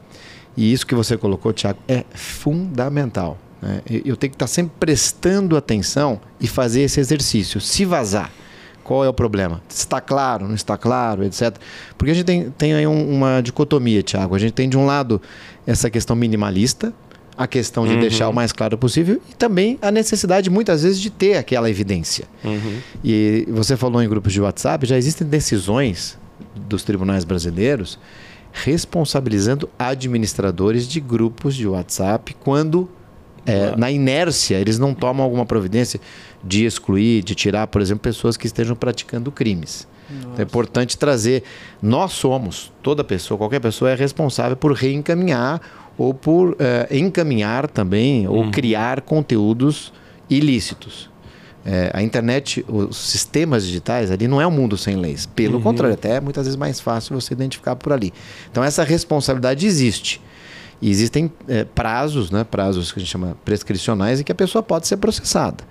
E 0.55 0.71
isso 0.71 0.85
que 0.85 0.95
você 0.95 1.17
colocou, 1.17 1.53
Tiago, 1.53 1.79
é 1.87 2.03
fundamental. 2.13 3.37
Né? 3.61 3.81
Eu 3.87 4.15
tenho 4.15 4.31
que 4.31 4.35
estar 4.35 4.47
sempre 4.47 4.73
prestando 4.79 5.55
atenção 5.57 6.19
e 6.39 6.47
fazer 6.47 6.81
esse 6.81 6.99
exercício. 6.99 7.59
Se 7.61 7.85
vazar, 7.85 8.31
qual 8.83 9.05
é 9.05 9.09
o 9.09 9.13
problema? 9.13 9.61
Está 9.69 10.01
claro, 10.01 10.47
não 10.47 10.55
está 10.55 10.77
claro, 10.77 11.23
etc. 11.23 11.55
Porque 11.97 12.11
a 12.11 12.13
gente 12.13 12.25
tem, 12.25 12.49
tem 12.51 12.73
aí 12.73 12.87
um, 12.87 13.09
uma 13.09 13.41
dicotomia, 13.41 14.01
Tiago. 14.01 14.35
A 14.35 14.39
gente 14.39 14.53
tem 14.53 14.67
de 14.67 14.77
um 14.77 14.85
lado 14.85 15.21
essa 15.65 15.89
questão 15.89 16.15
minimalista, 16.15 16.93
a 17.37 17.47
questão 17.47 17.87
de 17.87 17.93
uhum. 17.93 18.01
deixar 18.01 18.27
o 18.27 18.33
mais 18.33 18.51
claro 18.51 18.77
possível 18.77 19.21
e 19.29 19.33
também 19.33 19.79
a 19.81 19.89
necessidade 19.89 20.49
muitas 20.49 20.83
vezes 20.83 20.99
de 20.99 21.09
ter 21.09 21.37
aquela 21.37 21.69
evidência. 21.69 22.25
Uhum. 22.43 22.79
E 23.01 23.47
você 23.49 23.77
falou 23.77 24.03
em 24.03 24.09
grupos 24.09 24.33
de 24.33 24.41
WhatsApp, 24.41 24.85
já 24.85 24.97
existem 24.97 25.25
decisões 25.25 26.18
dos 26.55 26.83
tribunais 26.83 27.23
brasileiros 27.23 27.99
responsabilizando 28.51 29.69
administradores 29.77 30.87
de 30.87 30.99
grupos 30.99 31.55
de 31.55 31.67
WhatsApp 31.67 32.35
quando 32.39 32.89
é, 33.45 33.75
na 33.75 33.89
inércia, 33.89 34.57
eles 34.57 34.77
não 34.77 34.93
tomam 34.93 35.23
alguma 35.23 35.45
providência 35.45 35.99
de 36.43 36.65
excluir, 36.65 37.23
de 37.23 37.33
tirar, 37.33 37.67
por 37.67 37.81
exemplo, 37.81 38.01
pessoas 38.01 38.37
que 38.37 38.45
estejam 38.45 38.75
praticando 38.75 39.31
crimes. 39.31 39.87
Então 40.09 40.39
é 40.39 40.43
importante 40.43 40.97
trazer. 40.97 41.43
Nós 41.81 42.13
somos, 42.13 42.71
toda 42.81 43.03
pessoa, 43.03 43.37
qualquer 43.37 43.59
pessoa 43.59 43.91
é 43.91 43.95
responsável 43.95 44.57
por 44.57 44.73
reencaminhar 44.73 45.61
ou 45.97 46.13
por 46.13 46.55
é, 46.59 46.87
encaminhar 46.97 47.67
também 47.67 48.27
ou 48.27 48.43
uhum. 48.43 48.51
criar 48.51 49.01
conteúdos 49.01 49.93
ilícitos. 50.29 51.08
É, 51.65 51.91
a 51.93 52.01
internet, 52.01 52.65
os 52.67 52.95
sistemas 52.97 53.65
digitais 53.65 54.11
ali 54.11 54.27
não 54.27 54.41
é 54.41 54.47
um 54.47 54.51
mundo 54.51 54.77
sem 54.77 54.95
leis. 54.95 55.25
Pelo 55.25 55.57
uhum. 55.57 55.63
contrário, 55.63 55.93
até 55.93 56.15
é 56.15 56.21
muitas 56.21 56.45
vezes 56.45 56.57
mais 56.57 56.79
fácil 56.79 57.19
você 57.19 57.33
identificar 57.33 57.75
por 57.75 57.91
ali. 57.91 58.13
Então 58.49 58.63
essa 58.63 58.83
responsabilidade 58.83 59.65
existe. 59.65 60.21
E 60.81 60.89
existem 60.89 61.31
é, 61.47 61.65
prazos, 61.65 62.31
né, 62.31 62.43
prazos 62.43 62.91
que 62.91 62.99
a 62.99 63.01
gente 63.01 63.11
chama 63.11 63.37
prescricionais, 63.43 64.21
em 64.21 64.23
que 64.23 64.31
a 64.31 64.35
pessoa 64.35 64.63
pode 64.63 64.87
ser 64.87 64.97
processada. 64.97 65.63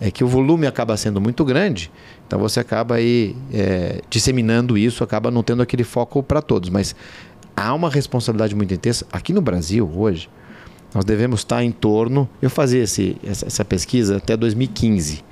É 0.00 0.10
que 0.10 0.24
o 0.24 0.28
volume 0.28 0.66
acaba 0.66 0.96
sendo 0.96 1.20
muito 1.20 1.44
grande, 1.44 1.90
então 2.26 2.38
você 2.38 2.60
acaba 2.60 2.96
aí 2.96 3.34
é, 3.52 4.02
disseminando 4.10 4.76
isso, 4.76 5.02
acaba 5.02 5.30
não 5.30 5.42
tendo 5.42 5.62
aquele 5.62 5.84
foco 5.84 6.22
para 6.22 6.42
todos. 6.42 6.68
Mas 6.68 6.94
há 7.56 7.72
uma 7.72 7.88
responsabilidade 7.88 8.54
muito 8.54 8.74
intensa. 8.74 9.06
Aqui 9.10 9.32
no 9.32 9.40
Brasil, 9.40 9.90
hoje, 9.94 10.28
nós 10.96 11.04
devemos 11.04 11.40
estar 11.40 11.62
em 11.62 11.70
torno. 11.70 12.26
Eu 12.40 12.48
fazia 12.48 12.82
esse, 12.82 13.18
essa, 13.22 13.46
essa 13.46 13.64
pesquisa 13.64 14.16
até 14.16 14.34
2015. 14.34 15.22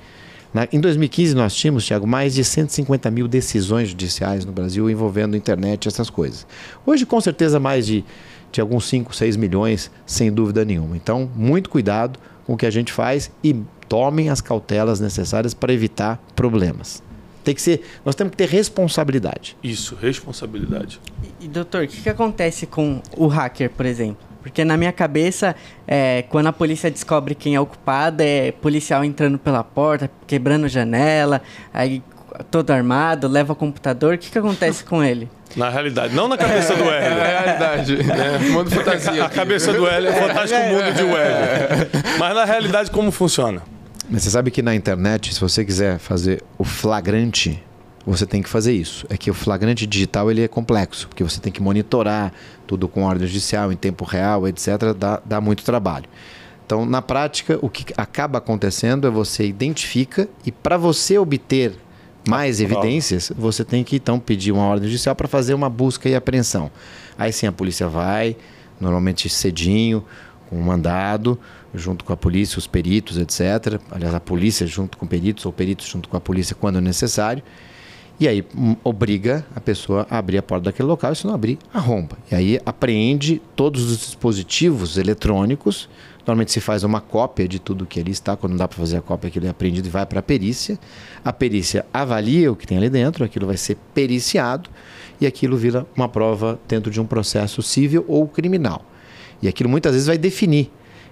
Na, 0.53 0.67
em 0.71 0.79
2015, 0.79 1.33
nós 1.33 1.55
tínhamos, 1.55 1.83
Tiago, 1.83 2.05
mais 2.05 2.35
de 2.35 2.43
150 2.43 3.09
mil 3.09 3.27
decisões 3.27 3.89
judiciais 3.89 4.45
no 4.45 4.51
Brasil 4.51 4.87
envolvendo 4.91 5.35
internet 5.35 5.85
e 5.85 5.87
essas 5.87 6.07
coisas. 6.07 6.45
Hoje, 6.85 7.03
com 7.03 7.19
certeza, 7.19 7.59
mais 7.59 7.87
de 7.87 8.05
de 8.51 8.61
alguns 8.61 8.85
5, 8.85 9.13
6 9.13 9.35
milhões, 9.35 9.91
sem 10.05 10.31
dúvida 10.31 10.63
nenhuma. 10.63 10.95
Então, 10.95 11.29
muito 11.35 11.69
cuidado 11.69 12.17
com 12.45 12.53
o 12.53 12.57
que 12.57 12.65
a 12.65 12.71
gente 12.71 12.93
faz 12.93 13.29
e 13.43 13.53
tomem 13.89 14.29
as 14.29 14.39
cautelas 14.39 15.01
necessárias 15.01 15.53
para 15.53 15.73
evitar 15.73 16.23
problemas. 16.37 17.03
Tem 17.43 17.53
que 17.53 17.61
ser, 17.61 17.81
nós 18.05 18.15
temos 18.15 18.31
que 18.31 18.37
ter 18.37 18.47
responsabilidade. 18.47 19.57
Isso, 19.61 19.95
responsabilidade. 19.95 21.01
E, 21.41 21.45
e 21.45 21.47
doutor, 21.49 21.83
o 21.83 21.87
que, 21.87 22.01
que 22.01 22.09
acontece 22.09 22.65
com 22.65 23.01
o 23.17 23.27
hacker, 23.27 23.71
por 23.71 23.85
exemplo? 23.85 24.34
Porque 24.45 24.63
na 24.63 24.77
minha 24.77 24.91
cabeça, 24.91 25.55
é, 25.87 26.23
quando 26.29 26.45
a 26.45 26.53
polícia 26.53 26.91
descobre 26.91 27.33
quem 27.33 27.55
é 27.55 27.59
o 27.59 27.65
culpado, 27.65 28.21
é 28.21 28.51
policial 28.51 29.03
entrando 29.03 29.39
pela 29.39 29.63
porta, 29.63 30.07
quebrando 30.27 30.67
janela, 30.67 31.41
aí 31.73 32.03
todo 32.51 32.69
armado, 32.69 33.27
leva 33.27 33.55
computador. 33.55 34.13
O 34.13 34.17
que, 34.19 34.29
que 34.29 34.37
acontece 34.37 34.83
com 34.83 35.03
ele? 35.03 35.27
Na 35.57 35.67
realidade, 35.69 36.13
não 36.13 36.27
na 36.27 36.37
cabeça 36.37 36.75
do 36.75 36.83
Hélio. 36.91 37.17
Na 37.17 37.23
realidade. 37.23 37.97
É. 38.11 38.39
Mundo 38.49 38.69
fantasia. 38.69 39.25
A 39.25 39.29
cabeça 39.29 39.73
do 39.73 39.87
Hélio 39.87 40.09
é 40.09 40.13
fantástico 40.27 40.61
é. 40.61 40.69
mundo 40.69 40.93
de 40.93 41.01
Hélio. 41.01 41.89
Mas 42.19 42.35
na 42.35 42.45
realidade, 42.45 42.91
como 42.91 43.09
funciona? 43.09 43.63
Mas 44.07 44.21
você 44.21 44.29
sabe 44.29 44.51
que 44.51 44.61
na 44.61 44.75
internet, 44.75 45.33
se 45.33 45.41
você 45.41 45.65
quiser 45.65 45.97
fazer 45.97 46.43
o 46.55 46.63
flagrante, 46.63 47.63
você 48.05 48.25
tem 48.25 48.41
que 48.41 48.49
fazer 48.49 48.73
isso. 48.73 49.05
É 49.09 49.17
que 49.17 49.31
o 49.31 49.33
flagrante 49.33 49.87
digital 49.87 50.29
ele 50.29 50.43
é 50.43 50.47
complexo, 50.47 51.07
porque 51.07 51.23
você 51.23 51.39
tem 51.39 51.51
que 51.51 51.61
monitorar 51.61 52.31
tudo 52.67 52.87
com 52.87 53.03
ordem 53.03 53.27
judicial, 53.27 53.71
em 53.71 53.75
tempo 53.75 54.05
real, 54.05 54.47
etc. 54.47 54.93
Dá, 54.97 55.21
dá 55.25 55.41
muito 55.41 55.63
trabalho. 55.63 56.05
Então, 56.65 56.85
na 56.85 57.01
prática, 57.01 57.59
o 57.61 57.69
que 57.69 57.93
acaba 57.95 58.39
acontecendo 58.39 59.07
é 59.07 59.09
você 59.09 59.45
identifica 59.45 60.27
e 60.45 60.51
para 60.51 60.77
você 60.77 61.17
obter 61.17 61.73
mais 62.27 62.59
evidências, 62.59 63.31
você 63.35 63.63
tem 63.63 63.83
que 63.83 63.97
então 63.97 64.19
pedir 64.19 64.51
uma 64.51 64.63
ordem 64.63 64.89
judicial 64.89 65.15
para 65.15 65.27
fazer 65.27 65.53
uma 65.53 65.69
busca 65.69 66.09
e 66.09 66.15
apreensão. 66.15 66.71
Aí 67.17 67.31
sim 67.31 67.45
a 67.45 67.51
polícia 67.51 67.87
vai, 67.87 68.35
normalmente 68.81 69.29
cedinho, 69.29 70.03
com 70.49 70.57
um 70.57 70.61
mandado, 70.63 71.39
junto 71.73 72.03
com 72.03 72.13
a 72.13 72.17
polícia, 72.17 72.57
os 72.57 72.65
peritos, 72.65 73.17
etc. 73.17 73.79
Aliás, 73.91 74.13
a 74.13 74.19
polícia 74.19 74.65
junto 74.65 74.97
com 74.97 75.05
peritos 75.05 75.45
ou 75.45 75.53
peritos 75.53 75.87
junto 75.87 76.09
com 76.09 76.17
a 76.17 76.21
polícia 76.21 76.55
quando 76.59 76.81
necessário. 76.81 77.43
E 78.19 78.27
aí 78.27 78.45
hum, 78.55 78.75
obriga 78.83 79.45
a 79.55 79.59
pessoa 79.59 80.07
a 80.09 80.17
abrir 80.17 80.37
a 80.37 80.43
porta 80.43 80.65
daquele 80.65 80.87
local 80.87 81.11
e 81.11 81.15
se 81.15 81.27
não 81.27 81.33
abrir, 81.33 81.57
arromba. 81.73 82.17
E 82.31 82.35
aí 82.35 82.59
apreende 82.65 83.41
todos 83.55 83.91
os 83.91 83.97
dispositivos 83.97 84.97
eletrônicos 84.97 85.89
Normalmente 86.25 86.51
se 86.51 86.59
faz 86.59 86.83
uma 86.83 86.99
cópia 86.99 87.47
de 87.47 87.59
tudo 87.59 87.85
que 87.85 87.99
ali 87.99 88.11
está, 88.11 88.35
quando 88.35 88.53
não 88.53 88.57
dá 88.57 88.67
para 88.67 88.77
fazer 88.77 88.97
a 88.97 89.01
cópia, 89.01 89.27
aquilo 89.27 89.45
é 89.45 89.49
apreendido 89.49 89.87
e 89.87 89.91
vai 89.91 90.05
para 90.07 90.19
a 90.19 90.23
perícia. 90.23 90.79
A 91.23 91.31
perícia 91.31 91.85
avalia 91.93 92.51
o 92.51 92.55
que 92.55 92.65
tem 92.65 92.77
ali 92.77 92.89
dentro, 92.89 93.23
aquilo 93.23 93.45
vai 93.45 93.57
ser 93.57 93.77
periciado 93.93 94.69
e 95.21 95.27
aquilo 95.27 95.55
vira 95.55 95.85
uma 95.95 96.09
prova 96.09 96.59
dentro 96.67 96.89
de 96.89 96.99
um 96.99 97.05
processo 97.05 97.61
civil 97.61 98.03
ou 98.07 98.27
criminal. 98.27 98.83
E 99.39 99.47
aquilo 99.47 99.69
muitas 99.69 99.93
vezes 99.93 100.07
vai 100.07 100.17
definir 100.17 100.71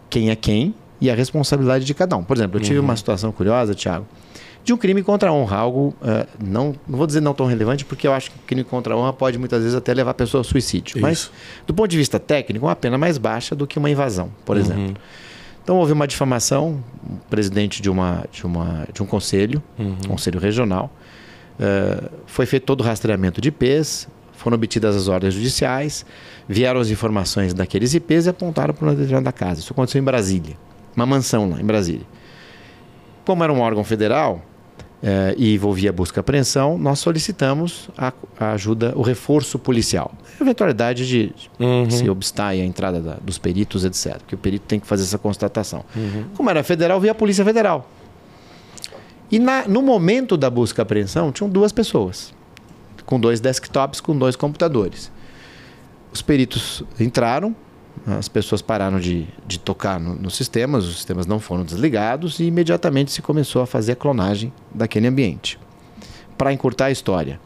quem 0.09 0.31
é 0.31 0.35
quem 0.35 0.73
e 0.99 1.11
a 1.11 1.15
responsabilidade 1.15 1.85
de 1.85 1.93
cada 1.93 2.17
um. 2.17 2.23
Por 2.23 2.35
exemplo, 2.35 2.57
eu 2.57 2.63
tive 2.63 2.79
uhum. 2.79 2.85
uma 2.85 2.95
situação 2.95 3.31
curiosa, 3.31 3.75
Tiago 3.75 4.07
de 4.63 4.73
um 4.73 4.77
crime 4.77 5.03
contra 5.03 5.29
a 5.29 5.33
honra, 5.33 5.57
algo 5.57 5.93
uh, 6.01 6.27
não, 6.41 6.73
não 6.87 6.97
vou 6.97 7.05
dizer 7.05 7.21
não 7.21 7.33
tão 7.33 7.45
relevante, 7.45 7.83
porque 7.83 8.07
eu 8.07 8.13
acho 8.13 8.31
que 8.31 8.37
o 8.37 8.41
crime 8.47 8.63
contra 8.63 8.93
a 8.93 8.97
honra 8.97 9.11
pode 9.11 9.37
muitas 9.37 9.61
vezes 9.61 9.75
até 9.75 9.93
levar 9.93 10.11
a 10.11 10.13
pessoa 10.13 10.39
ao 10.39 10.43
suicídio. 10.43 10.97
Isso. 10.97 11.01
Mas, 11.01 11.31
do 11.67 11.73
ponto 11.73 11.89
de 11.89 11.97
vista 11.97 12.17
técnico, 12.19 12.65
uma 12.65 12.75
pena 12.75 12.97
mais 12.97 13.17
baixa 13.17 13.55
do 13.55 13.67
que 13.67 13.77
uma 13.77 13.89
invasão, 13.89 14.31
por 14.45 14.55
uhum. 14.55 14.61
exemplo. 14.61 14.95
Então 15.63 15.77
houve 15.77 15.91
uma 15.93 16.07
difamação, 16.07 16.83
um 17.09 17.15
presidente 17.29 17.81
de, 17.81 17.89
uma, 17.89 18.25
de, 18.31 18.45
uma, 18.45 18.85
de 18.93 19.01
um 19.01 19.05
conselho, 19.05 19.61
uhum. 19.77 19.95
conselho 20.07 20.39
regional, 20.39 20.91
uh, 21.59 22.09
foi 22.25 22.45
feito 22.45 22.63
todo 22.63 22.81
o 22.81 22.83
rastreamento 22.83 23.41
de 23.41 23.49
IPs, 23.49 24.07
foram 24.33 24.55
obtidas 24.55 24.95
as 24.95 25.07
ordens 25.07 25.33
judiciais, 25.33 26.05
vieram 26.47 26.79
as 26.79 26.89
informações 26.89 27.53
daqueles 27.53 27.93
IPs 27.93 28.25
e 28.25 28.29
apontaram 28.29 28.73
para 28.73 28.85
uma 28.85 28.95
determinada 28.95 29.31
casa. 29.31 29.61
Isso 29.61 29.71
aconteceu 29.71 29.99
em 29.99 30.03
Brasília, 30.03 30.57
uma 30.95 31.05
mansão 31.05 31.49
lá 31.49 31.61
em 31.61 31.65
Brasília. 31.65 32.05
Como 33.25 33.41
era 33.41 33.53
um 33.53 33.61
órgão 33.61 33.85
federal, 33.85 34.41
eh, 35.05 35.35
e 35.37 35.53
envolvia 35.53 35.91
busca 35.91 36.17
e 36.17 36.21
apreensão, 36.21 36.77
nós 36.77 36.99
solicitamos 36.99 37.89
a, 37.97 38.13
a, 38.39 38.51
ajuda, 38.53 38.93
o 38.95 39.01
reforço 39.01 39.59
policial. 39.59 40.13
Eventualidade 40.39 41.05
de 41.05 41.35
uhum. 41.59 41.89
se 41.91 42.09
obstar 42.09 42.47
a 42.47 42.55
entrada 42.55 43.01
da, 43.01 43.15
dos 43.15 43.37
peritos, 43.37 43.83
etc. 43.83 44.19
Porque 44.19 44.35
o 44.35 44.37
perito 44.37 44.65
tem 44.65 44.79
que 44.79 44.87
fazer 44.87 45.03
essa 45.03 45.17
constatação. 45.17 45.83
Uhum. 45.93 46.27
Como 46.37 46.49
era 46.49 46.63
federal, 46.63 47.01
via 47.01 47.11
a 47.11 47.15
Polícia 47.15 47.43
Federal. 47.43 47.85
E 49.29 49.39
na, 49.39 49.67
no 49.67 49.81
momento 49.81 50.37
da 50.37 50.49
busca 50.49 50.79
e 50.79 50.83
apreensão, 50.83 51.33
tinham 51.33 51.49
duas 51.49 51.73
pessoas, 51.73 52.33
com 53.05 53.19
dois 53.19 53.41
desktops, 53.41 53.99
com 53.99 54.17
dois 54.17 54.37
computadores. 54.37 55.11
Os 56.13 56.21
peritos 56.21 56.81
entraram, 56.97 57.53
as 58.05 58.27
pessoas 58.27 58.61
pararam 58.61 58.99
de, 58.99 59.27
de 59.47 59.59
tocar 59.59 59.99
nos 59.99 60.19
no 60.19 60.29
sistemas, 60.29 60.85
os 60.85 60.95
sistemas 60.95 61.25
não 61.25 61.39
foram 61.39 61.63
desligados 61.63 62.39
e 62.39 62.45
imediatamente 62.45 63.11
se 63.11 63.21
começou 63.21 63.61
a 63.61 63.67
fazer 63.67 63.93
a 63.93 63.95
clonagem 63.95 64.51
daquele 64.73 65.07
ambiente. 65.07 65.59
Para 66.37 66.51
encurtar 66.51 66.85
a 66.85 66.91
história, 66.91 67.39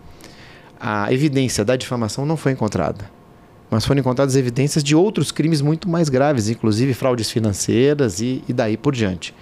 a 0.79 1.11
evidência 1.11 1.63
da 1.63 1.75
difamação 1.75 2.25
não 2.25 2.37
foi 2.37 2.53
encontrada, 2.53 3.09
mas 3.69 3.85
foram 3.85 3.99
encontradas 3.99 4.35
evidências 4.35 4.83
de 4.83 4.95
outros 4.95 5.31
crimes 5.31 5.61
muito 5.61 5.87
mais 5.89 6.09
graves, 6.09 6.49
inclusive 6.49 6.93
fraudes 6.93 7.29
financeiras 7.29 8.19
e, 8.19 8.43
e 8.47 8.53
daí 8.53 8.77
por 8.77 8.95
diante. 8.95 9.35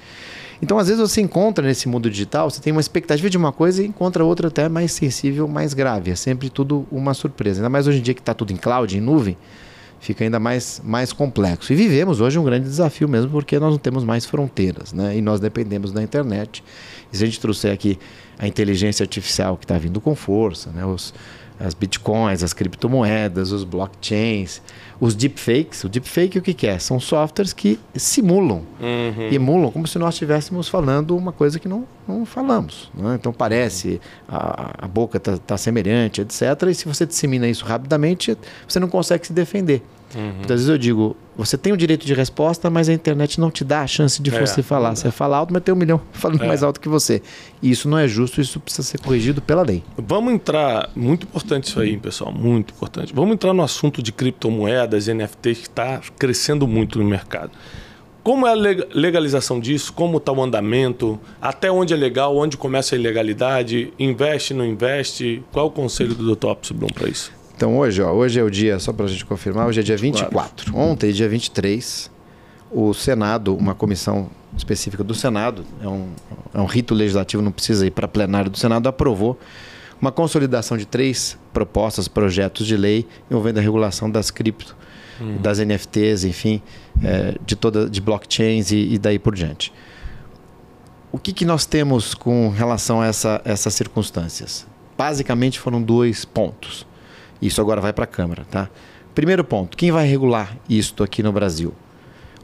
Então, 0.62 0.80
às 0.80 0.88
vezes, 0.88 1.02
você 1.02 1.22
encontra 1.22 1.66
nesse 1.66 1.88
mundo 1.88 2.10
digital, 2.10 2.50
você 2.50 2.62
tem 2.62 2.72
uma 2.72 2.82
expectativa 2.82 3.30
de 3.30 3.38
uma 3.38 3.52
coisa 3.52 3.84
e 3.84 3.88
encontra 3.88 4.24
outra 4.24 4.48
até 4.48 4.70
mais 4.70 4.94
sensível, 4.94 5.48
mais 5.48 5.74
grave. 5.74 6.12
É 6.12 6.16
sempre 6.16 6.50
tudo 6.50 6.88
uma 6.90 7.14
surpresa. 7.14 7.60
Ainda 7.60 7.70
mais 7.70 7.88
hoje 7.88 8.00
em 8.00 8.02
dia 8.02 8.14
que 8.14 8.22
está 8.22 8.34
tudo 8.34 8.54
em 8.54 8.56
cloud, 8.56 8.98
em 8.98 9.02
nuvem, 9.02 9.38
fica 10.00 10.24
ainda 10.24 10.40
mais, 10.40 10.82
mais 10.84 11.12
complexo. 11.12 11.72
E 11.74 11.76
vivemos 11.76 12.22
hoje 12.22 12.38
um 12.38 12.44
grande 12.44 12.66
desafio 12.66 13.08
mesmo, 13.08 13.32
porque 13.32 13.60
nós 13.60 13.72
não 13.72 13.78
temos 13.78 14.04
mais 14.04 14.26
fronteiras, 14.26 14.94
né? 14.94 15.18
E 15.18 15.22
nós 15.22 15.40
dependemos 15.40 15.92
da 15.92 16.02
internet. 16.02 16.64
E 17.12 17.18
se 17.18 17.24
a 17.24 17.26
gente 17.28 17.40
trouxer 17.40 17.74
aqui 17.74 17.98
a 18.38 18.48
inteligência 18.48 19.04
artificial 19.04 19.58
que 19.58 19.66
está 19.66 19.78
vindo 19.78 20.00
com 20.02 20.16
força, 20.16 20.70
né? 20.72 20.86
Os, 20.86 21.14
as 21.60 21.74
bitcoins, 21.74 22.44
as 22.44 22.54
criptomoedas, 22.54 23.52
os 23.52 23.64
blockchains, 23.64 24.62
os 25.00 25.16
deepfakes. 25.16 25.84
O 25.84 25.90
deepfake 25.90 26.38
o 26.38 26.42
que, 26.42 26.54
que 26.54 26.68
é? 26.68 26.78
São 26.80 27.00
softwares 27.00 27.54
que 27.54 27.80
simulam, 27.96 28.62
Uhum. 28.80 29.32
emulam, 29.32 29.72
como 29.72 29.88
se 29.88 29.98
nós 29.98 30.16
estivéssemos 30.16 30.68
falando 30.68 31.16
uma 31.18 31.32
coisa 31.32 31.60
que 31.60 31.68
não, 31.68 31.86
não 32.08 32.26
falamos. 32.26 32.92
né? 32.94 33.16
Então 33.16 33.32
parece, 33.34 34.00
a, 34.28 34.86
a 34.86 34.88
boca 34.88 35.18
está 35.18 35.38
tá 35.38 35.58
semelhante, 35.58 36.22
etc. 36.22 36.42
E 36.70 36.74
se 36.76 36.86
você 36.86 37.06
dissemina 37.06 37.48
isso 37.48 37.66
rapidamente, 37.66 38.38
você 38.68 38.80
não 38.80 38.88
consegue 38.88 39.28
se 39.28 39.34
defender. 39.34 39.82
Muitas 40.16 40.62
vezes 40.62 40.70
eu 40.70 40.78
digo, 40.78 41.16
você 41.36 41.58
tem 41.58 41.74
o 41.74 41.78
direito 41.78 42.06
de 42.06 42.14
resposta, 42.14 42.70
mas 42.70 42.88
a 42.88 42.94
internet 42.94 43.40
não 43.40 43.52
te 43.52 43.64
dá 43.66 43.82
a 43.82 43.88
chance 43.88 44.22
de 44.22 44.34
É. 44.34 44.40
você 44.46 44.64
falar. 44.64 44.96
Você 44.96 45.12
fala 45.12 45.38
alto, 45.38 45.52
mas 45.54 45.62
tem 45.64 45.74
um 45.74 45.78
milhão 45.78 46.00
falando 46.14 46.44
É. 46.44 46.48
mais 46.48 46.64
alto 46.64 46.80
que 46.80 46.88
você. 46.88 47.22
E 47.62 47.70
isso 47.70 47.90
não 47.90 47.98
é 47.98 48.08
justo, 48.08 48.40
isso 48.40 48.60
precisa 48.60 48.84
ser 48.88 49.00
corrigido 49.00 49.42
pela 49.42 49.62
lei. 49.62 49.84
Vamos 49.98 50.34
entrar, 50.34 50.90
muito 50.96 51.24
importante 51.26 51.66
isso 51.66 51.80
aí, 51.80 51.92
hein, 51.92 52.00
pessoal, 52.00 52.32
muito 52.32 52.72
importante. 52.74 53.14
Vamos 53.14 53.34
entrar 53.34 53.54
no 53.54 53.62
assunto 53.64 54.02
de 54.02 54.12
criptomoedas, 54.12 55.08
NFTs, 55.08 55.58
que 55.60 55.68
está 55.68 56.00
crescendo 56.18 56.68
muito 56.68 56.98
no 57.00 57.06
mercado. 57.06 57.52
Como 58.24 58.48
é 58.48 58.52
a 58.52 58.56
leg- 58.56 58.88
legalização 58.92 59.60
disso? 59.60 59.94
Como 59.94 60.18
está 60.18 60.32
o 60.32 60.42
andamento? 60.42 61.20
Até 61.40 61.70
onde 61.72 61.94
é 61.94 61.98
legal? 61.98 62.36
Onde 62.36 62.58
começa 62.58 62.96
a 62.96 62.98
ilegalidade? 62.98 63.94
Investe, 64.00 64.52
não 64.52 64.66
investe? 64.66 65.44
Qual 65.52 65.66
é 65.68 65.70
o 65.70 65.72
conselho 65.72 66.16
do 66.16 66.36
Dr. 66.36 66.48
Opsblum 66.48 66.88
para 66.88 67.08
isso? 67.08 67.32
Então 67.56 67.78
hoje, 67.78 68.02
ó, 68.02 68.12
hoje 68.12 68.40
é 68.40 68.44
o 68.44 68.52
dia, 68.52 68.78
só 68.80 68.92
para 68.92 69.06
a 69.06 69.08
gente 69.08 69.26
confirmar, 69.26 69.66
hoje 69.68 69.80
é 69.80 69.84
dia 69.84 69.96
24. 69.96 70.78
Ontem, 70.78 71.12
dia 71.14 71.30
23, 71.30 72.12
o 72.70 72.94
Senado, 72.94 73.56
uma 73.56 73.74
comissão 73.74 74.30
específica 74.58 75.04
do 75.04 75.14
Senado, 75.14 75.64
é 75.82 75.88
um, 75.88 76.10
é 76.54 76.60
um 76.60 76.66
rito 76.66 76.94
legislativo, 76.94 77.42
não 77.42 77.52
precisa 77.52 77.88
ir 77.88 77.92
para 77.92 78.08
plenário 78.08 78.52
do 78.52 78.58
Senado, 78.58 78.88
aprovou 78.88 79.40
uma 80.02 80.12
consolidação 80.12 80.78
de 80.78 80.86
três 80.86 81.38
propostas, 81.54 82.10
projetos 82.10 82.68
de 82.68 82.76
lei 82.76 83.08
envolvendo 83.32 83.60
a 83.60 83.62
regulação 83.62 84.12
das 84.12 84.30
cripto, 84.30 84.76
das 85.40 85.60
NFTs, 85.60 86.26
enfim, 86.26 86.62
é, 87.02 87.36
de 87.46 87.56
toda 87.56 87.90
de 87.90 88.02
blockchains 88.02 88.72
e, 88.72 88.94
e 88.94 88.98
daí 88.98 89.18
por 89.18 89.34
diante. 89.34 89.72
O 91.10 91.18
que, 91.18 91.32
que 91.32 91.46
nós 91.46 91.66
temos 91.66 92.14
com 92.14 92.50
relação 92.50 93.00
a 93.00 93.06
essa, 93.06 93.42
essas 93.46 93.74
circunstâncias? 93.74 94.68
Basicamente 94.98 95.58
foram 95.58 95.82
dois 95.82 96.26
pontos. 96.26 96.86
Isso 97.42 97.62
agora 97.62 97.82
vai 97.82 97.94
para 97.94 98.06
a 98.06 98.08
Câmara, 98.08 98.46
tá? 98.50 98.70
Primeiro 99.14 99.44
ponto, 99.44 99.78
quem 99.78 99.92
vai 99.92 100.08
regular 100.08 100.58
isto 100.70 101.04
aqui 101.04 101.24
no 101.24 101.32
Brasil? 101.32 101.74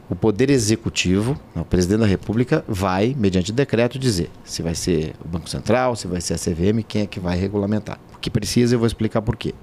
O 0.08 0.14
Poder 0.14 0.50
Executivo, 0.50 1.40
o 1.54 1.64
Presidente 1.64 2.00
da 2.00 2.06
República, 2.06 2.64
vai, 2.68 3.14
mediante 3.18 3.52
decreto, 3.52 3.98
dizer 3.98 4.30
se 4.44 4.62
vai 4.62 4.74
ser 4.74 5.14
o 5.24 5.28
Banco 5.28 5.48
Central, 5.48 5.96
se 5.96 6.06
vai 6.06 6.20
ser 6.20 6.34
a 6.34 6.38
CVM, 6.38 6.82
quem 6.86 7.02
é 7.02 7.06
que 7.06 7.20
vai 7.20 7.38
regulamentar. 7.38 7.98
O 8.14 8.18
que 8.18 8.28
precisa, 8.30 8.74
eu 8.74 8.78
vou 8.78 8.86
explicar 8.86 9.22
por 9.22 9.36
quê. 9.36 9.54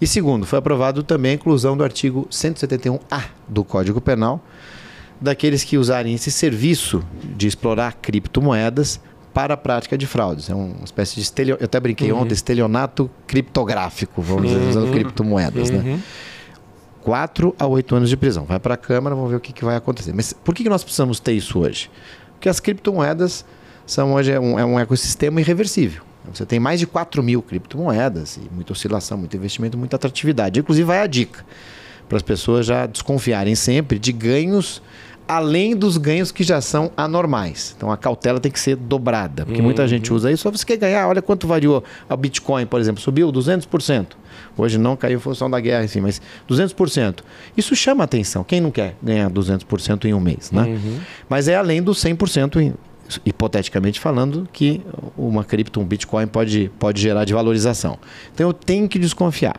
E 0.00 0.06
segundo, 0.06 0.44
foi 0.44 0.58
aprovado 0.58 1.02
também 1.02 1.32
a 1.32 1.34
inclusão 1.34 1.76
do 1.76 1.84
artigo 1.84 2.26
171A 2.30 3.24
do 3.48 3.62
Código 3.62 4.00
Penal, 4.00 4.44
daqueles 5.20 5.62
que 5.62 5.78
usarem 5.78 6.14
esse 6.14 6.30
serviço 6.30 7.04
de 7.36 7.46
explorar 7.46 7.94
criptomoedas 7.94 9.00
para 9.32 9.54
a 9.54 9.56
prática 9.56 9.96
de 9.96 10.06
fraudes. 10.06 10.50
É 10.50 10.54
uma 10.54 10.84
espécie 10.84 11.14
de 11.14 11.22
estelio... 11.22 11.56
eu 11.58 11.64
até 11.64 11.80
brinquei 11.80 12.12
ontem, 12.12 12.34
estelionato 12.34 13.10
criptográfico, 13.26 14.20
vamos 14.20 14.50
dizer, 14.50 14.68
usando 14.68 14.90
criptomoedas, 14.90 15.70
né? 15.70 16.00
4 17.02 17.54
a 17.58 17.66
8 17.66 17.96
anos 17.96 18.08
de 18.08 18.16
prisão. 18.16 18.44
Vai 18.44 18.60
para 18.60 18.74
a 18.74 18.76
Câmara, 18.76 19.14
vamos 19.14 19.30
ver 19.30 19.36
o 19.36 19.40
que, 19.40 19.52
que 19.52 19.64
vai 19.64 19.76
acontecer. 19.76 20.12
Mas 20.12 20.32
por 20.32 20.54
que, 20.54 20.62
que 20.62 20.68
nós 20.68 20.84
precisamos 20.84 21.18
ter 21.18 21.32
isso 21.32 21.58
hoje? 21.58 21.90
Porque 22.34 22.48
as 22.48 22.60
criptomoedas 22.60 23.44
são 23.86 24.14
hoje 24.14 24.32
é 24.32 24.38
um, 24.38 24.58
é 24.58 24.64
um 24.64 24.78
ecossistema 24.78 25.40
irreversível. 25.40 26.02
Você 26.32 26.46
tem 26.46 26.60
mais 26.60 26.78
de 26.78 26.86
4 26.86 27.22
mil 27.22 27.42
criptomoedas 27.42 28.36
e 28.36 28.48
muita 28.54 28.72
oscilação, 28.72 29.18
muito 29.18 29.36
investimento, 29.36 29.76
muita 29.76 29.96
atratividade. 29.96 30.60
Inclusive, 30.60 30.86
vai 30.86 31.00
a 31.00 31.06
dica 31.06 31.44
para 32.08 32.16
as 32.16 32.22
pessoas 32.22 32.66
já 32.66 32.86
desconfiarem 32.86 33.54
sempre 33.54 33.98
de 33.98 34.12
ganhos 34.12 34.82
além 35.32 35.74
dos 35.74 35.96
ganhos 35.96 36.30
que 36.30 36.44
já 36.44 36.60
são 36.60 36.90
anormais. 36.94 37.74
Então 37.74 37.90
a 37.90 37.96
cautela 37.96 38.38
tem 38.38 38.52
que 38.52 38.60
ser 38.60 38.76
dobrada, 38.76 39.46
porque 39.46 39.62
muita 39.62 39.88
gente 39.88 40.12
usa 40.12 40.30
isso. 40.30 40.42
Só 40.42 40.50
você 40.50 40.66
quer 40.66 40.76
ganhar, 40.76 41.08
olha 41.08 41.22
quanto 41.22 41.46
variou 41.46 41.82
a 42.06 42.14
Bitcoin, 42.14 42.66
por 42.66 42.78
exemplo, 42.78 43.00
subiu 43.00 43.32
200%. 43.32 44.08
Hoje 44.58 44.76
não 44.76 44.94
caiu 44.94 45.16
em 45.16 45.20
função 45.20 45.50
da 45.50 45.58
guerra, 45.58 45.84
assim, 45.84 46.02
mas 46.02 46.20
200%. 46.46 47.20
Isso 47.56 47.74
chama 47.74 48.04
atenção. 48.04 48.44
Quem 48.44 48.60
não 48.60 48.70
quer 48.70 48.94
ganhar 49.02 49.30
200% 49.30 50.04
em 50.04 50.12
um 50.12 50.20
mês, 50.20 50.50
né? 50.52 50.78
Mas 51.30 51.48
é 51.48 51.56
além 51.56 51.82
do 51.82 51.92
100% 51.92 52.60
em, 52.60 52.74
hipoteticamente 53.24 53.98
falando, 53.98 54.46
que 54.52 54.82
uma 55.16 55.44
cripto, 55.44 55.80
um 55.80 55.84
Bitcoin 55.84 56.26
pode, 56.26 56.70
pode 56.78 57.00
gerar 57.00 57.24
de 57.24 57.32
valorização. 57.32 57.98
Então 58.34 58.48
eu 58.48 58.52
tenho 58.52 58.86
que 58.86 58.98
desconfiar. 58.98 59.56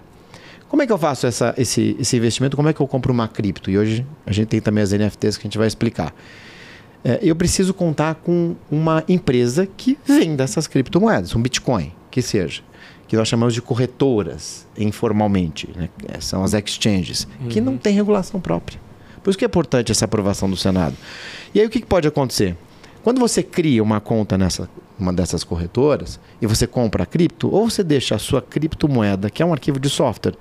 Como 0.74 0.82
é 0.82 0.88
que 0.88 0.92
eu 0.92 0.98
faço 0.98 1.28
essa, 1.28 1.54
esse, 1.56 1.96
esse 2.00 2.18
investimento? 2.18 2.58
Como 2.58 2.68
é 2.68 2.74
que 2.74 2.82
eu 2.82 2.88
compro 2.88 3.14
uma 3.14 3.28
cripto? 3.28 3.70
E 3.70 3.78
hoje 3.78 4.04
a 4.26 4.34
gente 4.34 4.48
tem 4.48 4.60
também 4.60 4.84
as 4.84 4.92
NFTs 4.92 5.38
que 5.38 5.44
a 5.44 5.48
gente 5.48 5.58
vai 5.60 5.68
explicar. 5.68 6.12
É, 7.06 7.20
eu 7.22 7.36
preciso 7.36 7.76
contar 7.76 8.16
com 8.16 8.56
uma 8.72 9.04
empresa 9.08 9.68
que 9.68 9.96
venda 10.04 10.44
essas 10.44 10.66
criptomoedas, 10.66 11.36
um 11.36 11.42
Bitcoin, 11.44 11.94
que 12.10 12.24
seja. 12.24 12.64
Que 13.08 13.16
nós 13.16 13.28
chamamos 13.28 13.54
de 13.54 13.62
corretoras, 13.62 14.66
informalmente. 14.76 15.70
Né? 15.76 15.90
É, 16.12 16.20
São 16.20 16.44
as 16.44 16.56
exchanges, 16.56 17.28
que 17.52 17.62
não 17.62 17.78
tem 17.78 17.94
regulação 17.94 18.42
própria. 18.42 18.80
Por 19.24 19.30
isso 19.30 19.38
que 19.38 19.46
é 19.46 19.48
importante 19.48 19.92
essa 19.92 20.06
aprovação 20.06 20.50
do 20.50 20.58
Senado. 20.58 20.96
E 21.54 21.60
aí 21.60 21.68
o 21.68 21.70
que 21.70 21.82
que 21.82 21.86
pode 21.86 22.08
acontecer? 22.08 22.58
Quando 23.04 23.20
você 23.20 23.44
cria 23.44 23.84
uma 23.84 24.00
conta 24.00 24.40
nessa 24.40 24.68
uma 25.00 25.14
dessas 25.14 25.44
corretoras 25.44 26.20
e 26.42 26.48
você 26.48 26.66
compra 26.66 27.04
a 27.04 27.06
cripto, 27.06 27.54
ou 27.54 27.70
você 27.70 27.84
deixa 27.84 28.16
a 28.16 28.20
sua 28.20 28.42
criptomoeda, 28.42 29.30
que 29.30 29.44
é 29.44 29.46
um 29.46 29.54
arquivo 29.54 29.80
de 29.80 29.90
software, 29.90 30.36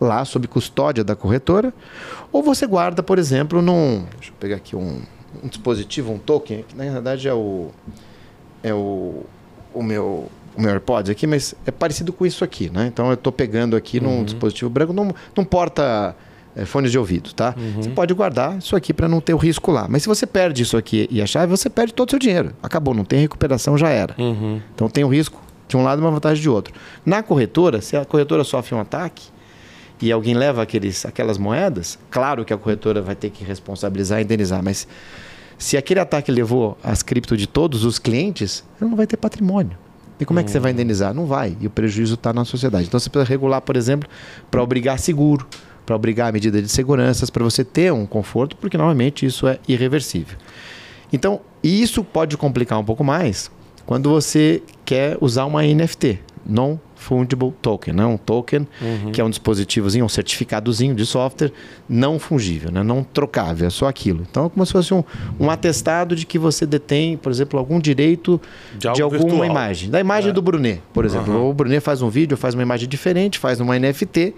lá 0.00 0.24
sob 0.24 0.48
custódia 0.48 1.04
da 1.04 1.14
corretora, 1.14 1.72
ou 2.32 2.42
você 2.42 2.66
guarda, 2.66 3.02
por 3.02 3.18
exemplo, 3.18 3.60
num. 3.60 4.04
Deixa 4.16 4.30
eu 4.30 4.34
pegar 4.40 4.56
aqui 4.56 4.74
um, 4.74 5.02
um 5.42 5.48
dispositivo, 5.48 6.12
um 6.12 6.18
token, 6.18 6.64
que 6.66 6.76
na 6.76 6.84
verdade 6.84 7.28
é 7.28 7.34
o. 7.34 7.68
É 8.62 8.72
o, 8.72 9.24
o 9.74 9.82
meu. 9.82 10.28
O 10.56 10.60
meu 10.60 10.72
AirPods 10.72 11.08
aqui, 11.08 11.28
mas 11.28 11.54
é 11.64 11.70
parecido 11.70 12.12
com 12.12 12.26
isso 12.26 12.42
aqui, 12.42 12.68
né? 12.68 12.88
Então 12.88 13.06
eu 13.06 13.14
estou 13.14 13.32
pegando 13.32 13.76
aqui 13.76 14.00
num 14.00 14.24
dispositivo 14.24 14.68
branco, 14.68 14.92
num, 14.92 15.12
num 15.36 15.44
porta 15.44 16.14
é, 16.56 16.64
fones 16.64 16.90
de 16.90 16.98
ouvido, 16.98 17.32
tá? 17.32 17.54
Você 17.76 17.88
pode 17.90 18.12
guardar 18.12 18.58
isso 18.58 18.74
aqui 18.74 18.92
para 18.92 19.08
não 19.08 19.20
ter 19.20 19.32
o 19.32 19.36
risco 19.36 19.70
lá. 19.70 19.86
Mas 19.88 20.02
se 20.02 20.08
você 20.08 20.26
perde 20.26 20.64
isso 20.64 20.76
aqui 20.76 21.06
e 21.08 21.22
a 21.22 21.26
chave, 21.26 21.46
você 21.46 21.70
perde 21.70 21.94
todo 21.94 22.08
o 22.08 22.10
seu 22.10 22.18
dinheiro. 22.18 22.52
Acabou, 22.60 22.92
não 22.92 23.04
tem 23.04 23.20
recuperação, 23.20 23.78
já 23.78 23.90
era. 23.90 24.14
Uhum. 24.18 24.60
Então 24.74 24.88
tem 24.90 25.04
o 25.04 25.08
risco 25.08 25.40
de 25.68 25.76
um 25.76 25.84
lado 25.84 26.02
e 26.02 26.04
uma 26.04 26.10
vantagem 26.10 26.42
de 26.42 26.48
outro. 26.50 26.74
Na 27.06 27.22
corretora, 27.22 27.80
se 27.80 27.96
a 27.96 28.04
corretora 28.04 28.42
sofre 28.42 28.74
um 28.74 28.80
ataque 28.80 29.28
e 30.00 30.10
alguém 30.10 30.34
leva 30.34 30.62
aqueles, 30.62 31.04
aquelas 31.04 31.38
moedas, 31.38 31.98
claro 32.10 32.44
que 32.44 32.52
a 32.52 32.56
corretora 32.56 33.02
vai 33.02 33.14
ter 33.14 33.30
que 33.30 33.44
responsabilizar 33.44 34.20
e 34.20 34.24
indenizar, 34.24 34.62
mas 34.62 34.86
se 35.58 35.76
aquele 35.76 36.00
ataque 36.00 36.32
levou 36.32 36.78
as 36.82 37.02
cripto 37.02 37.36
de 37.36 37.46
todos 37.46 37.84
os 37.84 37.98
clientes, 37.98 38.64
ela 38.80 38.88
não 38.88 38.96
vai 38.96 39.06
ter 39.06 39.16
patrimônio. 39.16 39.76
E 40.18 40.24
como 40.24 40.38
é 40.38 40.42
que 40.42 40.50
você 40.50 40.58
vai 40.58 40.72
indenizar? 40.72 41.14
Não 41.14 41.24
vai. 41.26 41.56
E 41.60 41.66
o 41.66 41.70
prejuízo 41.70 42.14
está 42.14 42.32
na 42.32 42.44
sociedade. 42.44 42.86
Então 42.86 43.00
você 43.00 43.08
precisa 43.08 43.28
regular, 43.28 43.62
por 43.62 43.74
exemplo, 43.74 44.08
para 44.50 44.62
obrigar 44.62 44.98
seguro, 44.98 45.46
para 45.84 45.96
obrigar 45.96 46.28
a 46.28 46.32
medida 46.32 46.60
de 46.60 46.68
seguranças, 46.68 47.30
para 47.30 47.42
você 47.42 47.64
ter 47.64 47.92
um 47.92 48.06
conforto, 48.06 48.54
porque 48.56 48.76
novamente 48.76 49.24
isso 49.24 49.48
é 49.48 49.58
irreversível. 49.66 50.36
Então, 51.12 51.40
isso 51.62 52.04
pode 52.04 52.36
complicar 52.36 52.78
um 52.78 52.84
pouco 52.84 53.02
mais 53.02 53.50
quando 53.84 54.08
você 54.08 54.62
quer 54.84 55.18
usar 55.20 55.46
uma 55.46 55.62
NFT, 55.62 56.20
non-fungible 56.46 57.52
token, 57.62 57.94
né? 57.94 58.04
um 58.06 58.16
token 58.16 58.66
que 59.12 59.20
é 59.20 59.24
um 59.24 59.30
dispositivozinho, 59.30 60.04
um 60.04 60.08
certificadozinho 60.08 60.94
de 60.94 61.04
software 61.06 61.52
não 61.88 62.18
fungível, 62.18 62.70
né? 62.70 62.82
não 62.82 63.02
trocável, 63.02 63.66
é 63.66 63.70
só 63.70 63.86
aquilo. 63.88 64.26
Então 64.30 64.46
é 64.46 64.48
como 64.50 64.64
se 64.66 64.72
fosse 64.72 64.92
um, 64.94 65.02
um 65.38 65.50
atestado 65.50 66.14
de 66.16 66.24
que 66.26 66.38
você 66.38 66.64
detém, 66.66 67.16
por 67.16 67.30
exemplo, 67.30 67.58
algum 67.58 67.78
direito 67.78 68.40
De 68.78 68.92
de, 68.92 69.02
alguma 69.02 69.20
virtual. 69.20 69.44
imagem. 69.44 69.90
Da 69.90 70.00
imagem 70.00 70.30
É. 70.30 70.32
do 70.32 70.42
Brunet, 70.42 70.82
por 70.92 71.04
exemplo. 71.04 71.48
O 71.48 71.52
Brunet 71.52 71.80
faz 71.82 72.02
um 72.02 72.08
vídeo, 72.08 72.36
faz 72.36 72.54
uma 72.54 72.62
imagem 72.62 72.88
diferente, 72.88 73.38
faz 73.38 73.60
uma 73.60 73.78
NFT 73.78 74.34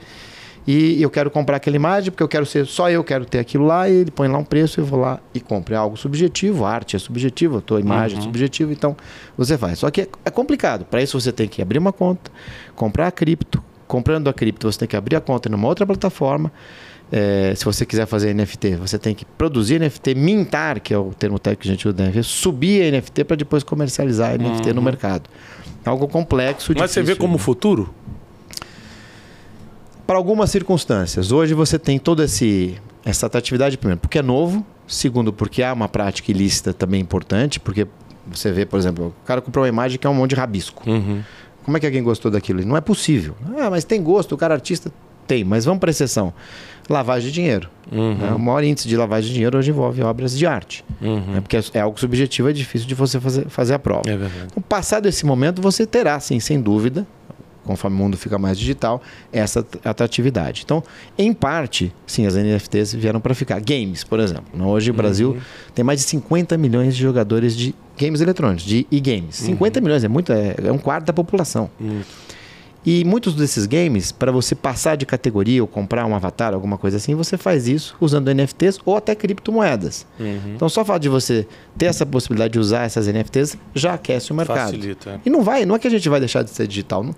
e 0.66 1.02
eu 1.02 1.10
quero 1.10 1.30
comprar 1.30 1.56
aquela 1.56 1.74
imagem 1.74 2.10
porque 2.10 2.22
eu 2.22 2.28
quero 2.28 2.46
ser 2.46 2.66
só 2.66 2.88
eu 2.88 3.02
quero 3.02 3.24
ter 3.24 3.40
aquilo 3.40 3.66
lá 3.66 3.88
e 3.88 3.92
ele 3.94 4.10
põe 4.10 4.28
lá 4.28 4.38
um 4.38 4.44
preço 4.44 4.80
eu 4.80 4.84
vou 4.84 5.00
lá 5.00 5.18
e 5.34 5.40
compro. 5.40 5.74
É 5.74 5.76
algo 5.76 5.96
subjetivo, 5.96 6.64
a 6.64 6.70
arte 6.70 6.94
é 6.94 6.98
subjetiva, 6.98 7.58
a 7.58 7.60
tua 7.60 7.80
imagem 7.80 8.18
é 8.18 8.22
subjetiva, 8.22 8.72
então 8.72 8.96
você 9.36 9.58
faz. 9.58 9.80
Só 9.80 9.90
que 9.90 10.02
é, 10.02 10.08
é 10.24 10.30
complicado. 10.30 10.84
Para 10.84 11.02
isso 11.02 11.20
você 11.20 11.32
tem 11.32 11.48
que 11.48 11.60
abrir 11.60 11.78
uma 11.78 11.92
conta, 11.92 12.30
comprar 12.76 13.08
a 13.08 13.10
cripto, 13.10 13.62
comprando 13.88 14.28
a 14.28 14.32
cripto, 14.32 14.70
você 14.70 14.78
tem 14.78 14.88
que 14.88 14.96
abrir 14.96 15.16
a 15.16 15.20
conta 15.20 15.48
numa 15.48 15.66
outra 15.66 15.84
plataforma. 15.84 16.52
É, 17.14 17.52
se 17.54 17.62
você 17.64 17.84
quiser 17.84 18.06
fazer 18.06 18.32
NFT, 18.32 18.76
você 18.76 18.98
tem 18.98 19.14
que 19.14 19.24
produzir 19.26 19.78
NFT, 19.78 20.14
mintar, 20.14 20.80
que 20.80 20.94
é 20.94 20.98
o 20.98 21.12
termo 21.12 21.38
técnico 21.38 21.62
que 21.64 21.68
a 21.68 21.72
gente 21.72 21.86
usa, 21.86 22.02
NFT, 22.02 22.22
subir 22.22 22.82
a 22.84 22.96
NFT 22.96 23.24
para 23.24 23.36
depois 23.36 23.62
comercializar 23.62 24.30
a 24.30 24.38
NFT 24.38 24.68
Uhum. 24.68 24.74
no 24.76 24.82
mercado. 24.82 25.28
Algo 25.84 26.08
complexo. 26.08 26.72
Mas 26.74 26.90
você 26.90 27.00
vê 27.00 27.06
difícil, 27.06 27.20
como 27.20 27.34
né? 27.34 27.38
futuro? 27.38 27.92
Para 30.12 30.18
algumas 30.18 30.50
circunstâncias. 30.50 31.32
Hoje 31.32 31.54
você 31.54 31.78
tem 31.78 31.98
toda 31.98 32.24
esse, 32.24 32.76
essa 33.02 33.24
atratividade, 33.24 33.78
primeiro, 33.78 33.98
porque 33.98 34.18
é 34.18 34.22
novo. 34.22 34.62
Segundo, 34.86 35.32
porque 35.32 35.62
há 35.62 35.72
uma 35.72 35.88
prática 35.88 36.30
ilícita 36.30 36.74
também 36.74 37.00
importante. 37.00 37.58
Porque 37.58 37.86
você 38.26 38.52
vê, 38.52 38.66
por 38.66 38.78
exemplo, 38.78 39.06
o 39.06 39.26
cara 39.26 39.40
comprou 39.40 39.64
uma 39.64 39.70
imagem 39.70 39.98
que 39.98 40.06
é 40.06 40.10
um 40.10 40.14
monte 40.14 40.30
de 40.30 40.36
rabisco. 40.36 40.82
Uhum. 40.86 41.22
Como 41.64 41.78
é 41.78 41.80
que 41.80 41.86
alguém 41.86 42.02
gostou 42.02 42.30
daquilo? 42.30 42.62
Não 42.62 42.76
é 42.76 42.82
possível. 42.82 43.34
Ah, 43.58 43.70
mas 43.70 43.84
tem 43.84 44.02
gosto, 44.02 44.32
o 44.34 44.36
cara 44.36 44.52
artista 44.52 44.92
tem. 45.26 45.44
Mas 45.44 45.64
vamos 45.64 45.80
para 45.80 45.90
exceção. 45.90 46.34
Lavagem 46.90 47.28
de 47.28 47.34
dinheiro. 47.34 47.70
Uhum. 47.90 48.14
né? 48.14 48.32
O 48.32 48.38
maior 48.38 48.62
índice 48.62 48.86
de 48.86 48.98
lavagem 48.98 49.28
de 49.28 49.34
dinheiro 49.34 49.56
hoje 49.56 49.70
envolve 49.70 50.02
obras 50.02 50.36
de 50.36 50.46
arte. 50.46 50.84
Uhum. 51.00 51.20
né? 51.20 51.40
Porque 51.40 51.58
é 51.72 51.80
algo 51.80 51.98
subjetivo, 51.98 52.50
é 52.50 52.52
difícil 52.52 52.86
de 52.86 52.94
você 52.94 53.18
fazer, 53.18 53.48
fazer 53.48 53.72
a 53.72 53.78
prova. 53.78 54.02
É 54.04 54.16
verdade. 54.18 54.48
Então, 54.50 54.62
passado 54.62 55.08
esse 55.08 55.24
momento, 55.24 55.62
você 55.62 55.86
terá, 55.86 56.20
sim, 56.20 56.38
sem 56.38 56.60
dúvida, 56.60 57.06
conforme 57.64 57.96
o 57.96 57.98
mundo 57.98 58.16
fica 58.16 58.38
mais 58.38 58.58
digital, 58.58 59.00
essa 59.32 59.60
at- 59.60 59.86
atratividade. 59.86 60.62
Então, 60.64 60.82
em 61.16 61.32
parte, 61.32 61.92
sim, 62.06 62.26
as 62.26 62.34
NFTs 62.36 62.92
vieram 62.94 63.20
para 63.20 63.34
ficar. 63.34 63.60
Games, 63.60 64.02
por 64.04 64.18
exemplo. 64.20 64.44
Hoje 64.66 64.90
o 64.90 64.94
Brasil 64.94 65.36
tem 65.74 65.84
mais 65.84 66.00
de 66.00 66.06
50 66.06 66.56
milhões 66.58 66.96
de 66.96 67.02
jogadores 67.02 67.56
de 67.56 67.74
games 67.98 68.20
eletrônicos, 68.20 68.64
de 68.64 68.86
e-games. 68.90 69.36
50 69.36 69.80
milhões 69.80 70.02
é 70.04 70.08
muito, 70.08 70.32
é, 70.32 70.56
é 70.64 70.72
um 70.72 70.78
quarto 70.78 71.04
da 71.06 71.12
população. 71.12 71.70
Muito. 71.78 72.06
E 72.84 73.04
muitos 73.04 73.34
desses 73.36 73.64
games, 73.64 74.10
para 74.10 74.32
você 74.32 74.56
passar 74.56 74.96
de 74.96 75.06
categoria 75.06 75.62
ou 75.62 75.68
comprar 75.68 76.04
um 76.04 76.16
avatar, 76.16 76.52
alguma 76.52 76.76
coisa 76.76 76.96
assim, 76.96 77.14
você 77.14 77.36
faz 77.36 77.68
isso 77.68 77.94
usando 78.00 78.28
NFTs 78.34 78.80
ou 78.84 78.96
até 78.96 79.14
criptomoedas. 79.14 80.04
Uhum. 80.18 80.54
Então, 80.56 80.68
só 80.68 80.82
o 80.82 80.84
fato 80.84 81.02
de 81.02 81.08
você 81.08 81.46
ter 81.78 81.86
essa 81.86 82.04
possibilidade 82.04 82.54
de 82.54 82.58
usar 82.58 82.82
essas 82.82 83.06
NFTs 83.06 83.56
já 83.72 83.94
aquece 83.94 84.32
o 84.32 84.34
mercado. 84.34 84.72
Facilita. 84.72 85.10
é. 85.10 85.20
E 85.24 85.30
não 85.30 85.42
vai, 85.42 85.64
não 85.64 85.76
é 85.76 85.78
que 85.78 85.86
a 85.86 85.90
gente 85.90 86.08
vai 86.08 86.18
deixar 86.18 86.42
de 86.42 86.50
ser 86.50 86.66
digital. 86.66 87.04
Não, 87.04 87.14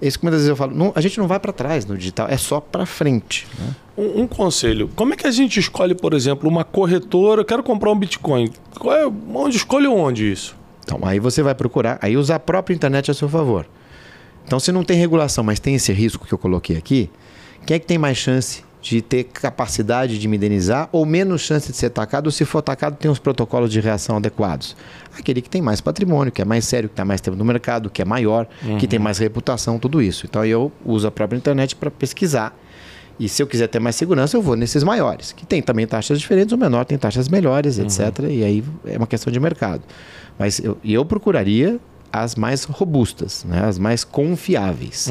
é 0.00 0.06
isso 0.06 0.20
que 0.20 0.24
muitas 0.24 0.40
vezes 0.42 0.50
eu 0.50 0.54
falo. 0.56 0.72
não- 0.72 0.92
a 0.94 1.00
gente 1.00 1.18
não 1.18 1.26
vai 1.26 1.40
para 1.40 1.52
trás 1.52 1.84
no 1.84 1.96
digital, 1.98 2.28
é 2.30 2.36
só 2.36 2.60
para 2.60 2.86
frente. 2.86 3.44
né? 3.58 3.74
Um, 3.96 4.22
um 4.22 4.26
conselho. 4.28 4.88
Como 4.94 5.14
é 5.14 5.16
que 5.16 5.26
a 5.26 5.32
gente 5.32 5.58
escolhe, 5.58 5.96
por 5.96 6.14
exemplo, 6.14 6.48
uma 6.48 6.62
corretora? 6.62 7.40
Eu 7.40 7.44
quero 7.44 7.64
comprar 7.64 7.90
um 7.90 7.98
Bitcoin. 7.98 8.52
Qual 8.78 8.94
é, 8.94 9.04
onde 9.34 9.56
escolhe 9.56 9.88
onde 9.88 10.30
isso? 10.30 10.54
Então, 10.84 11.00
aí 11.02 11.18
você 11.18 11.42
vai 11.42 11.56
procurar, 11.56 11.98
aí 12.00 12.16
usar 12.16 12.36
a 12.36 12.40
própria 12.40 12.72
internet 12.72 13.10
a 13.10 13.14
seu 13.14 13.28
favor. 13.28 13.66
Então, 14.48 14.58
se 14.58 14.72
não 14.72 14.82
tem 14.82 14.96
regulação, 14.96 15.44
mas 15.44 15.60
tem 15.60 15.74
esse 15.74 15.92
risco 15.92 16.26
que 16.26 16.32
eu 16.32 16.38
coloquei 16.38 16.74
aqui, 16.74 17.10
quem 17.66 17.74
é 17.74 17.78
que 17.78 17.84
tem 17.84 17.98
mais 17.98 18.16
chance 18.16 18.64
de 18.80 19.02
ter 19.02 19.24
capacidade 19.24 20.18
de 20.18 20.26
me 20.26 20.38
indenizar 20.38 20.88
ou 20.90 21.04
menos 21.04 21.42
chance 21.42 21.70
de 21.70 21.76
ser 21.76 21.86
atacado? 21.86 22.28
Ou 22.28 22.32
se 22.32 22.46
for 22.46 22.60
atacado, 22.60 22.96
tem 22.96 23.10
os 23.10 23.18
protocolos 23.18 23.70
de 23.70 23.78
reação 23.78 24.16
adequados? 24.16 24.74
Aquele 25.18 25.42
que 25.42 25.50
tem 25.50 25.60
mais 25.60 25.82
patrimônio, 25.82 26.32
que 26.32 26.40
é 26.40 26.46
mais 26.46 26.64
sério, 26.64 26.88
que 26.88 26.94
está 26.94 27.04
mais 27.04 27.20
tempo 27.20 27.36
no 27.36 27.44
mercado, 27.44 27.90
que 27.90 28.00
é 28.00 28.06
maior, 28.06 28.48
que 28.78 28.86
tem 28.86 28.98
mais 28.98 29.18
reputação, 29.18 29.78
tudo 29.78 30.00
isso. 30.00 30.24
Então, 30.24 30.42
eu 30.46 30.72
uso 30.82 31.06
a 31.06 31.10
própria 31.10 31.36
internet 31.36 31.76
para 31.76 31.90
pesquisar. 31.90 32.58
E 33.20 33.28
se 33.28 33.42
eu 33.42 33.46
quiser 33.46 33.66
ter 33.66 33.80
mais 33.80 33.96
segurança, 33.96 34.34
eu 34.34 34.40
vou 34.40 34.56
nesses 34.56 34.82
maiores, 34.82 35.32
que 35.32 35.44
tem 35.44 35.60
também 35.60 35.86
taxas 35.86 36.18
diferentes, 36.18 36.52
o 36.54 36.56
menor 36.56 36.86
tem 36.86 36.96
taxas 36.96 37.28
melhores, 37.28 37.78
etc. 37.78 38.20
E 38.30 38.42
aí 38.42 38.64
é 38.86 38.96
uma 38.96 39.06
questão 39.06 39.30
de 39.30 39.38
mercado. 39.38 39.82
Mas 40.38 40.58
eu, 40.58 40.78
eu 40.82 41.04
procuraria 41.04 41.78
as 42.12 42.34
mais 42.34 42.64
robustas, 42.64 43.44
né? 43.44 43.64
as 43.64 43.78
mais 43.78 44.04
confiáveis. 44.04 45.08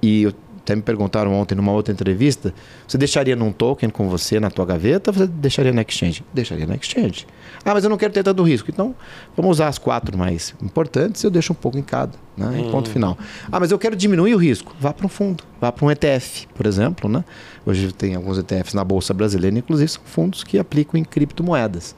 E 0.00 0.22
eu, 0.22 0.32
até 0.62 0.76
me 0.76 0.82
perguntaram 0.82 1.34
ontem 1.34 1.56
numa 1.56 1.72
outra 1.72 1.92
entrevista, 1.92 2.54
você 2.86 2.96
deixaria 2.96 3.34
num 3.34 3.50
token 3.50 3.90
com 3.90 4.08
você 4.08 4.38
na 4.38 4.48
tua 4.48 4.64
gaveta 4.64 5.10
ou 5.10 5.14
você 5.14 5.26
deixaria 5.26 5.72
na 5.72 5.82
exchange? 5.82 6.24
Deixaria 6.32 6.66
na 6.66 6.76
exchange. 6.76 7.26
Ah, 7.64 7.74
mas 7.74 7.82
eu 7.82 7.90
não 7.90 7.96
quero 7.96 8.12
ter 8.12 8.22
tanto 8.22 8.44
risco. 8.44 8.70
Então, 8.70 8.94
vamos 9.36 9.52
usar 9.56 9.68
as 9.68 9.76
quatro 9.76 10.16
mais 10.16 10.54
importantes, 10.62 11.22
eu 11.24 11.30
deixo 11.30 11.52
um 11.52 11.56
pouco 11.56 11.78
em 11.78 11.82
cada, 11.82 12.12
né? 12.36 12.60
Em 12.60 12.70
ponto 12.70 12.88
final. 12.88 13.18
Ah, 13.50 13.58
mas 13.58 13.72
eu 13.72 13.78
quero 13.78 13.96
diminuir 13.96 14.34
o 14.34 14.38
risco. 14.38 14.74
Vá 14.78 14.92
para 14.92 15.04
um 15.04 15.08
fundo, 15.08 15.42
vá 15.60 15.72
para 15.72 15.84
um 15.84 15.90
ETF, 15.90 16.46
por 16.54 16.64
exemplo, 16.64 17.10
né? 17.10 17.24
Hoje 17.66 17.92
tem 17.92 18.14
alguns 18.14 18.38
ETFs 18.38 18.72
na 18.72 18.84
Bolsa 18.84 19.12
Brasileira, 19.12 19.58
inclusive 19.58 19.88
são 19.88 20.02
fundos 20.04 20.44
que 20.44 20.58
aplicam 20.60 20.98
em 20.98 21.04
criptomoedas. 21.04 21.94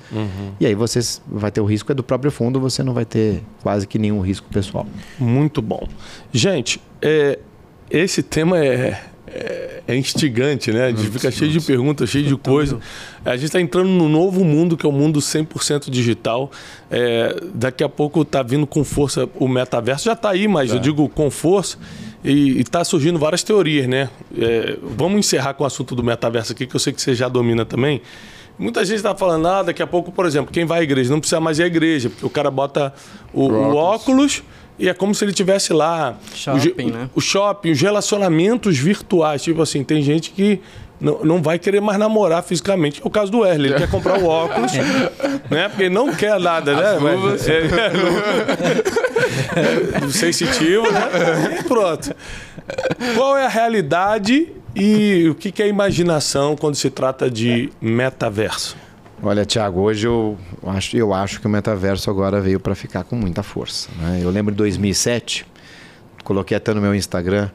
E 0.59 0.67
aí 0.67 0.75
você 0.75 1.01
vai 1.27 1.51
ter 1.51 1.61
o 1.61 1.67
risco 1.67 1.93
é 1.93 1.95
do 1.95 2.03
próprio 2.03 2.31
fundo, 2.31 2.59
você 2.59 2.83
não 2.83 2.95
vai 2.95 3.05
ter 3.05 3.43
quase 3.63 3.87
que 3.87 3.99
nenhum 3.99 4.21
risco 4.21 4.49
pessoal. 4.51 4.87
Muito 5.19 5.61
bom. 5.61 5.87
Gente, 6.33 6.81
é, 7.03 7.39
esse 7.99 8.23
tema 8.23 8.59
é, 8.59 9.01
é, 9.27 9.83
é 9.89 9.97
instigante, 9.97 10.73
né? 10.73 10.87
A 10.87 10.89
gente 10.91 11.09
fica 11.11 11.31
cheio 11.31 11.51
de 11.51 11.61
perguntas, 11.61 12.09
cheio 12.09 12.25
de 12.25 12.37
coisa. 12.37 12.79
A 13.25 13.37
gente 13.37 13.47
está 13.47 13.61
entrando 13.61 13.89
no 13.89 14.09
novo 14.09 14.45
mundo, 14.45 14.77
que 14.77 14.87
é 14.87 14.89
o 14.89 14.93
mundo 14.93 15.21
100% 15.21 15.91
digital. 15.91 16.51
É, 16.91 17.37
daqui 17.55 17.85
a 17.85 17.89
pouco 17.89 18.23
está 18.23 18.43
vindo 18.43 18.67
com 18.67 18.83
força 18.85 19.29
o 19.37 19.49
metaverso. 19.49 20.05
Já 20.05 20.13
está 20.13 20.31
aí, 20.31 20.49
mas 20.49 20.73
eu 20.73 20.79
digo 20.79 21.09
com 21.09 21.31
força. 21.31 21.79
E 22.25 22.61
está 22.61 22.83
surgindo 22.85 23.19
várias 23.19 23.43
teorias, 23.43 23.87
né? 23.87 24.09
É, 24.37 24.79
vamos 24.83 25.19
encerrar 25.19 25.55
com 25.55 25.65
o 25.65 25.67
assunto 25.67 25.95
do 25.95 26.03
metaverso 26.03 26.53
aqui, 26.53 26.67
que 26.67 26.75
eu 26.75 26.81
sei 26.81 26.93
que 26.93 27.03
você 27.03 27.15
já 27.15 27.29
domina 27.29 27.65
também. 27.65 28.01
Muita 28.59 28.85
gente 28.85 28.97
está 28.97 29.15
falando, 29.15 29.49
ah, 29.49 29.63
daqui 29.65 29.83
a 29.83 29.87
pouco, 29.87 30.13
por 30.13 30.27
exemplo, 30.27 30.53
quem 30.53 30.65
vai 30.65 30.81
à 30.81 30.83
igreja 30.83 31.11
não 31.11 31.19
precisa 31.19 31.41
mais 31.41 31.59
ir 31.59 31.65
à 31.65 31.67
igreja, 31.67 32.09
porque 32.09 32.25
o 32.25 32.31
cara 32.31 32.51
bota 32.53 32.95
o, 33.33 33.49
o 33.49 33.75
óculos 33.75 34.45
e 34.79 34.89
é 34.89 34.95
como 34.95 35.15
se 35.15 35.25
ele 35.25 35.33
tivesse 35.33 35.73
lá 35.73 36.17
o, 36.33 36.37
Shopping, 36.37 36.91
né? 36.91 37.09
o 37.15 37.21
shopping, 37.21 37.71
os 37.71 37.81
relacionamentos 37.81 38.77
virtuais. 38.77 39.43
Tipo 39.43 39.63
assim, 39.63 39.85
tem 39.85 40.03
gente 40.03 40.31
que 40.31 40.61
não, 41.01 41.25
não 41.25 41.43
vai 41.43 41.59
querer 41.59 41.81
mais 41.81 41.99
namorar 41.99 42.43
fisicamente. 42.43 43.01
É 43.03 43.07
o 43.07 43.11
caso 43.11 43.31
do 43.31 43.41
Wesley, 43.41 43.71
ele 43.71 43.79
quer 43.79 43.91
comprar 43.91 44.19
o 44.19 44.27
óculos, 44.27 44.73
né? 45.51 45.69
Porque 45.69 45.85
ele 45.85 45.95
não 45.95 46.13
quer 46.15 46.39
nada, 46.41 46.75
né? 46.75 46.99
Mas- 47.01 47.49
é, 47.49 47.59
é, 47.59 47.63
é, 50.05 50.09
sensitivo, 50.11 50.91
né? 50.91 51.59
E 51.61 51.65
pronto. 51.65 52.15
Qual 53.15 53.37
é 53.37 53.45
a 53.45 53.49
realidade 53.49 54.49
e 54.75 55.29
o 55.29 55.35
que 55.35 55.53
que 55.53 55.63
é 55.63 55.69
imaginação 55.69 56.57
quando 56.57 56.75
se 56.75 56.91
trata 56.91 57.31
de 57.31 57.71
metaverso? 57.81 58.77
Olha, 59.23 59.45
Thiago, 59.47 59.81
hoje 59.81 60.07
eu 60.07 60.37
acho, 60.67 60.97
eu 60.97 61.15
acho 61.15 61.41
que 61.41 61.47
o 61.47 61.51
metaverso 61.51 62.11
agora 62.11 62.41
veio 62.41 62.61
para 62.61 62.75
ficar 62.75 63.05
com 63.05 63.17
muita 63.17 63.43
força. 63.43 63.89
né? 63.99 64.21
Eu 64.23 64.31
lembro 64.31 64.53
em 64.53 64.57
2007, 64.57 65.47
coloquei 66.23 66.57
até 66.57 66.75
no 66.75 66.81
meu 66.81 66.95
Instagram, 66.95 67.49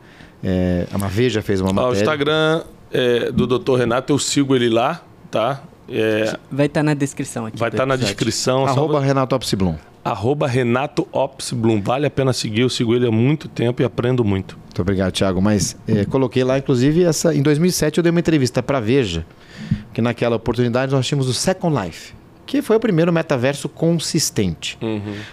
é, 0.44 0.88
a 0.92 0.98
Veja 1.08 1.42
fez 1.42 1.62
uma 1.62 1.70
Ó, 1.70 1.72
o 1.72 1.76
matéria. 1.76 2.00
Instagram 2.00 2.64
é, 2.92 3.32
do 3.32 3.46
Dr. 3.46 3.76
Renato, 3.78 4.14
eu 4.14 4.18
sigo 4.20 4.56
ele 4.56 4.70
lá, 4.70 5.04
tá? 5.30 5.62
É, 5.88 6.36
Vai 6.52 6.68
estar 6.68 6.82
na 6.84 6.94
descrição 6.94 7.46
aqui. 7.48 7.58
vai 7.58 7.70
estar 7.70 7.86
na 7.86 7.96
episódio. 7.96 8.16
descrição. 8.16 8.66
só 8.66 8.72
Arroba 8.72 9.00
Renato 9.02 9.36
Opsblum. 9.36 9.76
arroba 10.06 10.48
Renato 10.48 11.08
Ops 11.12 11.52
Bloom. 11.52 11.82
Vale 11.82 12.06
a 12.06 12.10
pena 12.12 12.32
seguir, 12.32 12.62
eu 12.62 12.70
sigo 12.70 12.96
ele 12.96 13.08
há 13.08 13.12
muito 13.12 13.48
tempo 13.48 13.82
e 13.82 13.86
aprendo 13.86 14.24
muito. 14.24 14.56
Muito 14.66 14.82
obrigado, 14.82 15.12
Thiago. 15.12 15.42
Mas 15.42 15.76
é, 15.88 16.06
coloquei 16.06 16.44
lá, 16.44 16.58
inclusive, 16.60 17.04
essa. 17.04 17.34
Em 17.36 17.42
2007 17.42 17.98
eu 17.98 18.04
dei 18.04 18.12
uma 18.12 18.20
entrevista 18.20 18.62
para 18.64 18.80
Veja, 18.80 19.26
que 19.94 20.02
naquela 20.02 20.36
oportunidade 20.36 20.92
nós 20.92 21.06
tínhamos 21.06 21.28
o 21.28 21.34
Second 21.34 21.76
Life, 21.82 22.14
que 22.46 22.62
foi 22.62 22.76
o 22.78 22.80
primeiro 22.80 23.12
metaverso 23.12 23.68
consistente. 23.70 24.78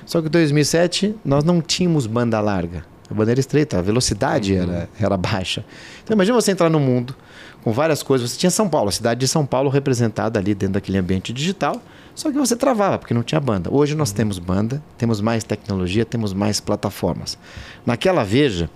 Só 0.04 0.20
que 0.20 0.28
em 0.28 0.30
2007 0.30 1.14
nós 1.24 1.44
não 1.44 1.60
tínhamos 1.60 2.06
banda 2.06 2.40
larga. 2.40 2.84
A 3.10 3.14
banda 3.14 3.30
era 3.30 3.40
estreita, 3.40 3.78
a 3.78 3.82
velocidade 3.82 4.54
era, 4.54 4.88
era 5.00 5.16
baixa. 5.16 5.64
Então 6.02 6.14
imagina 6.14 6.40
você 6.40 6.50
entrar 6.50 6.68
no 6.68 6.80
mundo 6.80 7.14
com 7.62 7.72
várias 7.72 8.02
coisas. 8.02 8.30
Você 8.30 8.38
tinha 8.38 8.50
São 8.50 8.68
Paulo, 8.68 8.88
a 8.88 8.92
cidade 8.92 9.20
de 9.20 9.28
São 9.28 9.46
Paulo 9.46 9.70
representada 9.70 10.38
ali 10.38 10.54
dentro 10.54 10.74
daquele 10.74 10.98
ambiente 10.98 11.32
digital, 11.32 11.80
só 12.14 12.32
que 12.32 12.38
você 12.38 12.56
travava, 12.56 12.98
porque 12.98 13.12
não 13.12 13.22
tinha 13.22 13.40
banda. 13.40 13.68
Hoje 13.72 13.94
nós 13.94 14.10
temos 14.10 14.38
banda, 14.38 14.82
temos 14.96 15.20
mais 15.20 15.44
tecnologia, 15.44 16.04
temos 16.04 16.32
mais 16.32 16.60
plataformas. 16.60 17.38
Naquela 17.84 18.24
Veja, 18.24 18.70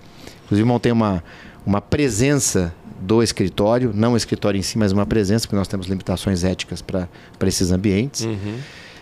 inclusive 0.45 0.67
montei 0.67 0.91
uma, 0.91 1.23
uma 1.65 1.81
presença 1.81 2.73
do 3.01 3.21
escritório, 3.23 3.91
não 3.93 4.13
o 4.13 4.17
escritório 4.17 4.57
em 4.57 4.61
si, 4.61 4.77
mas 4.77 4.91
uma 4.91 5.05
presença, 5.05 5.45
porque 5.47 5.55
nós 5.55 5.67
temos 5.67 5.87
limitações 5.87 6.43
éticas 6.43 6.81
para 6.81 7.07
esses 7.47 7.71
ambientes. 7.71 8.25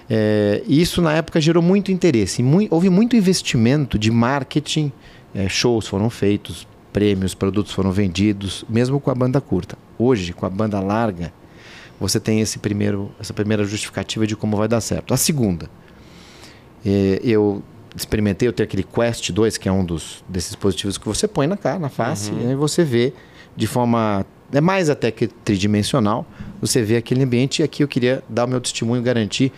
É, 0.10 0.64
e 0.66 0.82
isso 0.82 1.02
na 1.02 1.14
época 1.14 1.40
gerou 1.40 1.62
muito 1.62 1.92
interesse. 1.92 2.42
E 2.42 2.44
mui- 2.46 2.68
houve 2.72 2.90
muito 2.90 3.16
investimento 3.16 4.00
de 4.00 4.10
marketing, 4.10 4.92
é, 5.36 5.48
shows 5.50 5.86
foram 5.88 6.10
feitos, 6.10 6.68
prêmios, 6.92 7.36
produtos 7.36 7.72
foram 7.74 7.92
vendidos, 7.92 8.66
mesmo 8.68 9.00
com 9.00 9.12
a 9.12 9.16
banda 9.16 9.40
curta. 9.40 9.78
Hoje, 9.98 10.34
com 10.34 10.46
a 10.46 10.50
banda 10.50 10.80
larga, 10.80 11.32
você 12.00 12.20
tem 12.20 12.40
esse 12.42 12.58
primeiro, 12.58 13.12
essa 13.20 13.34
primeira 13.34 13.64
justificativa 13.66 14.26
de 14.26 14.36
como 14.36 14.58
vai 14.58 14.68
dar 14.68 14.82
certo. 14.82 15.14
A 15.14 15.18
segunda, 15.18 15.70
é, 16.86 17.20
eu 17.24 17.62
experimentei, 17.96 18.48
eu 18.48 18.54
tenho 18.54 18.66
aquele 18.66 18.84
Quest 18.84 19.30
2, 19.32 19.58
que 19.58 19.68
é 19.68 19.72
um 19.72 19.84
dos 19.84 20.24
desses 20.28 20.52
dispositivos 20.52 20.98
que 20.98 21.06
você 21.06 21.28
põe 21.28 21.46
na 21.48 21.58
cara, 21.58 21.78
na 21.80 21.90
face, 21.90 22.32
e 22.32 22.48
aí 22.48 22.56
você 22.56 22.84
vê 22.84 23.14
de 23.56 23.68
forma 23.68 24.26
é 24.52 24.60
mais 24.62 24.90
até 24.90 25.12
que 25.12 25.28
tridimensional, 25.28 26.26
você 26.62 26.82
vê 26.82 26.98
aquele 26.98 27.24
ambiente 27.24 27.60
e 27.60 27.64
aqui 27.64 27.84
eu 27.84 27.88
queria 27.88 28.24
dar 28.28 28.46
o 28.46 28.48
meu 28.48 28.60
testemunho 28.60 29.02
e 29.02 29.04
garantir 29.04 29.52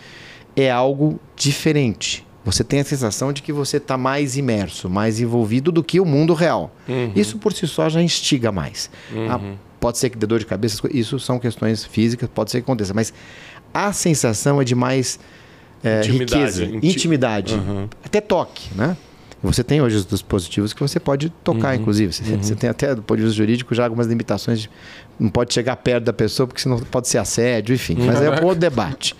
é 0.55 0.69
algo 0.69 1.19
diferente. 1.35 2.25
Você 2.43 2.63
tem 2.63 2.79
a 2.79 2.83
sensação 2.83 3.31
de 3.31 3.41
que 3.41 3.53
você 3.53 3.77
está 3.77 3.97
mais 3.97 4.35
imerso, 4.35 4.89
mais 4.89 5.19
envolvido 5.19 5.71
do 5.71 5.83
que 5.83 5.99
o 5.99 6.05
mundo 6.05 6.33
real. 6.33 6.75
Uhum. 6.89 7.11
Isso 7.15 7.37
por 7.37 7.53
si 7.53 7.67
só 7.67 7.87
já 7.87 8.01
instiga 8.01 8.51
mais. 8.51 8.89
Ah, 9.29 9.39
pode 9.79 9.97
ser 9.99 10.09
que 10.09 10.17
dê 10.17 10.25
dor 10.25 10.39
de 10.39 10.45
cabeça, 10.45 10.81
isso 10.91 11.19
são 11.19 11.39
questões 11.39 11.85
físicas, 11.85 12.27
pode 12.33 12.51
ser 12.51 12.57
que 12.59 12.63
aconteça, 12.63 12.93
mas 12.93 13.13
a 13.73 13.93
sensação 13.93 14.59
é 14.59 14.63
de 14.65 14.75
mais 14.75 15.19
é, 15.83 15.99
Intimidade. 16.01 16.35
riqueza, 16.35 16.65
Inti- 16.65 16.87
intimidade, 16.87 17.53
Uhum. 17.55 17.87
até 18.03 18.19
toque, 18.19 18.69
né? 18.75 18.97
Você 19.43 19.63
tem 19.63 19.81
hoje 19.81 19.95
os 19.95 20.05
dispositivos 20.05 20.71
que 20.71 20.79
você 20.79 20.99
pode 20.99 21.29
tocar, 21.43 21.73
Uhum. 21.75 21.81
inclusive. 21.81 22.13
Você, 22.13 22.23
você 22.37 22.55
tem 22.55 22.69
até, 22.69 22.93
do 22.93 23.01
ponto 23.01 23.17
de 23.17 23.23
vista 23.23 23.37
jurídico, 23.37 23.73
já 23.73 23.83
algumas 23.85 24.05
limitações. 24.07 24.61
De, 24.61 24.69
não 25.19 25.29
pode 25.29 25.53
chegar 25.53 25.75
perto 25.77 26.03
da 26.05 26.13
pessoa, 26.13 26.45
porque 26.47 26.61
senão 26.61 26.77
pode 26.79 27.07
ser 27.07 27.17
assédio, 27.17 27.73
enfim. 27.73 27.95
Mas 27.99 28.21
é 28.21 28.29
um 28.29 28.43
outro 28.45 28.59
debate. 28.59 29.15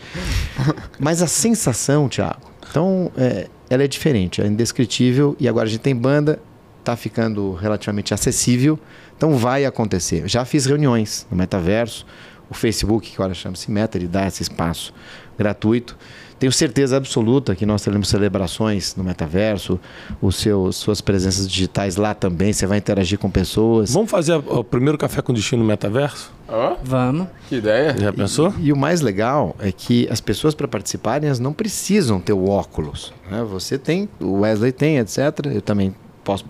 Mas 0.99 1.21
a 1.21 1.27
sensação, 1.27 2.07
Thiago, 2.07 2.51
então, 2.69 3.11
é, 3.17 3.47
ela 3.69 3.83
é 3.83 3.87
diferente, 3.87 4.41
é 4.41 4.47
indescritível. 4.47 5.35
E 5.39 5.47
agora 5.47 5.65
a 5.67 5.69
gente 5.69 5.81
tem 5.81 5.95
banda, 5.95 6.39
tá 6.83 6.95
ficando 6.95 7.53
relativamente 7.53 8.13
acessível. 8.13 8.79
Então 9.17 9.35
vai 9.37 9.65
acontecer. 9.65 10.27
Já 10.27 10.45
fiz 10.45 10.65
reuniões 10.65 11.25
no 11.31 11.37
metaverso. 11.37 12.05
O 12.49 12.53
Facebook, 12.53 13.09
que 13.09 13.15
agora 13.15 13.33
chama-se 13.33 13.71
Meta, 13.71 13.97
ele 13.97 14.07
dá 14.07 14.27
esse 14.27 14.43
espaço 14.43 14.93
gratuito. 15.37 15.97
Tenho 16.41 16.51
certeza 16.51 16.97
absoluta 16.97 17.55
que 17.55 17.67
nós 17.67 17.83
teremos 17.83 18.07
celebrações 18.09 18.95
no 18.95 19.03
metaverso, 19.03 19.79
os 20.19 20.37
seus, 20.37 20.75
suas 20.75 20.99
presenças 20.99 21.47
digitais 21.47 21.97
lá 21.97 22.15
também. 22.15 22.51
Você 22.51 22.65
vai 22.65 22.79
interagir 22.79 23.19
com 23.19 23.29
pessoas. 23.29 23.93
Vamos 23.93 24.09
fazer 24.09 24.33
o 24.33 24.63
primeiro 24.63 24.97
café 24.97 25.21
com 25.21 25.31
destino 25.35 25.61
no 25.61 25.67
metaverso? 25.67 26.33
Ó, 26.49 26.77
Vamos. 26.83 27.27
que 27.47 27.57
ideia. 27.57 27.95
Já 27.95 28.11
pensou? 28.11 28.51
E 28.59 28.73
o 28.73 28.75
mais 28.75 29.01
legal 29.01 29.55
é 29.59 29.71
que 29.71 30.07
as 30.09 30.19
pessoas 30.19 30.55
para 30.55 30.67
participarem 30.67 31.27
elas 31.27 31.39
não 31.39 31.53
precisam 31.53 32.19
ter 32.19 32.33
o 32.33 32.49
óculos. 32.49 33.13
né? 33.29 33.43
Você 33.43 33.77
tem, 33.77 34.09
o 34.19 34.39
Wesley 34.39 34.71
tem, 34.71 34.97
etc. 34.97 35.19
Eu 35.45 35.61
também 35.61 35.93
posso 36.23 36.43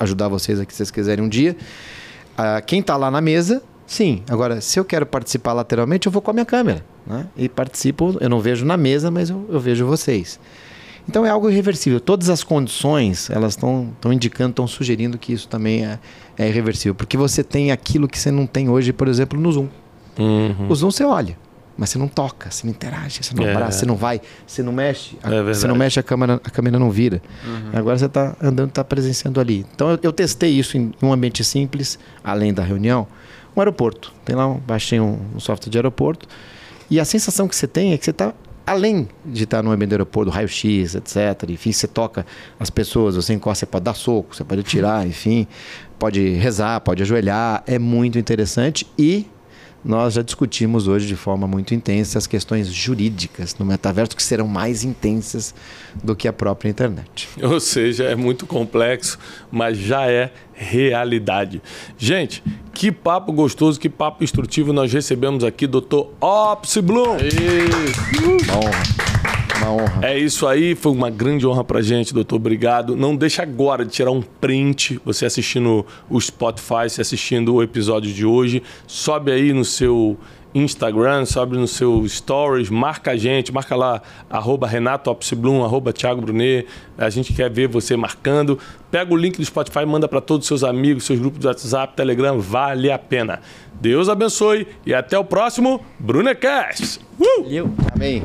ajudar 0.00 0.28
vocês 0.28 0.58
aqui 0.58 0.72
se 0.72 0.78
vocês 0.78 0.90
quiserem 0.90 1.22
um 1.22 1.28
dia. 1.28 1.54
Ah, 2.34 2.62
quem 2.62 2.80
está 2.80 2.96
lá 2.96 3.10
na 3.10 3.20
mesa, 3.20 3.62
sim. 3.86 4.22
Agora, 4.26 4.62
se 4.62 4.80
eu 4.80 4.86
quero 4.86 5.04
participar 5.04 5.52
lateralmente, 5.52 6.06
eu 6.06 6.12
vou 6.12 6.22
com 6.22 6.30
a 6.30 6.34
minha 6.34 6.46
câmera. 6.46 6.93
Né? 7.06 7.26
E 7.36 7.48
participo, 7.48 8.16
eu 8.20 8.28
não 8.28 8.40
vejo 8.40 8.64
na 8.64 8.76
mesa, 8.76 9.10
mas 9.10 9.30
eu, 9.30 9.46
eu 9.50 9.60
vejo 9.60 9.86
vocês. 9.86 10.38
Então 11.08 11.26
é 11.26 11.28
algo 11.28 11.50
irreversível. 11.50 12.00
Todas 12.00 12.30
as 12.30 12.42
condições, 12.42 13.28
elas 13.28 13.52
estão 13.52 13.92
indicando, 14.06 14.50
estão 14.50 14.66
sugerindo 14.66 15.18
que 15.18 15.32
isso 15.34 15.46
também 15.48 15.84
é, 15.84 15.98
é 16.38 16.48
irreversível. 16.48 16.94
Porque 16.94 17.16
você 17.16 17.44
tem 17.44 17.70
aquilo 17.72 18.08
que 18.08 18.18
você 18.18 18.30
não 18.30 18.46
tem 18.46 18.68
hoje, 18.70 18.92
por 18.92 19.06
exemplo, 19.06 19.38
no 19.38 19.52
Zoom. 19.52 19.68
Uhum. 20.18 20.66
O 20.68 20.74
Zoom 20.74 20.90
você 20.90 21.04
olha, 21.04 21.36
mas 21.76 21.90
você 21.90 21.98
não 21.98 22.08
toca, 22.08 22.50
você 22.50 22.66
não 22.66 22.70
interage, 22.72 23.22
você 23.22 23.34
não 23.34 23.44
É. 23.44 23.50
abraça, 23.52 23.80
você 23.80 23.84
não 23.86 23.96
vai, 23.96 24.20
você 24.46 24.62
não 24.62 24.72
mexe. 24.72 25.18
a- 25.22 25.34
É 25.34 25.42
você 25.42 25.66
não 25.66 25.74
mexe, 25.76 26.00
a 26.00 26.02
câmera, 26.02 26.40
a 26.42 26.48
câmera 26.50 26.78
não 26.78 26.90
vira. 26.90 27.20
Agora 27.74 27.98
você 27.98 28.06
está 28.06 28.34
andando, 28.40 28.70
está 28.70 28.82
presenciando 28.82 29.38
ali. 29.40 29.66
Então 29.74 29.90
eu, 29.90 29.98
eu 30.04 30.12
testei 30.12 30.52
isso 30.52 30.78
em 30.78 30.92
um 31.02 31.12
ambiente 31.12 31.44
simples, 31.44 31.98
além 32.22 32.54
da 32.54 32.62
reunião, 32.62 33.06
um 33.54 33.60
aeroporto. 33.60 34.10
Tem 34.24 34.34
lá, 34.34 34.46
um, 34.48 34.58
baixei 34.58 35.00
um, 35.00 35.18
um 35.34 35.40
software 35.40 35.68
de 35.70 35.76
aeroporto. 35.76 36.26
E 36.90 37.00
a 37.00 37.04
sensação 37.04 37.48
que 37.48 37.56
você 37.56 37.66
tem 37.66 37.92
é 37.92 37.98
que 37.98 38.04
você 38.04 38.10
está 38.10 38.34
além 38.66 39.08
de 39.24 39.44
estar 39.44 39.62
no 39.62 39.70
ambiente 39.70 39.90
do 39.90 39.94
aeroporto, 39.94 40.30
raio-x, 40.30 40.94
etc. 40.94 41.48
Enfim, 41.48 41.72
você 41.72 41.86
toca 41.86 42.24
as 42.58 42.70
pessoas, 42.70 43.16
você 43.16 43.34
encosta, 43.34 43.60
você 43.60 43.70
pode 43.70 43.84
dar 43.84 43.94
soco, 43.94 44.34
você 44.34 44.44
pode 44.44 44.62
tirar, 44.62 45.06
enfim, 45.06 45.46
pode 45.98 46.30
rezar, 46.34 46.80
pode 46.80 47.02
ajoelhar. 47.02 47.62
É 47.66 47.78
muito 47.78 48.18
interessante 48.18 48.86
e 48.98 49.26
nós 49.84 50.14
já 50.14 50.22
discutimos 50.22 50.88
hoje 50.88 51.06
de 51.06 51.14
forma 51.14 51.46
muito 51.46 51.74
intensa 51.74 52.18
as 52.18 52.26
questões 52.26 52.68
jurídicas 52.72 53.54
no 53.58 53.66
metaverso 53.66 54.16
que 54.16 54.22
serão 54.22 54.48
mais 54.48 54.82
intensas 54.82 55.54
do 56.02 56.16
que 56.16 56.26
a 56.26 56.32
própria 56.32 56.70
internet. 56.70 57.28
Ou 57.42 57.60
seja, 57.60 58.04
é 58.04 58.14
muito 58.14 58.46
complexo, 58.46 59.18
mas 59.50 59.76
já 59.76 60.10
é 60.10 60.32
realidade. 60.54 61.60
Gente, 61.98 62.42
que 62.72 62.90
papo 62.90 63.32
gostoso, 63.32 63.78
que 63.78 63.88
papo 63.88 64.24
instrutivo 64.24 64.72
nós 64.72 64.92
recebemos 64.92 65.44
aqui, 65.44 65.66
Dr. 65.66 66.06
Opsi 66.20 66.80
Bloom. 66.80 67.18
Uma 68.44 68.56
honra. 68.58 69.13
Uma 69.64 69.72
honra. 69.72 70.06
É 70.06 70.18
isso 70.18 70.46
aí, 70.46 70.74
foi 70.74 70.92
uma 70.92 71.08
grande 71.08 71.46
honra 71.46 71.64
pra 71.64 71.80
gente, 71.80 72.12
doutor. 72.12 72.36
Obrigado. 72.36 72.94
Não 72.94 73.16
deixa 73.16 73.42
agora 73.42 73.84
de 73.84 73.90
tirar 73.90 74.10
um 74.10 74.20
print, 74.20 75.00
você 75.04 75.24
assistindo 75.24 75.86
o 76.10 76.20
Spotify, 76.20 76.88
você 76.88 77.00
assistindo 77.00 77.54
o 77.54 77.62
episódio 77.62 78.12
de 78.12 78.26
hoje. 78.26 78.62
Sobe 78.86 79.32
aí 79.32 79.52
no 79.52 79.64
seu 79.64 80.18
Instagram, 80.54 81.24
sobe 81.24 81.56
no 81.56 81.66
seu 81.66 82.06
Stories, 82.06 82.70
marca 82.70 83.12
a 83.12 83.16
gente, 83.16 83.52
marca 83.52 83.74
lá, 83.74 84.00
arroba 84.30 84.68
Renato 84.68 85.10
Opsblum, 85.10 85.64
arroba 85.64 85.92
Thiago 85.92 86.20
Brunet. 86.20 86.66
A 86.96 87.08
gente 87.08 87.32
quer 87.32 87.50
ver 87.50 87.66
você 87.66 87.96
marcando. 87.96 88.58
Pega 88.90 89.12
o 89.12 89.16
link 89.16 89.38
do 89.38 89.44
Spotify 89.44 89.84
manda 89.84 90.06
para 90.06 90.20
todos 90.20 90.44
os 90.44 90.48
seus 90.48 90.62
amigos, 90.62 91.04
seus 91.04 91.18
grupos 91.18 91.40
de 91.40 91.46
WhatsApp, 91.46 91.96
Telegram, 91.96 92.38
vale 92.38 92.92
a 92.92 92.98
pena. 92.98 93.40
Deus 93.80 94.08
abençoe 94.08 94.68
e 94.86 94.94
até 94.94 95.18
o 95.18 95.24
próximo 95.24 95.80
Brunecast. 95.98 97.00
Uh! 97.18 97.42
Valeu. 97.42 97.72
Amém. 97.92 98.22